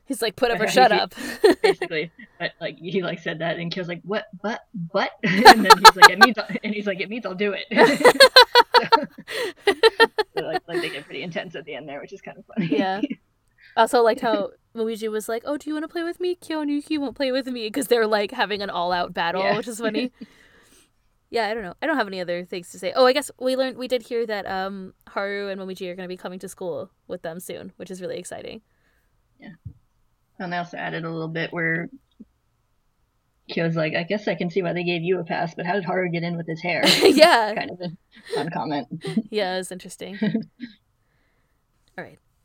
He's 0.06 0.20
like, 0.20 0.34
put 0.34 0.50
up 0.50 0.60
or 0.60 0.66
shut 0.66 0.90
up. 0.90 1.14
basically. 1.62 2.10
But 2.40 2.52
like 2.60 2.78
he 2.78 3.02
like 3.02 3.20
said 3.20 3.38
that, 3.38 3.58
and 3.58 3.72
Kyo's 3.72 3.88
like, 3.88 4.02
what, 4.04 4.26
but, 4.42 4.64
but, 4.92 5.10
and 5.24 5.64
then 5.64 5.78
he's 5.78 5.96
like, 5.96 6.10
it 6.10 6.18
means, 6.20 6.38
I'll, 6.38 6.46
and 6.62 6.74
he's 6.74 6.86
like, 6.86 7.00
it 7.00 7.08
means 7.08 7.26
I'll 7.26 7.34
do 7.34 7.54
it. 7.56 7.66
so, 10.38 10.44
like, 10.44 10.62
like 10.68 10.80
they 10.80 10.90
get 10.90 11.04
pretty 11.04 11.22
intense 11.22 11.56
at 11.56 11.64
the 11.64 11.74
end 11.74 11.88
there, 11.88 12.00
which 12.00 12.12
is 12.12 12.20
kind 12.20 12.38
of 12.38 12.44
funny. 12.46 12.78
Yeah. 12.78 13.00
Also, 13.76 14.02
liked 14.02 14.20
how 14.20 14.50
Luigi 14.74 15.08
was 15.08 15.28
like, 15.28 15.42
"Oh, 15.46 15.56
do 15.56 15.68
you 15.70 15.74
want 15.74 15.84
to 15.84 15.88
play 15.88 16.02
with 16.02 16.20
me?" 16.20 16.34
Kyo 16.34 16.60
and 16.60 16.70
Yuki 16.70 16.98
won't 16.98 17.16
play 17.16 17.32
with 17.32 17.46
me 17.46 17.66
because 17.66 17.88
they're 17.88 18.06
like 18.06 18.30
having 18.32 18.62
an 18.62 18.70
all-out 18.70 19.12
battle, 19.14 19.42
Yeah. 19.42 19.56
which 19.56 19.68
is 19.68 19.78
funny. 19.80 20.12
yeah, 21.30 21.48
I 21.48 21.54
don't 21.54 21.62
know. 21.62 21.74
I 21.82 21.86
don't 21.86 21.96
have 21.96 22.06
any 22.06 22.20
other 22.20 22.44
things 22.44 22.70
to 22.72 22.78
say. 22.78 22.92
Oh, 22.94 23.06
I 23.06 23.12
guess 23.12 23.30
we 23.38 23.56
learned 23.56 23.76
we 23.78 23.88
did 23.88 24.02
hear 24.02 24.26
that 24.26 24.46
um 24.46 24.94
Haru 25.08 25.48
and 25.48 25.60
Momiji 25.60 25.90
are 25.90 25.94
going 25.96 26.04
to 26.08 26.12
be 26.12 26.16
coming 26.16 26.38
to 26.40 26.48
school 26.48 26.90
with 27.08 27.22
them 27.22 27.40
soon, 27.40 27.72
which 27.76 27.90
is 27.90 28.00
really 28.00 28.18
exciting. 28.18 28.62
Yeah, 29.40 29.54
and 30.38 30.52
they 30.52 30.56
also 30.56 30.76
added 30.78 31.04
a 31.04 31.10
little 31.10 31.28
bit 31.28 31.52
where 31.52 31.88
Kyo's 33.48 33.76
like, 33.76 33.94
I 33.94 34.02
guess 34.02 34.26
I 34.26 34.34
can 34.34 34.50
see 34.50 34.62
why 34.62 34.72
they 34.72 34.82
gave 34.84 35.02
you 35.02 35.20
a 35.20 35.24
pass, 35.24 35.54
but 35.54 35.66
how 35.66 35.74
did 35.74 35.84
Haru 35.84 36.10
get 36.10 36.22
in 36.22 36.36
with 36.36 36.46
his 36.48 36.60
hair? 36.62 36.82
yeah, 37.02 37.54
kind 37.54 37.70
of 37.70 37.80
a 37.80 38.34
fun 38.34 38.50
comment. 38.50 38.88
yeah, 39.30 39.58
it's 39.58 39.70
interesting. 39.70 40.18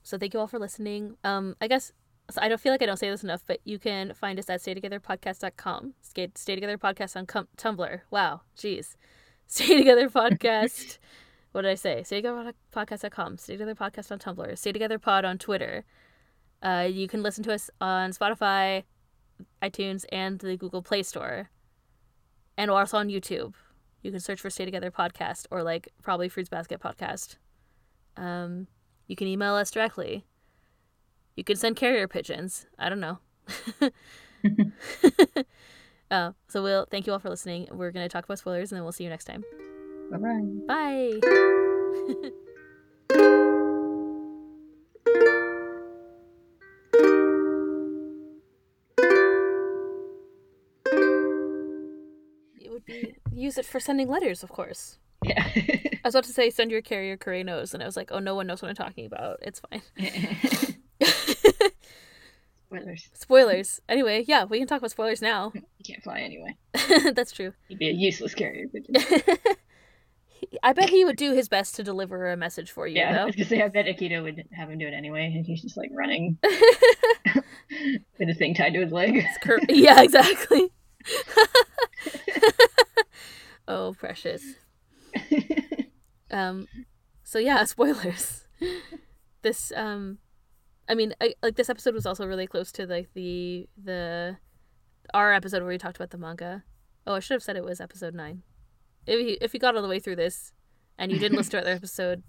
So 0.04 0.18
thank 0.18 0.34
you 0.34 0.40
all 0.40 0.48
for 0.48 0.60
listening. 0.60 1.18
Um, 1.24 1.56
I 1.62 1.68
guess 1.68 1.92
so 2.32 2.42
I 2.42 2.48
don't 2.48 2.62
feel 2.62 2.72
like 2.72 2.82
I 2.82 2.86
don't 2.86 2.98
say 2.98 3.10
this 3.10 3.24
enough, 3.24 3.44
but 3.46 3.60
you 3.66 3.78
can 3.78 4.14
find 4.14 4.40
us 4.40 4.50
at 4.50 4.62
staytogetherpodcast.com. 4.62 5.94
Stay, 6.02 6.32
stay 6.36 6.56
together 6.56 6.78
podcast 6.78 7.16
on 7.16 7.26
com- 7.26 7.48
Tumblr. 7.58 8.02
Wow, 8.10 8.42
jeez. 8.58 8.96
Stay 9.48 9.78
together 9.78 10.10
podcast. 10.10 10.98
what 11.52 11.64
did 11.64 11.72
I 11.72 11.76
say? 11.76 12.04
Stay 12.04 12.18
together 12.18 12.54
podcast.com. 12.74 13.38
Stay 13.38 13.54
together 13.54 13.76
podcast 13.76 14.10
on 14.10 14.20
Tumblr. 14.20 14.58
Stay 14.58 14.72
together 14.72 14.98
pod 14.98 15.26
on 15.26 15.38
Twitter. 15.38 15.84
Uh, 16.64 16.88
you 16.90 17.08
can 17.10 17.22
listen 17.22 17.44
to 17.44 17.54
us 17.54 17.70
on 17.82 18.12
Spotify, 18.12 18.84
iTunes, 19.62 20.06
and 20.10 20.40
the 20.40 20.56
Google 20.56 20.82
Play 20.82 21.04
Store. 21.04 21.50
And 22.58 22.72
we're 22.72 22.80
also 22.80 22.98
on 22.98 23.10
YouTube. 23.10 23.56
You 24.04 24.12
can 24.12 24.22
search 24.22 24.40
for 24.40 24.50
Stay 24.50 24.64
Together 24.64 24.90
Podcast 24.90 25.48
or 25.52 25.64
like 25.64 25.90
probably 26.02 26.30
Fruits 26.30 26.50
Basket 26.50 26.80
Podcast. 26.80 27.36
Um, 28.16 28.68
you 29.12 29.16
can 29.18 29.28
email 29.28 29.56
us 29.56 29.70
directly. 29.70 30.24
You 31.36 31.44
can 31.44 31.58
send 31.58 31.76
carrier 31.76 32.08
pigeons. 32.08 32.66
I 32.80 32.88
don't 32.88 33.02
know. 33.02 33.20
uh, 36.10 36.32
so 36.48 36.64
we'll 36.64 36.86
thank 36.86 37.08
you 37.08 37.12
all 37.12 37.20
for 37.20 37.30
listening. 37.30 37.68
We're 37.74 37.92
gonna 37.92 38.08
talk 38.08 38.24
about 38.24 38.40
spoilers 38.40 38.72
and 38.72 38.78
then 38.78 38.84
we'll 38.84 38.94
see 38.94 39.04
you 39.04 39.10
next 39.10 39.26
time. 39.26 39.44
Bye 40.10 40.18
bye. 40.18 40.42
Bye. 40.66 41.20
it 52.62 52.72
would 52.72 52.86
be 52.86 53.18
use 53.34 53.58
it 53.58 53.66
for 53.66 53.82
sending 53.82 54.08
letters, 54.08 54.42
of 54.42 54.50
course. 54.50 55.00
Yeah. 55.24 55.44
I 55.56 56.00
was 56.08 56.16
about 56.16 56.24
to 56.26 56.34
say 56.34 56.50
send 56.50 56.72
your 56.72 56.82
carrier 56.82 57.16
Curry 57.18 57.44
knows, 57.44 57.74
and 57.74 57.84
I 57.84 57.86
was 57.86 57.96
like, 57.96 58.12
oh, 58.12 58.20
no 58.20 58.34
one 58.36 58.48
knows 58.48 58.62
what 58.62 58.70
I'm 58.70 58.76
talking 58.76 59.06
about. 59.06 59.38
It's 59.42 59.60
fine. 59.62 59.82
Spoilers. 62.68 63.10
spoilers. 63.14 63.82
Anyway, 63.90 64.24
yeah, 64.28 64.46
we 64.46 64.58
can 64.58 64.66
talk 64.68 64.78
about 64.80 64.92
spoilers 64.92 65.22
now. 65.22 65.52
You 65.84 65.94
can't 65.96 66.04
fly 66.04 66.20
anyway. 66.20 66.56
That's 67.16 67.32
true. 67.32 67.54
You'd 67.68 67.80
be 67.80 67.90
a 67.90 67.92
useless 67.92 68.34
carrier 68.36 68.68
pigeon. 68.68 68.96
I 70.64 70.74
bet 70.74 70.90
he 70.90 71.04
would 71.04 71.16
do 71.18 71.34
his 71.34 71.50
best 71.50 71.76
to 71.76 71.84
deliver 71.84 72.32
a 72.32 72.38
message 72.38 72.70
for 72.72 72.86
you, 72.88 72.98
Yeah, 72.98 73.10
I 73.10 73.14
though. 73.16 73.26
was 73.26 73.36
gonna 73.36 73.48
say 73.48 73.62
I 73.64 73.68
bet 73.68 73.88
Akito 73.88 74.22
would 74.24 74.44
have 74.54 74.70
him 74.70 74.78
do 74.78 74.88
it 74.88 74.94
anyway, 74.94 75.26
and 75.26 75.44
he's 75.46 75.62
just 75.64 75.76
like 75.76 75.90
running 75.92 76.38
with 76.44 78.30
a 78.30 78.34
thing 78.36 78.54
tied 78.54 78.74
to 78.74 78.80
his 78.82 78.92
leg. 78.92 79.24
Cur- 79.42 79.60
yeah, 79.70 80.02
exactly. 80.04 80.70
oh, 83.68 83.94
precious. 83.98 84.44
Um, 86.32 86.68
so 87.24 87.40
yeah, 87.40 87.64
spoilers. 87.66 88.48
This 89.42 89.72
um, 89.76 90.20
I 90.88 90.96
mean, 90.96 91.14
I, 91.22 91.36
like 91.44 91.56
this 91.56 91.70
episode 91.70 91.94
was 91.94 92.06
also 92.06 92.26
really 92.26 92.48
close 92.48 92.72
to 92.74 92.88
like 92.88 93.10
the 93.14 93.68
the 93.82 94.38
our 95.14 95.34
episode 95.34 95.62
where 95.62 95.70
we 95.70 95.78
talked 95.78 95.98
about 95.98 96.12
the 96.12 96.18
manga. 96.18 96.64
Oh, 97.06 97.16
I 97.16 97.20
should 97.20 97.36
have 97.36 97.44
said 97.44 97.56
it 97.56 97.66
was 97.66 97.82
episode 97.82 98.14
nine. 98.14 98.44
If 99.06 99.20
you 99.20 99.38
if 99.42 99.54
you 99.54 99.60
got 99.60 99.76
all 99.76 99.82
the 99.82 99.88
way 99.88 100.00
through 100.00 100.16
this 100.16 100.54
and 100.98 101.12
you 101.12 101.20
didn't 101.20 101.38
listen 101.38 101.52
to 101.52 101.58
our 101.60 101.64
other 101.64 101.72
episode 101.72 102.24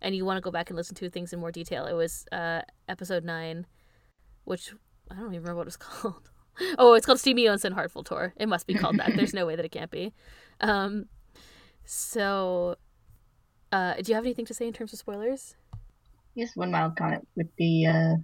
and 0.00 0.14
you 0.14 0.24
want 0.24 0.36
to 0.36 0.42
go 0.42 0.50
back 0.50 0.70
and 0.70 0.76
listen 0.76 0.94
to 0.96 1.10
things 1.10 1.32
in 1.32 1.40
more 1.40 1.52
detail, 1.52 1.86
it 1.86 1.94
was 1.94 2.24
uh 2.32 2.62
episode 2.88 3.24
nine, 3.24 3.66
which 4.44 4.72
I 5.10 5.16
don't 5.16 5.26
even 5.26 5.42
remember 5.42 5.58
what 5.58 5.66
it's 5.66 5.76
called. 5.76 6.30
Oh, 6.78 6.94
it's 6.94 7.04
called 7.04 7.18
Steamy 7.18 7.46
Onsen 7.46 7.72
Heartful 7.72 8.04
Tour. 8.04 8.32
It 8.36 8.48
must 8.48 8.68
be 8.68 8.74
called 8.74 8.96
that. 8.98 9.16
There's 9.16 9.34
no 9.34 9.44
way 9.44 9.56
that 9.56 9.64
it 9.64 9.72
can't 9.72 9.90
be. 9.90 10.12
Um, 10.60 11.06
so, 11.84 12.76
uh, 13.72 13.94
do 13.94 14.10
you 14.10 14.14
have 14.14 14.24
anything 14.24 14.46
to 14.46 14.54
say 14.54 14.66
in 14.66 14.72
terms 14.72 14.92
of 14.92 14.98
spoilers? 14.98 15.54
Yes, 16.34 16.56
one 16.56 16.70
mild 16.70 16.96
comment 16.96 17.26
with 17.36 17.48
the 17.58 17.86
uh, 17.86 18.14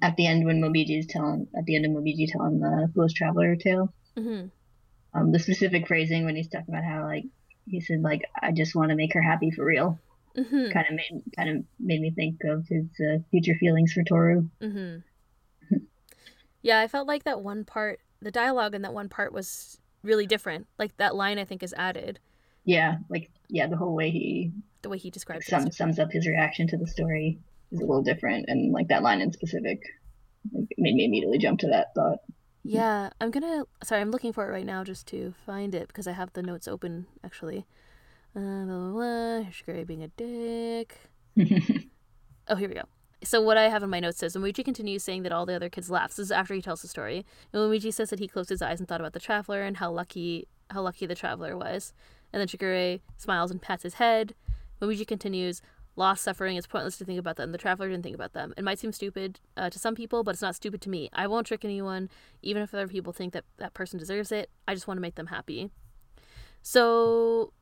at 0.00 0.16
the 0.16 0.26
end 0.26 0.44
when 0.44 0.60
Momiji 0.60 0.98
is 0.98 1.06
telling 1.06 1.46
at 1.56 1.64
the 1.66 1.76
end 1.76 1.84
of 1.84 1.92
Momiji 1.92 2.26
telling 2.30 2.60
the 2.60 2.90
Foolish 2.94 3.14
Traveler 3.14 3.56
tale. 3.56 3.92
hmm 4.16 4.46
Um, 5.14 5.32
the 5.32 5.38
specific 5.38 5.86
phrasing 5.86 6.24
when 6.24 6.36
he's 6.36 6.48
talking 6.48 6.72
about 6.74 6.84
how 6.84 7.04
like 7.04 7.24
he 7.66 7.80
said 7.80 8.02
like 8.02 8.22
I 8.40 8.52
just 8.52 8.74
want 8.74 8.90
to 8.90 8.96
make 8.96 9.12
her 9.14 9.22
happy 9.22 9.50
for 9.50 9.64
real. 9.64 9.98
hmm 10.34 10.70
Kind 10.70 10.86
of 10.88 10.94
made 10.94 11.22
kind 11.36 11.50
of 11.50 11.64
made 11.78 12.00
me 12.00 12.10
think 12.10 12.40
of 12.44 12.66
his 12.68 12.86
uh, 13.00 13.18
future 13.30 13.54
feelings 13.60 13.92
for 13.92 14.02
Toru. 14.04 14.48
hmm 14.60 14.96
yeah, 16.62 16.80
I 16.80 16.88
felt 16.88 17.06
like 17.06 17.24
that 17.24 17.42
one 17.42 17.64
part, 17.64 18.00
the 18.20 18.30
dialogue 18.30 18.74
in 18.74 18.82
that 18.82 18.94
one 18.94 19.08
part 19.08 19.32
was 19.32 19.78
really 20.02 20.26
different. 20.26 20.66
Like 20.78 20.96
that 20.96 21.14
line, 21.14 21.38
I 21.38 21.44
think, 21.44 21.62
is 21.62 21.74
added. 21.76 22.18
Yeah, 22.64 22.98
like 23.08 23.30
yeah, 23.48 23.66
the 23.66 23.76
whole 23.76 23.94
way 23.94 24.10
he 24.10 24.52
The 24.82 24.88
way 24.88 24.98
he 24.98 25.10
describes 25.10 25.46
sum, 25.46 25.70
sums 25.70 25.98
up 25.98 26.12
his 26.12 26.26
reaction 26.26 26.66
to 26.68 26.76
the 26.76 26.86
story 26.86 27.38
is 27.70 27.80
a 27.80 27.84
little 27.84 28.02
different, 28.02 28.46
and 28.48 28.72
like 28.72 28.88
that 28.88 29.02
line 29.02 29.20
in 29.20 29.32
specific, 29.32 29.80
like, 30.52 30.68
made 30.78 30.94
me 30.94 31.04
immediately 31.04 31.38
jump 31.38 31.60
to 31.60 31.68
that 31.68 31.94
thought. 31.94 32.18
Yeah, 32.64 33.10
I'm 33.20 33.30
gonna. 33.30 33.64
Sorry, 33.82 34.00
I'm 34.00 34.10
looking 34.10 34.32
for 34.32 34.48
it 34.48 34.52
right 34.52 34.66
now 34.66 34.84
just 34.84 35.06
to 35.08 35.34
find 35.44 35.74
it 35.74 35.88
because 35.88 36.06
I 36.06 36.12
have 36.12 36.32
the 36.32 36.42
notes 36.42 36.68
open 36.68 37.06
actually. 37.24 37.66
Uh, 38.34 38.64
blah, 38.64 38.90
blah, 38.90 39.42
blah. 39.66 39.84
Being 39.84 40.02
a 40.04 40.08
dick. 40.08 40.98
Oh, 42.48 42.56
here 42.56 42.68
we 42.68 42.74
go. 42.74 42.82
So 43.22 43.40
what 43.40 43.56
I 43.56 43.68
have 43.68 43.84
in 43.84 43.90
my 43.90 44.00
notes 44.00 44.18
says 44.18 44.34
Luigi 44.34 44.64
continues 44.64 45.04
saying 45.04 45.22
that 45.22 45.32
all 45.32 45.46
the 45.46 45.54
other 45.54 45.68
kids 45.68 45.90
laugh. 45.90 46.10
This 46.10 46.18
is 46.18 46.32
after 46.32 46.54
he 46.54 46.62
tells 46.62 46.82
the 46.82 46.88
story. 46.88 47.24
And 47.52 47.62
Luigi 47.62 47.92
says 47.92 48.10
that 48.10 48.18
he 48.18 48.26
closed 48.26 48.48
his 48.48 48.60
eyes 48.60 48.80
and 48.80 48.88
thought 48.88 49.00
about 49.00 49.12
the 49.12 49.20
traveler 49.20 49.62
and 49.62 49.76
how 49.76 49.92
lucky 49.92 50.48
how 50.70 50.82
lucky 50.82 51.06
the 51.06 51.14
traveler 51.14 51.56
was. 51.56 51.92
And 52.32 52.40
then 52.40 52.48
Shigure 52.48 53.00
smiles 53.16 53.50
and 53.50 53.60
pats 53.60 53.82
his 53.82 53.94
head. 53.94 54.34
Luigi 54.80 55.04
continues, 55.04 55.62
Lost 55.94 56.24
suffering, 56.24 56.56
it's 56.56 56.66
pointless 56.66 56.96
to 56.98 57.04
think 57.04 57.18
about 57.18 57.36
them. 57.36 57.52
The 57.52 57.58
traveler 57.58 57.90
didn't 57.90 58.02
think 58.02 58.14
about 58.14 58.32
them. 58.32 58.54
It 58.56 58.64
might 58.64 58.78
seem 58.78 58.92
stupid 58.92 59.40
uh, 59.58 59.68
to 59.68 59.78
some 59.78 59.94
people, 59.94 60.24
but 60.24 60.30
it's 60.30 60.42
not 60.42 60.54
stupid 60.54 60.80
to 60.82 60.88
me. 60.88 61.10
I 61.12 61.26
won't 61.26 61.46
trick 61.46 61.66
anyone, 61.66 62.08
even 62.40 62.62
if 62.62 62.72
other 62.72 62.88
people 62.88 63.12
think 63.12 63.34
that 63.34 63.44
that 63.58 63.74
person 63.74 63.98
deserves 63.98 64.32
it. 64.32 64.48
I 64.66 64.72
just 64.72 64.88
want 64.88 64.96
to 64.96 65.02
make 65.02 65.16
them 65.16 65.26
happy. 65.26 65.70
So 66.62 67.52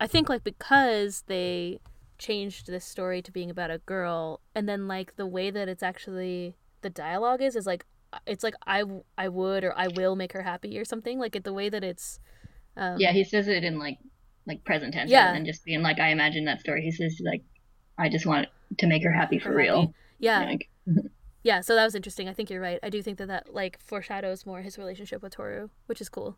I 0.00 0.06
think, 0.06 0.30
like, 0.30 0.44
because 0.44 1.24
they 1.26 1.80
changed 2.16 2.68
this 2.68 2.86
story 2.86 3.20
to 3.20 3.30
being 3.30 3.50
about 3.50 3.70
a 3.70 3.78
girl 3.78 4.40
and 4.54 4.68
then 4.68 4.86
like 4.86 5.16
the 5.16 5.26
way 5.26 5.50
that 5.50 5.68
it's 5.68 5.82
actually 5.82 6.54
the 6.80 6.88
dialogue 6.88 7.42
is 7.42 7.56
is 7.56 7.66
like 7.66 7.84
it's 8.26 8.44
like 8.44 8.54
I, 8.66 8.84
I 9.18 9.28
would 9.28 9.64
or 9.64 9.76
I 9.76 9.88
will 9.88 10.14
make 10.14 10.32
her 10.32 10.42
happy 10.42 10.78
or 10.78 10.84
something. 10.84 11.18
Like 11.18 11.36
it, 11.36 11.44
the 11.44 11.52
way 11.52 11.68
that 11.68 11.82
it's. 11.82 12.20
Um, 12.76 12.96
Yeah, 12.98 13.12
he 13.12 13.24
says 13.24 13.48
it 13.48 13.64
in 13.64 13.78
like 13.78 13.98
like 14.46 14.64
present 14.64 14.92
tense 14.94 15.10
Yeah. 15.10 15.26
rather 15.26 15.36
than 15.38 15.46
just 15.46 15.64
being 15.64 15.82
like 15.82 15.98
I 15.98 16.08
imagine 16.10 16.44
that 16.46 16.60
story. 16.60 16.82
He 16.82 16.90
says 16.92 17.20
like 17.24 17.42
I 17.98 18.08
just 18.08 18.26
want 18.26 18.48
to 18.78 18.86
make 18.86 19.02
her 19.04 19.12
happy 19.12 19.38
for 19.38 19.50
her 19.50 19.56
real. 19.56 19.80
happy. 19.82 19.94
Yeah, 20.18 20.40
Like, 20.44 20.68
yeah. 21.42 21.60
So 21.60 21.74
that 21.74 21.84
was 21.84 21.94
interesting. 21.94 22.28
I 22.28 22.32
think 22.32 22.50
you're 22.50 22.60
right. 22.60 22.78
I 22.82 22.88
do 22.90 23.02
think 23.02 23.18
that 23.18 23.28
that 23.28 23.54
like 23.54 23.78
foreshadows 23.80 24.44
more 24.46 24.62
his 24.62 24.78
relationship 24.78 25.22
with 25.22 25.34
Toru, 25.34 25.68
which 25.86 26.00
is 26.00 26.08
cool. 26.08 26.36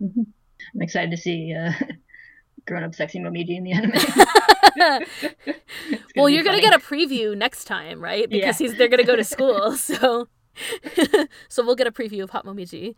mhm. 0.00 0.26
I'm 0.74 0.82
excited 0.82 1.10
to 1.10 1.16
see 1.16 1.54
uh, 1.54 1.72
grown 2.66 2.82
up 2.84 2.94
sexy 2.94 3.18
Momiji 3.18 3.56
in 3.56 3.64
the 3.64 3.72
anime. 3.72 5.06
Well, 6.16 6.28
you're 6.28 6.44
gonna 6.44 6.60
get 6.60 6.74
a 6.74 6.78
preview 6.78 7.36
next 7.36 7.64
time, 7.64 8.00
right? 8.00 8.26
Yeah. 8.30 8.40
Because 8.40 8.58
he's 8.58 8.76
they're 8.76 8.88
gonna 8.88 9.04
go 9.04 9.16
to 9.16 9.24
school, 9.24 9.72
so 9.76 10.28
so 11.48 11.64
we'll 11.64 11.76
get 11.76 11.86
a 11.86 11.90
preview 11.92 12.22
of 12.22 12.30
Hot 12.30 12.44
Momiji. 12.44 12.94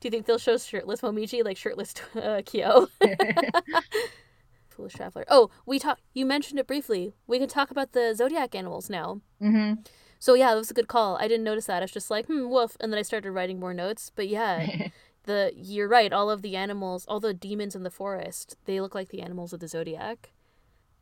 Do 0.00 0.06
you 0.08 0.10
think 0.10 0.26
they'll 0.26 0.38
show 0.38 0.56
shirtless 0.56 1.02
Momiji 1.02 1.44
like 1.44 1.56
shirtless 1.56 1.94
uh, 2.16 2.42
Kyo? 2.44 2.88
Foolish 4.68 4.94
traveler. 4.94 5.24
Oh, 5.28 5.50
we 5.66 5.78
talked. 5.78 6.00
You 6.14 6.24
mentioned 6.24 6.58
it 6.58 6.66
briefly. 6.66 7.12
We 7.26 7.38
can 7.38 7.48
talk 7.48 7.70
about 7.70 7.92
the 7.92 8.14
zodiac 8.14 8.54
animals 8.54 8.88
now. 8.88 9.20
hmm 9.40 9.74
So 10.18 10.34
yeah, 10.34 10.50
that 10.50 10.56
was 10.56 10.70
a 10.70 10.74
good 10.74 10.88
call. 10.88 11.16
I 11.18 11.28
didn't 11.28 11.44
notice 11.44 11.66
that. 11.66 11.78
I 11.78 11.84
was 11.84 11.90
just 11.92 12.10
like, 12.10 12.26
hmm, 12.26 12.48
woof, 12.48 12.76
and 12.80 12.92
then 12.92 12.98
I 12.98 13.02
started 13.02 13.32
writing 13.32 13.60
more 13.60 13.74
notes. 13.74 14.10
But 14.14 14.28
yeah, 14.28 14.88
the 15.24 15.52
you're 15.54 15.88
right. 15.88 16.12
All 16.12 16.30
of 16.30 16.40
the 16.42 16.56
animals, 16.56 17.04
all 17.06 17.20
the 17.20 17.34
demons 17.34 17.74
in 17.74 17.82
the 17.82 17.90
forest, 17.90 18.56
they 18.64 18.80
look 18.80 18.94
like 18.94 19.08
the 19.10 19.20
animals 19.22 19.52
of 19.52 19.60
the 19.60 19.68
zodiac. 19.68 20.30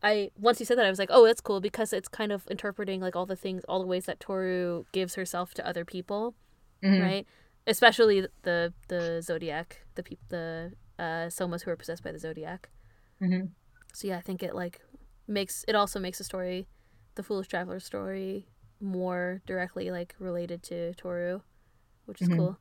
I 0.03 0.31
once 0.39 0.59
you 0.61 0.67
said 0.67 0.79
that, 0.79 0.87
I 0.87 0.91
was 0.91 0.99
like, 0.99 1.11
oh, 1.13 1.27
that's 1.27 1.41
cool 1.41 1.61
because 1.61 1.93
it's 1.93 2.09
kind 2.09 2.33
of 2.33 2.47
interpreting 2.51 3.01
like 3.01 3.15
all 3.15 3.27
the 3.27 3.37
things, 3.37 3.65
all 3.69 3.81
the 3.81 3.87
ways 3.87 4.07
that 4.07 4.19
Toru 4.19 4.85
gives 4.93 5.15
herself 5.17 5.55
to 5.55 5.67
other 5.67 5.85
people, 5.85 6.35
Mhm. 6.83 7.03
right? 7.03 7.27
Especially 7.69 8.27
the 8.43 8.73
the 8.89 9.21
zodiac, 9.23 9.83
the 9.95 10.03
peop 10.03 10.19
the 10.29 10.73
uh, 10.99 11.29
Sohmas 11.29 11.63
who 11.63 11.71
are 11.71 11.77
possessed 11.77 12.03
by 12.03 12.11
the 12.11 12.19
zodiac. 12.19 12.71
Mhm. 13.21 13.51
So 13.93 14.09
yeah, 14.09 14.17
I 14.17 14.23
think 14.23 14.43
it 14.43 14.55
like 14.55 14.81
makes 15.27 15.65
it 15.69 15.75
also 15.75 16.01
makes 16.01 16.19
the 16.19 16.25
story, 16.25 16.67
the 17.15 17.23
foolish 17.23 17.47
traveler 17.49 17.79
story, 17.79 18.49
more 18.81 19.43
directly 19.47 19.91
like 19.91 20.15
related 20.19 20.63
to 20.65 20.95
Toru, 20.95 21.43
which 22.07 22.23
is 22.23 22.29
Mhm. 22.29 22.37
cool. 22.37 22.59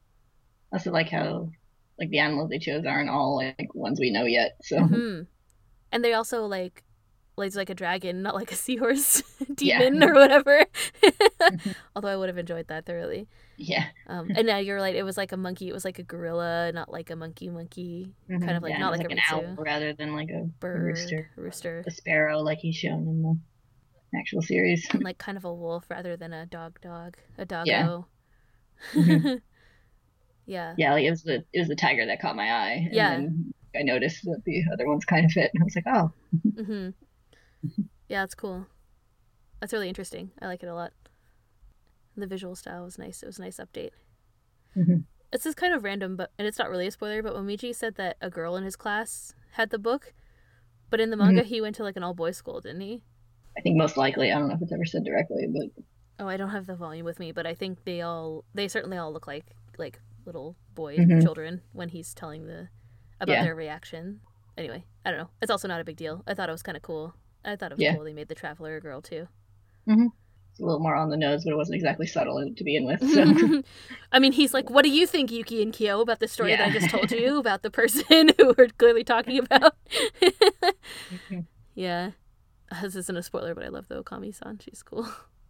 I 0.71 0.75
also 0.75 0.91
like 0.91 1.09
how 1.09 1.51
like 1.97 2.09
the 2.09 2.19
animals 2.19 2.49
they 2.49 2.59
chose 2.59 2.85
aren't 2.85 3.09
all 3.09 3.37
like 3.37 3.73
ones 3.73 3.99
we 3.99 4.11
know 4.11 4.25
yet. 4.25 4.57
So 4.61 4.77
hmm 4.85 5.21
And 5.91 6.03
they 6.03 6.13
also 6.13 6.45
like 6.45 6.83
lays 7.37 7.55
like 7.55 7.69
a 7.69 7.75
dragon, 7.75 8.21
not 8.23 8.35
like 8.35 8.51
a 8.51 8.55
seahorse 8.55 9.21
Yeah. 9.59 9.79
demon 9.79 10.03
or 10.03 10.13
whatever. 10.13 10.65
Although 11.95 12.09
I 12.09 12.17
would 12.17 12.29
have 12.29 12.37
enjoyed 12.37 12.67
that 12.67 12.85
thoroughly. 12.85 13.27
yeah, 13.57 13.85
Um, 14.07 14.29
and 14.35 14.45
now 14.47 14.57
you're 14.57 14.77
right; 14.77 14.95
it 14.95 15.03
was 15.03 15.17
like 15.17 15.31
a 15.31 15.37
monkey. 15.37 15.69
It 15.69 15.73
was 15.73 15.85
like 15.85 15.99
a 15.99 16.03
gorilla, 16.03 16.71
not 16.73 16.91
like 16.91 17.09
a 17.09 17.15
monkey. 17.15 17.49
Monkey 17.49 18.13
Mhm. 18.29 18.43
kind 18.45 18.57
of 18.57 18.63
like 18.63 18.71
Yeah, 18.71 18.79
not 18.79 18.91
like, 18.97 19.09
an 19.09 19.17
a 19.17 19.21
owl 19.33 19.55
rather 19.57 19.93
than 19.93 20.15
like 20.15 20.29
a, 20.29 20.43
bird, 20.59 20.83
rooster, 20.83 21.29
rooster, 21.35 21.83
a 21.87 21.91
sparrow 21.91 22.39
like 22.39 22.59
he's 22.59 22.75
shown 22.75 23.07
in 23.07 23.21
the 23.23 24.17
actual 24.17 24.41
series. 24.41 24.87
and 24.91 25.03
like 25.03 25.17
kind 25.17 25.37
of 25.37 25.45
a 25.45 25.53
wolf 25.53 25.85
rather 25.89 26.17
than 26.17 26.33
a 26.33 26.45
dog. 26.45 26.79
Dog, 26.81 27.17
a 27.37 27.45
doggo. 27.45 27.65
Yeah. 27.65 27.97
Mhm. 28.93 29.41
yeah. 30.45 30.73
yeah, 30.77 30.93
like 30.93 31.03
it 31.05 31.09
was 31.11 31.23
the 31.23 31.43
it 31.53 31.59
was 31.59 31.67
the 31.67 31.75
tiger 31.75 32.05
that 32.05 32.21
caught 32.21 32.35
my 32.35 32.51
eye. 32.51 32.73
And 32.85 32.93
Yeah. 32.93 33.09
then 33.17 33.53
I 33.75 33.83
noticed 33.83 34.23
that 34.25 34.41
the 34.45 34.63
other 34.73 34.87
ones 34.87 35.05
kind 35.05 35.25
of 35.25 35.31
fit, 35.31 35.51
and 35.53 35.61
I 35.61 35.65
was 35.65 35.75
like, 35.75 35.87
oh, 35.87 36.11
hmm 36.63 36.89
Yeah, 38.09 38.23
it's 38.23 38.35
cool. 38.35 38.67
That's 39.59 39.73
really 39.73 39.89
interesting. 39.89 40.31
I 40.41 40.45
like 40.47 40.63
it 40.63 40.67
a 40.67 40.73
lot. 40.73 40.93
The 42.15 42.25
visual 42.25 42.55
style 42.55 42.85
was 42.85 42.97
nice. 42.97 43.21
It 43.21 43.25
was 43.25 43.37
a 43.37 43.41
nice 43.41 43.57
update. 43.57 43.91
Mhm. 44.77 45.03
This 45.31 45.45
is 45.45 45.55
kind 45.55 45.73
of 45.73 45.83
random, 45.83 46.15
but 46.15 46.31
and 46.39 46.47
it's 46.47 46.57
not 46.57 46.69
really 46.69 46.87
a 46.87 46.91
spoiler. 46.91 47.21
But 47.21 47.33
Momiji 47.33 47.75
said 47.75 47.95
that 47.95 48.15
a 48.21 48.29
girl 48.29 48.55
in 48.55 48.63
his 48.63 48.75
class 48.77 49.33
had 49.51 49.71
the 49.71 49.77
book, 49.79 50.13
but 50.89 51.01
in 51.01 51.09
the 51.09 51.17
manga 51.17 51.43
he 51.43 51.59
went 51.59 51.75
to 51.75 51.83
like 51.83 51.97
an 51.97 52.03
all 52.03 52.13
boys 52.13 52.37
school, 52.37 52.61
didn't 52.61 52.79
he? 52.81 53.01
I 53.57 53.61
think 53.61 53.75
most 53.77 53.97
likely. 53.97 54.31
I 54.31 54.39
don't 54.39 54.47
know 54.47 54.55
if 54.55 54.61
it's 54.61 54.71
ever 54.71 54.85
said 54.85 55.03
directly, 55.03 55.47
but 55.47 55.83
Oh, 56.19 56.27
I 56.27 56.37
don't 56.37 56.49
have 56.51 56.65
the 56.65 56.75
volume 56.75 57.05
with 57.05 57.19
me, 57.19 57.31
but 57.33 57.45
I 57.45 57.53
think 57.55 57.83
they 57.83 58.01
all 58.01 58.45
they 58.53 58.67
certainly 58.69 58.97
all 58.97 59.11
look 59.11 59.27
like 59.27 59.45
like 59.77 59.99
little 60.25 60.55
boy 60.75 60.95
Mhm. 60.97 61.21
children 61.21 61.61
when 61.73 61.89
he's 61.89 62.13
telling 62.13 62.45
the 62.47 62.69
about 63.19 63.33
Yeah. 63.33 63.43
their 63.43 63.55
reaction. 63.55 64.21
Anyway, 64.57 64.85
I 65.05 65.11
don't 65.11 65.19
know. 65.19 65.29
It's 65.41 65.51
also 65.51 65.67
not 65.67 65.81
a 65.81 65.83
big 65.83 65.97
deal. 65.97 66.23
I 66.25 66.33
thought 66.33 66.47
it 66.47 66.53
was 66.53 66.63
kind 66.63 66.77
of 66.77 66.81
cool. 66.83 67.13
I 67.45 67.55
thought 67.55 67.71
it 67.71 67.77
was 67.77 67.83
Yeah. 67.83 67.95
cool 67.95 68.03
they 68.03 68.13
made 68.13 68.27
the 68.27 68.35
traveler 68.35 68.75
a 68.75 68.81
girl 68.81 69.01
too. 69.01 69.27
it's 69.87 70.59
a 70.59 70.63
little 70.63 70.79
more 70.79 70.95
on 70.95 71.09
the 71.09 71.17
nose, 71.17 71.43
but 71.45 71.51
it 71.53 71.55
wasn't 71.55 71.75
exactly 71.75 72.07
subtle 72.07 72.43
to 72.55 72.63
begin 72.63 72.85
with. 72.85 72.99
So 73.13 73.61
I 74.11 74.19
mean, 74.19 74.31
he's 74.33 74.53
like, 74.53 74.69
"What 74.69 74.83
do 74.83 74.89
you 74.89 75.05
think, 75.07 75.31
Yuki 75.31 75.61
and 75.61 75.71
Kyo, 75.71 76.01
about 76.01 76.19
the 76.19 76.27
story 76.27 76.55
that 76.55 76.67
I 76.67 76.71
just 76.71 76.89
told 76.89 77.11
you 77.11 77.37
about 77.39 77.61
the 77.63 77.69
person 77.71 78.29
who 78.37 78.53
we're 78.57 78.67
clearly 78.77 79.03
talking 79.03 79.39
about?" 79.39 79.75
yeah, 81.75 82.11
Uh, 82.71 82.81
this 82.81 82.95
isn't 82.95 83.17
a 83.17 83.23
spoiler, 83.23 83.53
but 83.55 83.63
I 83.63 83.69
love 83.69 83.87
the 83.87 84.03
Okami-san. 84.03 84.59
She's 84.59 84.83
cool. 84.83 85.07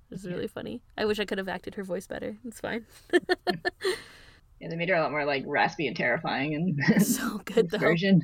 It's 0.10 0.24
really 0.26 0.48
funny. 0.48 0.82
I 0.98 1.04
wish 1.04 1.20
I 1.20 1.26
could 1.26 1.38
have 1.38 1.50
acted 1.50 1.76
her 1.76 1.84
voice 1.84 2.08
better. 2.08 2.38
It's 2.46 2.62
fine. 2.62 2.86
yeah, 3.12 4.70
they 4.70 4.76
made 4.78 4.88
her 4.88 4.96
a 4.96 5.02
lot 5.02 5.12
more 5.12 5.26
like 5.26 5.44
raspy 5.46 5.86
and 5.88 5.98
terrifying 5.98 6.56
and 6.56 7.04
so 7.06 7.40
good 7.44 7.70
though. 7.72 7.78
version. 7.78 8.22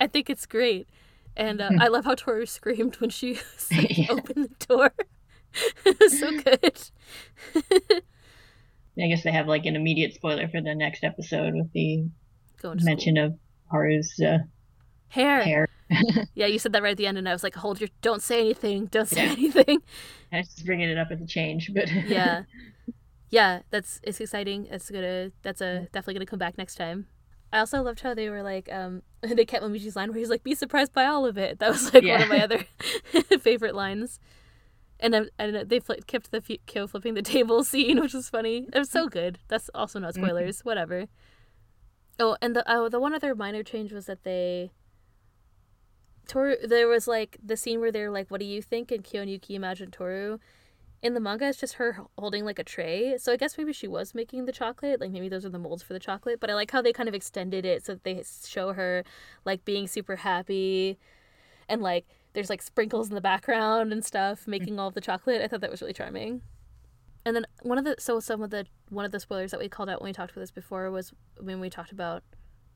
I 0.00 0.06
think 0.06 0.30
it's 0.30 0.46
great, 0.46 0.88
and 1.36 1.60
uh, 1.60 1.70
I 1.80 1.88
love 1.88 2.04
how 2.04 2.14
Toru 2.14 2.46
screamed 2.46 2.96
when 2.96 3.10
she 3.10 3.34
like, 3.70 3.96
Yeah. 3.96 4.06
opened 4.10 4.48
the 4.58 4.66
door. 4.66 4.92
so 6.08 6.30
good. 6.40 6.90
I 8.98 9.08
guess 9.08 9.22
they 9.24 9.32
have 9.32 9.46
like 9.46 9.66
an 9.66 9.76
immediate 9.76 10.14
spoiler 10.14 10.48
for 10.48 10.60
the 10.60 10.74
next 10.74 11.04
episode 11.04 11.54
with 11.54 11.72
the 11.72 12.04
to 12.58 12.58
school. 12.58 12.74
mention 12.80 13.16
of 13.18 13.38
Haru's 13.70 14.18
uh, 14.20 14.38
hair. 15.08 15.42
hair. 15.42 15.68
Yeah, 16.34 16.46
you 16.46 16.58
said 16.58 16.72
that 16.72 16.82
right 16.82 16.90
at 16.92 16.96
the 16.96 17.06
end, 17.06 17.16
and 17.18 17.28
I 17.28 17.32
was 17.32 17.42
like, 17.44 17.54
"Hold 17.56 17.80
your, 17.80 17.90
don't 18.02 18.20
say 18.22 18.40
anything, 18.40 18.86
don't 18.86 19.06
say 19.08 19.24
Yeah. 19.26 19.32
anything." 19.32 19.82
I 20.32 20.38
was 20.38 20.48
just 20.48 20.66
bringing 20.66 20.88
it 20.90 20.98
up 20.98 21.08
as 21.10 21.20
a 21.20 21.26
change, 21.26 21.70
but 21.74 21.90
yeah 22.08 22.42
yeah 23.30 23.60
that's 23.70 23.98
it's 24.04 24.20
exciting 24.20 24.66
it's 24.70 24.88
gonna 24.88 25.32
that's 25.42 25.60
a 25.60 25.80
definitely 25.92 26.14
gonna 26.14 26.24
come 26.26 26.38
back 26.38 26.56
next 26.56 26.76
time 26.76 27.06
i 27.56 27.60
also 27.60 27.82
loved 27.82 28.00
how 28.00 28.14
they 28.14 28.28
were 28.30 28.42
like 28.42 28.68
um 28.72 29.02
they 29.34 29.44
kept 29.44 29.64
Momiji's 29.64 29.96
line 29.96 30.10
where 30.10 30.18
he's 30.18 30.30
like 30.30 30.42
be 30.42 30.54
surprised 30.54 30.92
by 30.92 31.06
all 31.06 31.26
of 31.26 31.36
it. 31.38 31.58
That 31.58 31.70
was 31.70 31.92
like 31.92 32.04
one 32.04 32.22
of 32.22 32.28
my 32.28 32.42
other 32.42 32.64
favorite 33.40 33.74
lines. 33.74 34.20
And 34.98 35.12
then 35.12 35.28
and 35.38 35.68
they 35.68 35.80
fl- 35.80 35.94
kept 36.06 36.30
the 36.30 36.42
f- 36.48 36.58
Kyo 36.66 36.86
flipping 36.86 37.14
the 37.14 37.22
table 37.22 37.64
scene 37.70 38.00
which 38.00 38.14
was 38.14 38.28
funny. 38.28 38.66
It 38.72 38.78
was 38.78 38.90
so 38.90 39.08
good. 39.08 39.38
That's 39.48 39.70
also 39.74 39.98
not 39.98 40.14
spoilers. 40.14 40.64
Whatever. 40.64 41.06
Oh 42.18 42.36
and 42.40 42.54
the 42.56 42.64
oh 42.66 42.88
the 42.88 43.00
one 43.00 43.14
other 43.14 43.34
minor 43.34 43.62
change 43.62 43.92
was 43.92 44.06
that 44.06 44.22
they 44.24 44.70
Toru 46.26 46.56
there 46.66 46.88
was 46.88 47.06
like 47.06 47.36
the 47.42 47.56
scene 47.56 47.80
where 47.80 47.92
they're 47.92 48.10
like 48.10 48.30
what 48.30 48.40
do 48.40 48.46
you 48.46 48.62
think? 48.62 48.90
And 48.90 49.04
Kyo 49.04 49.22
and 49.22 49.30
Yuki 49.30 49.54
imagine 49.54 49.90
Toru 49.90 50.38
in 51.02 51.14
the 51.14 51.20
manga 51.20 51.46
it's 51.46 51.58
just 51.58 51.74
her 51.74 51.98
holding 52.18 52.44
like 52.44 52.58
a 52.58 52.64
tray. 52.64 53.16
So 53.18 53.32
i 53.32 53.36
guess 53.36 53.56
maybe 53.58 53.72
she 53.72 53.88
was 53.88 54.14
making 54.14 54.46
the 54.46 54.52
chocolate 54.52 55.00
like 55.00 55.10
maybe 55.10 55.28
those 55.28 55.44
are 55.44 55.50
the 55.50 55.58
molds 55.58 55.82
for 55.82 55.92
the 55.92 56.00
chocolate 56.00 56.40
but 56.40 56.50
i 56.50 56.54
like 56.54 56.70
how 56.70 56.82
they 56.82 56.92
kind 56.92 57.08
of 57.08 57.14
extended 57.14 57.64
it 57.64 57.84
so 57.84 57.94
that 57.94 58.04
they 58.04 58.22
show 58.46 58.72
her 58.72 59.04
like 59.44 59.64
being 59.64 59.86
super 59.86 60.16
happy 60.16 60.98
and 61.68 61.82
like 61.82 62.06
there's 62.36 62.50
like 62.50 62.60
sprinkles 62.60 63.08
in 63.08 63.14
the 63.14 63.20
background 63.20 63.94
and 63.94 64.04
stuff 64.04 64.42
mm. 64.42 64.48
making 64.48 64.78
all 64.78 64.90
the 64.90 65.00
chocolate. 65.00 65.40
I 65.40 65.48
thought 65.48 65.62
that 65.62 65.70
was 65.70 65.80
really 65.80 65.94
charming. 65.94 66.42
And 67.24 67.34
then 67.34 67.46
one 67.62 67.78
of 67.78 67.84
the 67.84 67.96
so 67.98 68.20
some 68.20 68.42
of 68.42 68.50
the 68.50 68.66
one 68.90 69.04
of 69.06 69.10
the 69.10 69.18
spoilers 69.18 69.50
that 69.50 69.58
we 69.58 69.70
called 69.70 69.88
out 69.88 70.00
when 70.00 70.10
we 70.10 70.12
talked 70.12 70.32
about 70.32 70.42
this 70.42 70.50
before 70.50 70.90
was 70.90 71.12
when 71.40 71.58
we 71.60 71.68
talked 71.68 71.90
about 71.90 72.22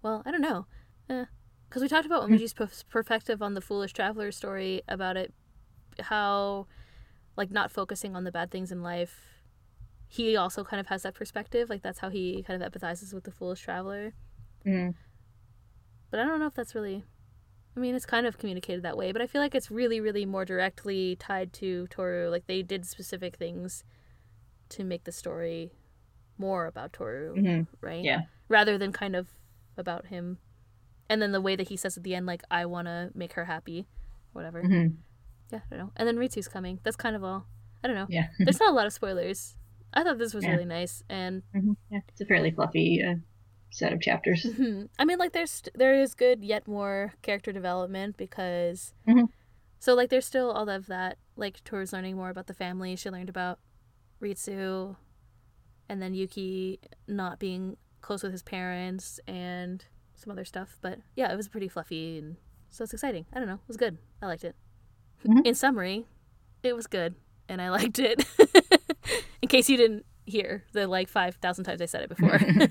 well 0.03 0.23
i 0.27 0.33
don't 0.33 0.41
know 0.41 0.67
eh, 1.09 1.27
because 1.69 1.83
we 1.83 1.89
talked 1.89 2.05
about 2.05 2.25
hmm. 2.25 2.35
Momiji's 2.35 2.53
perf- 2.53 2.83
perspective 2.89 3.43
on 3.43 3.55
the 3.55 3.61
foolish 3.61 3.93
traveler 3.93 4.33
story 4.33 4.83
about 4.89 5.17
it 5.17 5.33
how 6.01 6.67
like 7.41 7.51
not 7.51 7.71
focusing 7.81 8.13
on 8.17 8.23
the 8.25 8.33
bad 8.39 8.49
things 8.51 8.71
in 8.75 8.81
life 8.83 9.15
he 10.19 10.37
also 10.43 10.61
kind 10.71 10.81
of 10.83 10.87
has 10.93 11.01
that 11.05 11.15
perspective 11.21 11.65
like 11.73 11.83
that's 11.87 12.01
how 12.05 12.11
he 12.17 12.43
kind 12.47 12.57
of 12.63 12.63
empathizes 12.69 13.15
with 13.15 13.25
the 13.25 13.31
foolish 13.39 13.61
traveler 13.67 14.13
Mm. 14.67 14.95
but 16.11 16.21
i 16.21 16.25
don't 16.25 16.39
know 16.41 16.47
if 16.53 16.55
that's 16.59 16.75
really 16.75 16.99
i 17.77 17.81
mean 17.81 17.95
it's 17.95 18.05
kind 18.15 18.27
of 18.27 18.37
communicated 18.37 18.83
that 18.83 18.97
way 19.01 19.09
but 19.15 19.23
i 19.23 19.27
feel 19.27 19.41
like 19.41 19.55
it's 19.55 19.71
really 19.71 20.01
really 20.09 20.27
more 20.35 20.45
directly 20.45 21.17
tied 21.17 21.53
to 21.55 21.87
toru 21.95 22.29
like 22.35 22.47
they 22.47 22.61
did 22.73 22.85
specific 22.85 23.37
things 23.37 23.85
to 24.69 24.85
make 24.85 25.05
the 25.05 25.13
story 25.13 25.73
more 26.37 26.67
about 26.67 26.93
toru 26.93 27.35
Mhm. 27.37 27.67
right 27.81 28.05
Yeah. 28.05 28.23
rather 28.49 28.77
than 28.77 28.93
kind 28.93 29.17
of 29.17 29.29
about 29.79 30.07
him 30.15 30.37
and 31.09 31.23
then 31.23 31.33
the 31.33 31.41
way 31.41 31.57
that 31.57 31.69
he 31.69 31.77
says 31.77 31.97
at 31.97 32.03
the 32.03 32.15
end 32.15 32.27
like 32.27 32.43
i 32.51 32.67
want 32.67 32.87
to 32.87 33.11
make 33.15 33.33
her 33.39 33.47
happy 33.47 33.87
whatever 34.35 34.63
Mhm. 34.63 34.97
Yeah, 35.53 35.61
I 35.71 35.77
don't 35.77 35.79
know. 35.87 35.93
And 35.97 36.07
then 36.09 36.17
Ritsu's 36.17 36.49
coming. 36.49 36.81
That's 36.83 36.97
kind 36.97 37.17
of 37.17 37.25
all. 37.25 37.47
I 37.83 37.89
don't 37.89 37.97
know. 37.97 38.07
Yeah. 38.09 38.29
There's 38.39 38.61
not 38.61 38.71
a 38.73 38.75
lot 38.75 38.87
of 38.87 38.93
spoilers. 38.93 39.57
I 39.93 40.03
thought 40.05 40.19
this 40.19 40.35
was 40.35 40.45
Yeah. 40.45 40.53
really 40.53 40.65
nice, 40.67 41.03
and 41.09 41.43
Mhm. 41.55 41.77
Yeah. 41.91 42.01
It's 42.09 42.21
a 42.21 42.27
fairly 42.27 42.51
fluffy 42.53 43.03
uh, 43.03 43.17
set 43.71 43.93
of 43.93 44.01
chapters. 44.01 44.45
I 44.99 45.05
mean, 45.05 45.19
like 45.19 45.33
there's 45.33 45.63
there 45.75 45.95
is 45.95 46.15
good 46.15 46.45
yet 46.45 46.69
more 46.69 47.15
character 47.23 47.53
development 47.53 48.17
because, 48.17 48.95
Mhm. 49.09 49.29
so 49.81 49.95
like 49.95 50.11
there's 50.11 50.27
still 50.27 50.51
all 50.53 50.69
of 50.69 50.87
that. 50.87 51.19
Like 51.37 51.65
Toru's 51.65 51.93
learning 51.93 52.17
more 52.17 52.31
about 52.31 52.47
the 52.47 52.55
family. 52.55 52.95
She 52.97 53.11
learned 53.11 53.29
about 53.31 53.59
Ritsu, 54.21 54.97
and 55.89 56.01
then 56.03 56.15
Yuki 56.15 56.79
not 57.09 57.39
being 57.39 57.77
close 58.01 58.23
with 58.23 58.33
his 58.33 58.43
parents 58.43 59.19
and 59.27 59.85
some 60.15 60.31
other 60.31 60.45
stuff. 60.45 60.79
But 60.81 61.01
yeah, 61.17 61.33
it 61.33 61.37
was 61.37 61.49
pretty 61.49 61.69
fluffy 61.69 62.19
and 62.19 62.37
so 62.69 62.85
it's 62.85 62.93
exciting. 62.93 63.27
I 63.33 63.39
don't 63.39 63.49
know. 63.49 63.55
It 63.55 63.69
was 63.69 63.77
good. 63.77 63.99
I 64.23 64.27
liked 64.27 64.45
it. 64.45 64.55
Mhm. 65.27 65.47
In 65.47 65.55
summary, 65.55 66.07
it 66.63 66.75
was 66.75 66.87
good 66.87 67.15
and 67.49 67.61
I 67.61 67.71
liked 67.71 67.99
it. 67.99 68.25
In 69.43 69.49
case 69.49 69.69
you 69.69 69.77
didn't 69.77 70.07
hear 70.25 70.65
the 70.73 70.87
like 70.87 71.09
5,000 71.09 71.65
times 71.65 71.83
I 71.83 71.87
said 71.87 72.03
it 72.03 72.09
before. 72.09 72.39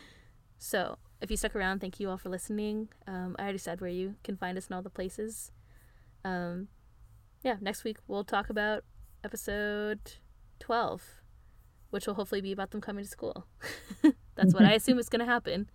so 0.58 0.98
if 1.20 1.30
you 1.30 1.36
stuck 1.36 1.54
around, 1.54 1.80
thank 1.80 2.00
you 2.00 2.10
all 2.10 2.18
for 2.18 2.28
listening. 2.28 2.88
Um, 3.06 3.36
I 3.38 3.42
already 3.42 3.58
said 3.58 3.80
where 3.80 3.90
you 3.90 4.16
can 4.24 4.36
find 4.36 4.58
us 4.58 4.66
in 4.68 4.74
all 4.74 4.82
the 4.82 4.90
places. 4.90 5.52
Um, 6.24 6.68
yeah, 7.42 7.56
next 7.60 7.84
week 7.84 7.98
we'll 8.08 8.24
talk 8.24 8.50
about 8.50 8.84
episode 9.24 10.14
12, 10.58 11.02
which 11.90 12.06
will 12.06 12.14
hopefully 12.14 12.40
be 12.40 12.52
about 12.52 12.70
them 12.70 12.80
coming 12.80 13.04
to 13.04 13.10
school. 13.10 13.46
That's 14.34 14.54
what 14.54 14.64
I 14.64 14.72
assume 14.72 14.98
is 14.98 15.08
going 15.08 15.20
to 15.20 15.26
happen. 15.26 15.70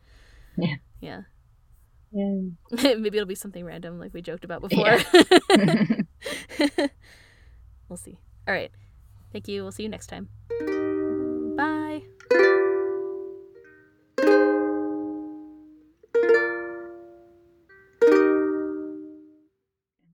Yeah. 0.58 0.76
Yeah. 1.00 1.22
Yeah. 2.16 2.38
Maybe 2.96 3.18
it'll 3.18 3.26
be 3.26 3.36
something 3.36 3.66
random 3.66 4.00
like 4.00 4.14
we 4.14 4.22
joked 4.22 4.46
about 4.46 4.62
before. 4.62 4.98
we'll 7.90 7.98
see. 7.98 8.18
All 8.48 8.54
right. 8.54 8.72
Thank 9.34 9.50
you. 9.50 9.64
We'll 9.64 9.74
see 9.74 9.84
you 9.84 9.90
next 9.90 10.08
time. 10.08 10.30
Bye. 11.58 12.04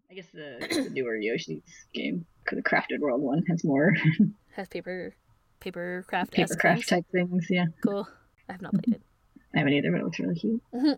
I 0.09 0.13
guess 0.13 0.27
the, 0.33 0.57
the 0.83 0.89
newer 0.89 1.15
Yoshi's 1.17 1.61
game, 1.93 2.25
the 2.51 2.61
Crafted 2.61 2.99
World 2.99 3.21
one, 3.21 3.43
has 3.47 3.63
more 3.63 3.93
Has 4.55 4.67
paper 4.67 5.13
paper 5.59 6.03
craft 6.07 6.31
paper 6.31 6.55
craft 6.55 6.89
type 6.89 7.05
things. 7.11 7.47
Yeah, 7.49 7.67
Cool. 7.85 8.07
I 8.49 8.53
have 8.53 8.61
not 8.61 8.73
played 8.73 8.95
it. 8.95 9.01
I 9.55 9.59
haven't 9.59 9.73
either, 9.73 9.91
but 9.91 10.01
it 10.01 10.03
looks 10.03 10.19
really 10.19 10.35
cute. 10.35 10.61
Mhm. 10.73 10.97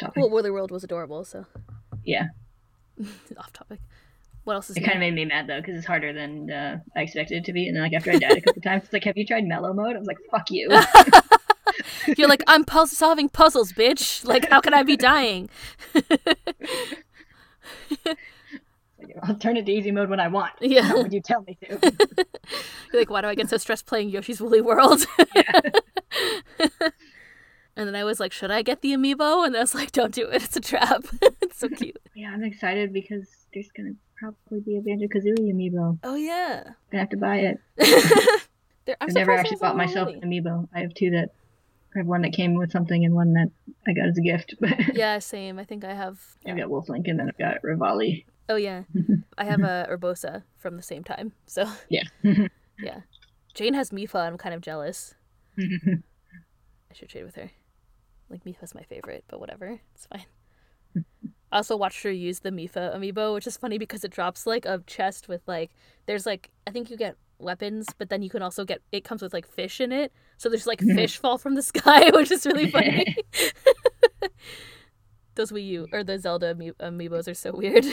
Topic. 0.00 0.16
Well, 0.16 0.30
Woolly 0.30 0.50
World 0.50 0.70
was 0.70 0.84
adorable, 0.84 1.24
so 1.24 1.46
Yeah, 2.04 2.28
off 3.38 3.52
topic. 3.52 3.80
What 4.44 4.54
else 4.54 4.70
is 4.70 4.76
it 4.76 4.80
kind 4.80 4.94
of 4.94 5.00
made 5.00 5.14
me 5.14 5.24
mad 5.24 5.48
though 5.48 5.60
because 5.60 5.76
it's 5.76 5.86
harder 5.86 6.12
than 6.12 6.50
uh, 6.50 6.78
I 6.94 7.00
expected 7.02 7.38
it 7.38 7.44
to 7.46 7.52
be. 7.52 7.66
And 7.66 7.76
then 7.76 7.82
like 7.82 7.92
after 7.94 8.12
I 8.12 8.18
died 8.18 8.38
a 8.38 8.40
couple 8.40 8.62
times, 8.62 8.84
it's 8.84 8.92
like, 8.92 9.02
have 9.04 9.16
you 9.16 9.26
tried 9.26 9.44
mellow 9.44 9.72
mode? 9.72 9.96
I 9.96 9.98
was 9.98 10.06
like, 10.06 10.18
fuck 10.30 10.50
you. 10.52 10.68
You're 12.16 12.28
like, 12.28 12.44
I'm 12.46 12.64
pu- 12.64 12.86
solving 12.86 13.28
puzzles, 13.28 13.72
bitch. 13.72 14.24
Like, 14.24 14.48
how 14.48 14.60
can 14.60 14.72
I 14.72 14.84
be 14.84 14.96
dying? 14.96 15.50
I'll 19.22 19.34
turn 19.36 19.56
it 19.56 19.66
to 19.66 19.72
easy 19.72 19.90
mode 19.90 20.08
when 20.10 20.20
I 20.20 20.28
want. 20.28 20.52
Yeah. 20.60 20.88
Not 20.88 20.98
when 20.98 21.12
you 21.12 21.20
tell 21.20 21.42
me 21.42 21.56
to. 21.64 21.78
You're 22.92 23.00
like, 23.00 23.10
why 23.10 23.22
do 23.22 23.28
I 23.28 23.34
get 23.34 23.48
so 23.50 23.56
stressed 23.56 23.86
playing 23.86 24.10
Yoshi's 24.10 24.40
Woolly 24.40 24.60
World? 24.60 25.04
Yeah. 25.34 25.60
And 27.76 27.86
then 27.86 27.94
I 27.94 28.04
was 28.04 28.18
like, 28.20 28.32
should 28.32 28.50
I 28.50 28.62
get 28.62 28.80
the 28.80 28.92
amiibo? 28.94 29.46
And 29.46 29.54
I 29.56 29.60
was 29.60 29.74
like, 29.74 29.92
don't 29.92 30.14
do 30.14 30.26
it. 30.28 30.42
It's 30.44 30.56
a 30.56 30.60
trap. 30.60 31.04
it's 31.42 31.58
so 31.58 31.68
cute. 31.68 31.98
yeah, 32.14 32.30
I'm 32.30 32.42
excited 32.44 32.92
because 32.92 33.28
there's 33.52 33.68
gonna 33.76 33.92
probably 34.18 34.60
be 34.60 34.76
a 34.78 34.80
Banjo 34.80 35.06
Kazooie 35.08 35.52
amiibo. 35.52 35.98
Oh 36.02 36.14
yeah. 36.14 36.62
I'm 36.66 36.74
gonna 36.90 37.02
have 37.02 37.10
to 37.10 37.16
buy 37.18 37.36
it. 37.38 37.60
I've 39.00 39.12
never 39.14 39.32
actually 39.32 39.56
bought 39.56 39.76
myself 39.76 40.08
an 40.08 40.20
amiibo. 40.22 40.68
I 40.74 40.80
have 40.80 40.94
two 40.94 41.10
that 41.10 41.30
I 41.94 41.98
have 41.98 42.06
one 42.06 42.22
that 42.22 42.32
came 42.32 42.54
with 42.54 42.70
something 42.70 43.04
and 43.04 43.14
one 43.14 43.32
that 43.34 43.50
I 43.86 43.92
got 43.92 44.06
as 44.08 44.16
a 44.18 44.22
gift. 44.22 44.54
But 44.60 44.94
Yeah, 44.94 45.18
same. 45.18 45.58
I 45.58 45.64
think 45.64 45.84
I 45.84 45.92
have. 45.94 46.18
I've 46.46 46.56
got 46.56 46.70
Wolf 46.70 46.88
Link 46.88 47.06
and 47.08 47.18
then 47.18 47.28
I've 47.28 47.38
got 47.38 47.62
Revali. 47.62 48.24
Oh 48.48 48.56
yeah, 48.56 48.84
I 49.36 49.44
have 49.44 49.60
a 49.62 49.88
Urbosa 49.90 50.44
from 50.56 50.76
the 50.76 50.82
same 50.82 51.02
time. 51.04 51.32
So 51.46 51.68
Yeah. 51.88 52.04
yeah, 52.78 53.00
Jane 53.54 53.74
has 53.74 53.90
Mipha. 53.90 54.20
I'm 54.26 54.38
kind 54.38 54.54
of 54.54 54.60
jealous. 54.60 55.14
I 55.58 56.94
should 56.94 57.08
trade 57.08 57.24
with 57.24 57.34
her. 57.34 57.50
Like 58.30 58.44
Mipha's 58.44 58.74
my 58.74 58.82
favorite, 58.82 59.24
but 59.28 59.40
whatever, 59.40 59.80
it's 59.94 60.06
fine. 60.06 60.24
I 61.52 61.56
also 61.56 61.76
watched 61.76 62.02
her 62.02 62.10
use 62.10 62.40
the 62.40 62.50
Mipha 62.50 62.94
amiibo, 62.94 63.34
which 63.34 63.46
is 63.46 63.56
funny 63.56 63.78
because 63.78 64.04
it 64.04 64.10
drops 64.10 64.46
like 64.46 64.66
a 64.66 64.82
chest 64.86 65.28
with 65.28 65.42
like 65.46 65.70
there's 66.06 66.26
like 66.26 66.50
I 66.66 66.70
think 66.70 66.90
you 66.90 66.96
get 66.96 67.16
weapons, 67.38 67.86
but 67.98 68.08
then 68.08 68.22
you 68.22 68.30
can 68.30 68.42
also 68.42 68.64
get 68.64 68.82
it 68.92 69.04
comes 69.04 69.22
with 69.22 69.32
like 69.32 69.46
fish 69.46 69.80
in 69.80 69.92
it. 69.92 70.12
So 70.38 70.48
there's 70.48 70.66
like 70.66 70.80
mm-hmm. 70.80 70.96
fish 70.96 71.18
fall 71.18 71.38
from 71.38 71.54
the 71.54 71.62
sky, 71.72 72.10
which 72.14 72.30
is 72.30 72.46
really 72.46 72.70
funny. 72.70 73.16
Those 75.34 75.52
Wii 75.52 75.66
U 75.66 75.86
or 75.92 76.02
the 76.02 76.18
Zelda 76.18 76.50
ami- 76.52 76.72
amiibos 76.72 77.28
are 77.28 77.34
so 77.34 77.52
weird. 77.52 77.84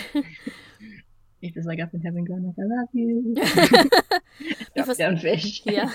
It's 1.42 1.56
just 1.56 1.68
like 1.68 1.82
up 1.82 1.94
in 1.94 2.00
heaven 2.00 2.24
going 2.24 2.46
like, 2.46 2.56
I 2.58 2.64
love 2.64 2.88
you. 2.94 3.36
Drop 4.78 4.98
down 4.98 5.18
fish. 5.18 5.62
Yeah. 5.66 5.92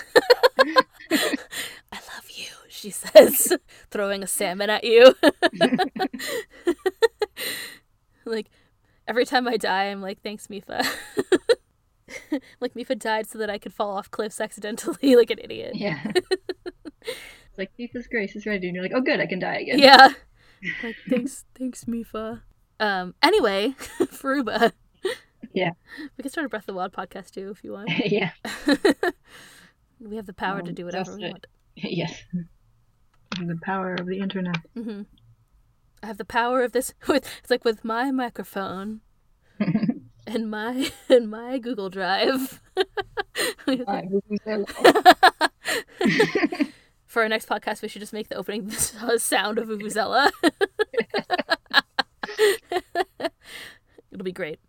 I 2.79 2.79
love 2.79 2.85
you, 2.85 2.89
she 2.91 2.91
says, 2.91 3.53
throwing 3.91 4.23
a 4.23 4.27
salmon 4.27 4.71
at 4.71 4.85
you. 4.85 5.15
like, 8.25 8.49
every 9.07 9.25
time 9.25 9.49
I 9.49 9.57
die, 9.57 9.85
I'm 9.85 10.03
like, 10.03 10.23
thanks, 10.23 10.47
Mipha. 10.49 10.87
like, 12.61 12.75
Mipha 12.75 12.99
died 12.99 13.29
so 13.29 13.39
that 13.39 13.51
I 13.51 13.59
could 13.59 13.73
fall 13.73 13.97
off 13.97 14.11
cliffs 14.11 14.41
accidentally 14.41 15.17
like 15.17 15.31
an 15.31 15.39
idiot. 15.43 15.73
Yeah. 15.75 16.01
it's 16.15 17.59
like 17.59 17.71
Mipha's 17.79 18.07
grace 18.07 18.37
is 18.37 18.47
ready, 18.47 18.69
and 18.69 18.75
you're 18.75 18.85
like, 18.85 18.93
oh 18.95 19.01
good, 19.01 19.21
I 19.21 19.27
can 19.27 19.39
die 19.39 19.57
again. 19.57 19.79
Yeah. 19.79 20.09
Like, 20.83 20.97
thanks, 21.09 21.45
thanks, 21.57 21.85
Mipha. 21.85 22.43
Um, 22.81 23.15
anyway, 23.23 23.75
Furuba. 23.99 24.73
Yeah. 25.53 25.71
We 26.17 26.23
can 26.23 26.31
start 26.31 26.47
a 26.47 26.49
Breath 26.49 26.63
of 26.63 26.67
the 26.67 26.75
Wild 26.75 26.93
podcast 26.93 27.31
too 27.31 27.51
if 27.51 27.65
you 27.65 27.73
want. 27.73 27.91
yeah. 28.05 28.31
we 30.01 30.17
have 30.17 30.27
the 30.27 30.35
power 30.35 30.63
to 30.63 30.69
Um, 30.69 30.75
do 30.75 30.85
whatever 30.85 31.17
we 31.17 31.31
want. 31.31 31.47
Yes. 31.77 32.23
The 33.37 33.59
power 33.63 33.95
of 33.95 34.07
the 34.07 34.19
internet. 34.21 34.57
hmm 34.75 35.03
I 36.03 36.07
have 36.07 36.19
the 36.19 36.25
power 36.25 36.63
of 36.63 36.73
this. 36.73 36.95
With 37.09 37.25
it's 37.41 37.51
like 37.51 37.65
with 37.65 37.85
my 37.85 38.11
microphone 38.11 39.01
and 40.27 40.51
my 40.51 40.91
and 41.09 41.31
my 41.31 41.59
Google 41.59 41.91
Drive. 41.91 42.61
For 47.07 47.23
our 47.23 47.29
next 47.29 47.49
podcast, 47.49 47.83
we 47.83 47.89
should 47.89 48.01
just 48.01 48.13
make 48.13 48.29
the 48.29 48.37
opening 48.37 48.71
sound 48.71 49.59
of 49.59 49.69
Vuvuzela. 49.69 50.31
It'll 54.13 54.25
be 54.25 54.33
great. 54.33 54.61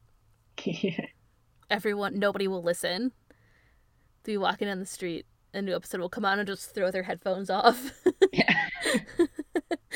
yeah. 0.63 1.05
Everyone, 1.69 2.17
nobody 2.17 2.47
will 2.47 2.63
listen. 2.63 3.11
They'll 4.23 4.33
be 4.33 4.37
walking 4.37 4.67
down 4.67 4.79
the 4.79 4.85
street. 4.85 5.25
A 5.53 5.61
new 5.61 5.75
episode 5.75 5.99
will 5.99 6.09
come 6.09 6.25
on 6.25 6.39
and 6.39 6.47
just 6.47 6.73
throw 6.73 6.91
their 6.91 7.03
headphones 7.03 7.49
off. 7.49 7.91
yeah. 8.31 8.67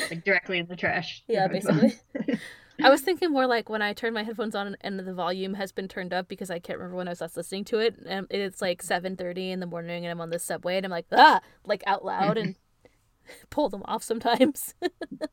like 0.09 0.23
directly 0.23 0.59
in 0.59 0.67
the 0.67 0.75
trash. 0.75 1.23
Yeah, 1.27 1.47
basically. 1.47 1.93
I 2.83 2.89
was 2.89 3.01
thinking 3.01 3.31
more 3.31 3.45
like 3.45 3.69
when 3.69 3.83
I 3.83 3.93
turn 3.93 4.13
my 4.13 4.23
headphones 4.23 4.55
on 4.55 4.75
and 4.81 4.97
the 4.97 5.13
volume 5.13 5.53
has 5.53 5.71
been 5.71 5.87
turned 5.87 6.11
up 6.11 6.27
because 6.27 6.49
I 6.49 6.57
can't 6.57 6.79
remember 6.79 6.97
when 6.97 7.07
I 7.07 7.11
was 7.11 7.21
last 7.21 7.37
listening 7.37 7.65
to 7.65 7.77
it. 7.77 7.95
And 8.05 8.25
it's 8.31 8.61
like 8.61 8.81
seven 8.81 9.15
thirty 9.15 9.51
in 9.51 9.59
the 9.59 9.67
morning, 9.67 10.05
and 10.05 10.11
I'm 10.11 10.19
on 10.19 10.31
the 10.31 10.39
subway, 10.39 10.77
and 10.77 10.85
I'm 10.85 10.91
like 10.91 11.05
ah, 11.11 11.39
like 11.65 11.83
out 11.85 12.03
loud, 12.03 12.37
and 12.37 12.55
pull 13.51 13.69
them 13.69 13.83
off 13.85 14.01
sometimes. 14.01 14.73
Know, 14.81 15.27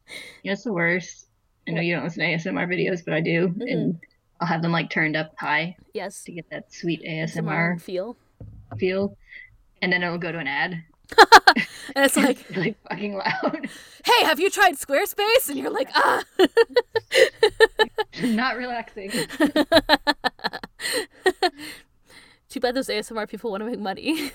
it's 0.44 0.64
the 0.64 0.72
worst. 0.72 1.28
I 1.66 1.72
know 1.72 1.80
you 1.80 1.94
don't 1.94 2.04
listen 2.04 2.20
to 2.20 2.34
ASMR 2.34 2.68
videos, 2.68 3.02
but 3.04 3.14
I 3.14 3.20
do. 3.22 3.48
Mhm. 3.48 3.72
And 3.72 4.00
I'll 4.40 4.48
have 4.48 4.60
them 4.62 4.72
like 4.72 4.90
turned 4.90 5.16
up 5.16 5.32
high 5.38 5.76
yes, 5.94 6.22
to 6.24 6.32
get 6.32 6.48
that 6.50 6.72
sweet 6.72 7.02
ASMR 7.02 7.76
ASMR 7.76 7.80
feel, 7.80 8.16
feel. 8.78 9.16
And 9.82 9.92
then 9.92 10.02
it'll 10.02 10.18
go 10.18 10.30
to 10.32 10.38
an 10.38 10.46
ad. 10.46 10.82
and 11.96 12.04
it's 12.04 12.16
like, 12.18 12.40
It's 12.40 12.56
really 12.56 12.76
fucking 12.88 13.14
loud. 13.14 13.68
hey, 14.04 14.24
have 14.24 14.38
you 14.38 14.50
tried 14.50 14.74
Squarespace? 14.76 15.48
And 15.48 15.58
you're 15.58 15.70
like 15.70 15.88
ah. 15.94 16.22
Not 18.22 18.56
relaxing. 18.56 19.10
Too 22.48 22.60
bad 22.60 22.74
those 22.74 22.88
ASMR 22.88 23.28
people 23.28 23.50
want 23.50 23.62
to 23.62 23.66
make 23.70 23.78
money. 23.78 24.32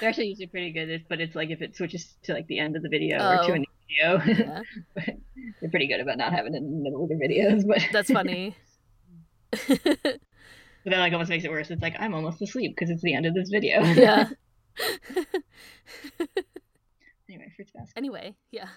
They're 0.00 0.08
actually 0.10 0.26
usually 0.28 0.46
pretty 0.48 0.70
good, 0.72 1.04
but 1.08 1.20
it's 1.20 1.34
like 1.34 1.48
if 1.50 1.62
it 1.62 1.74
switches 1.74 2.14
to 2.24 2.34
like 2.34 2.46
the 2.46 2.58
end 2.58 2.76
of 2.76 2.82
the 2.82 2.88
video 2.90 3.16
or 3.16 3.46
to 3.46 3.52
Oh. 3.52 3.54
a 3.54 3.58
new 3.58 3.66
video. 3.88 4.22
yeah, 4.26 4.60
they're 5.60 5.70
pretty 5.70 5.86
good 5.88 6.00
about 6.00 6.18
not 6.18 6.32
having 6.32 6.54
it 6.54 6.58
in 6.58 6.70
the 6.70 6.82
middle 6.82 7.02
of 7.02 7.08
their 7.08 7.18
videos. 7.18 7.66
But 7.66 7.82
that's 7.92 8.10
funny. 8.10 8.54
But 10.84 10.90
that 10.90 10.98
like 10.98 11.12
almost 11.12 11.30
makes 11.30 11.44
it 11.44 11.50
worse. 11.50 11.70
It's 11.70 11.82
like 11.82 11.96
I'm 11.98 12.14
almost 12.14 12.42
asleep 12.42 12.72
because 12.74 12.90
it's 12.90 13.02
the 13.02 13.14
end 13.14 13.26
of 13.26 13.34
this 13.34 13.48
video. 13.50 13.82
yeah. 13.82 14.28
anyway, 17.28 17.52
fruits 17.54 17.72
basket. 17.72 17.92
Anyway, 17.96 18.34
yeah. 18.50 18.68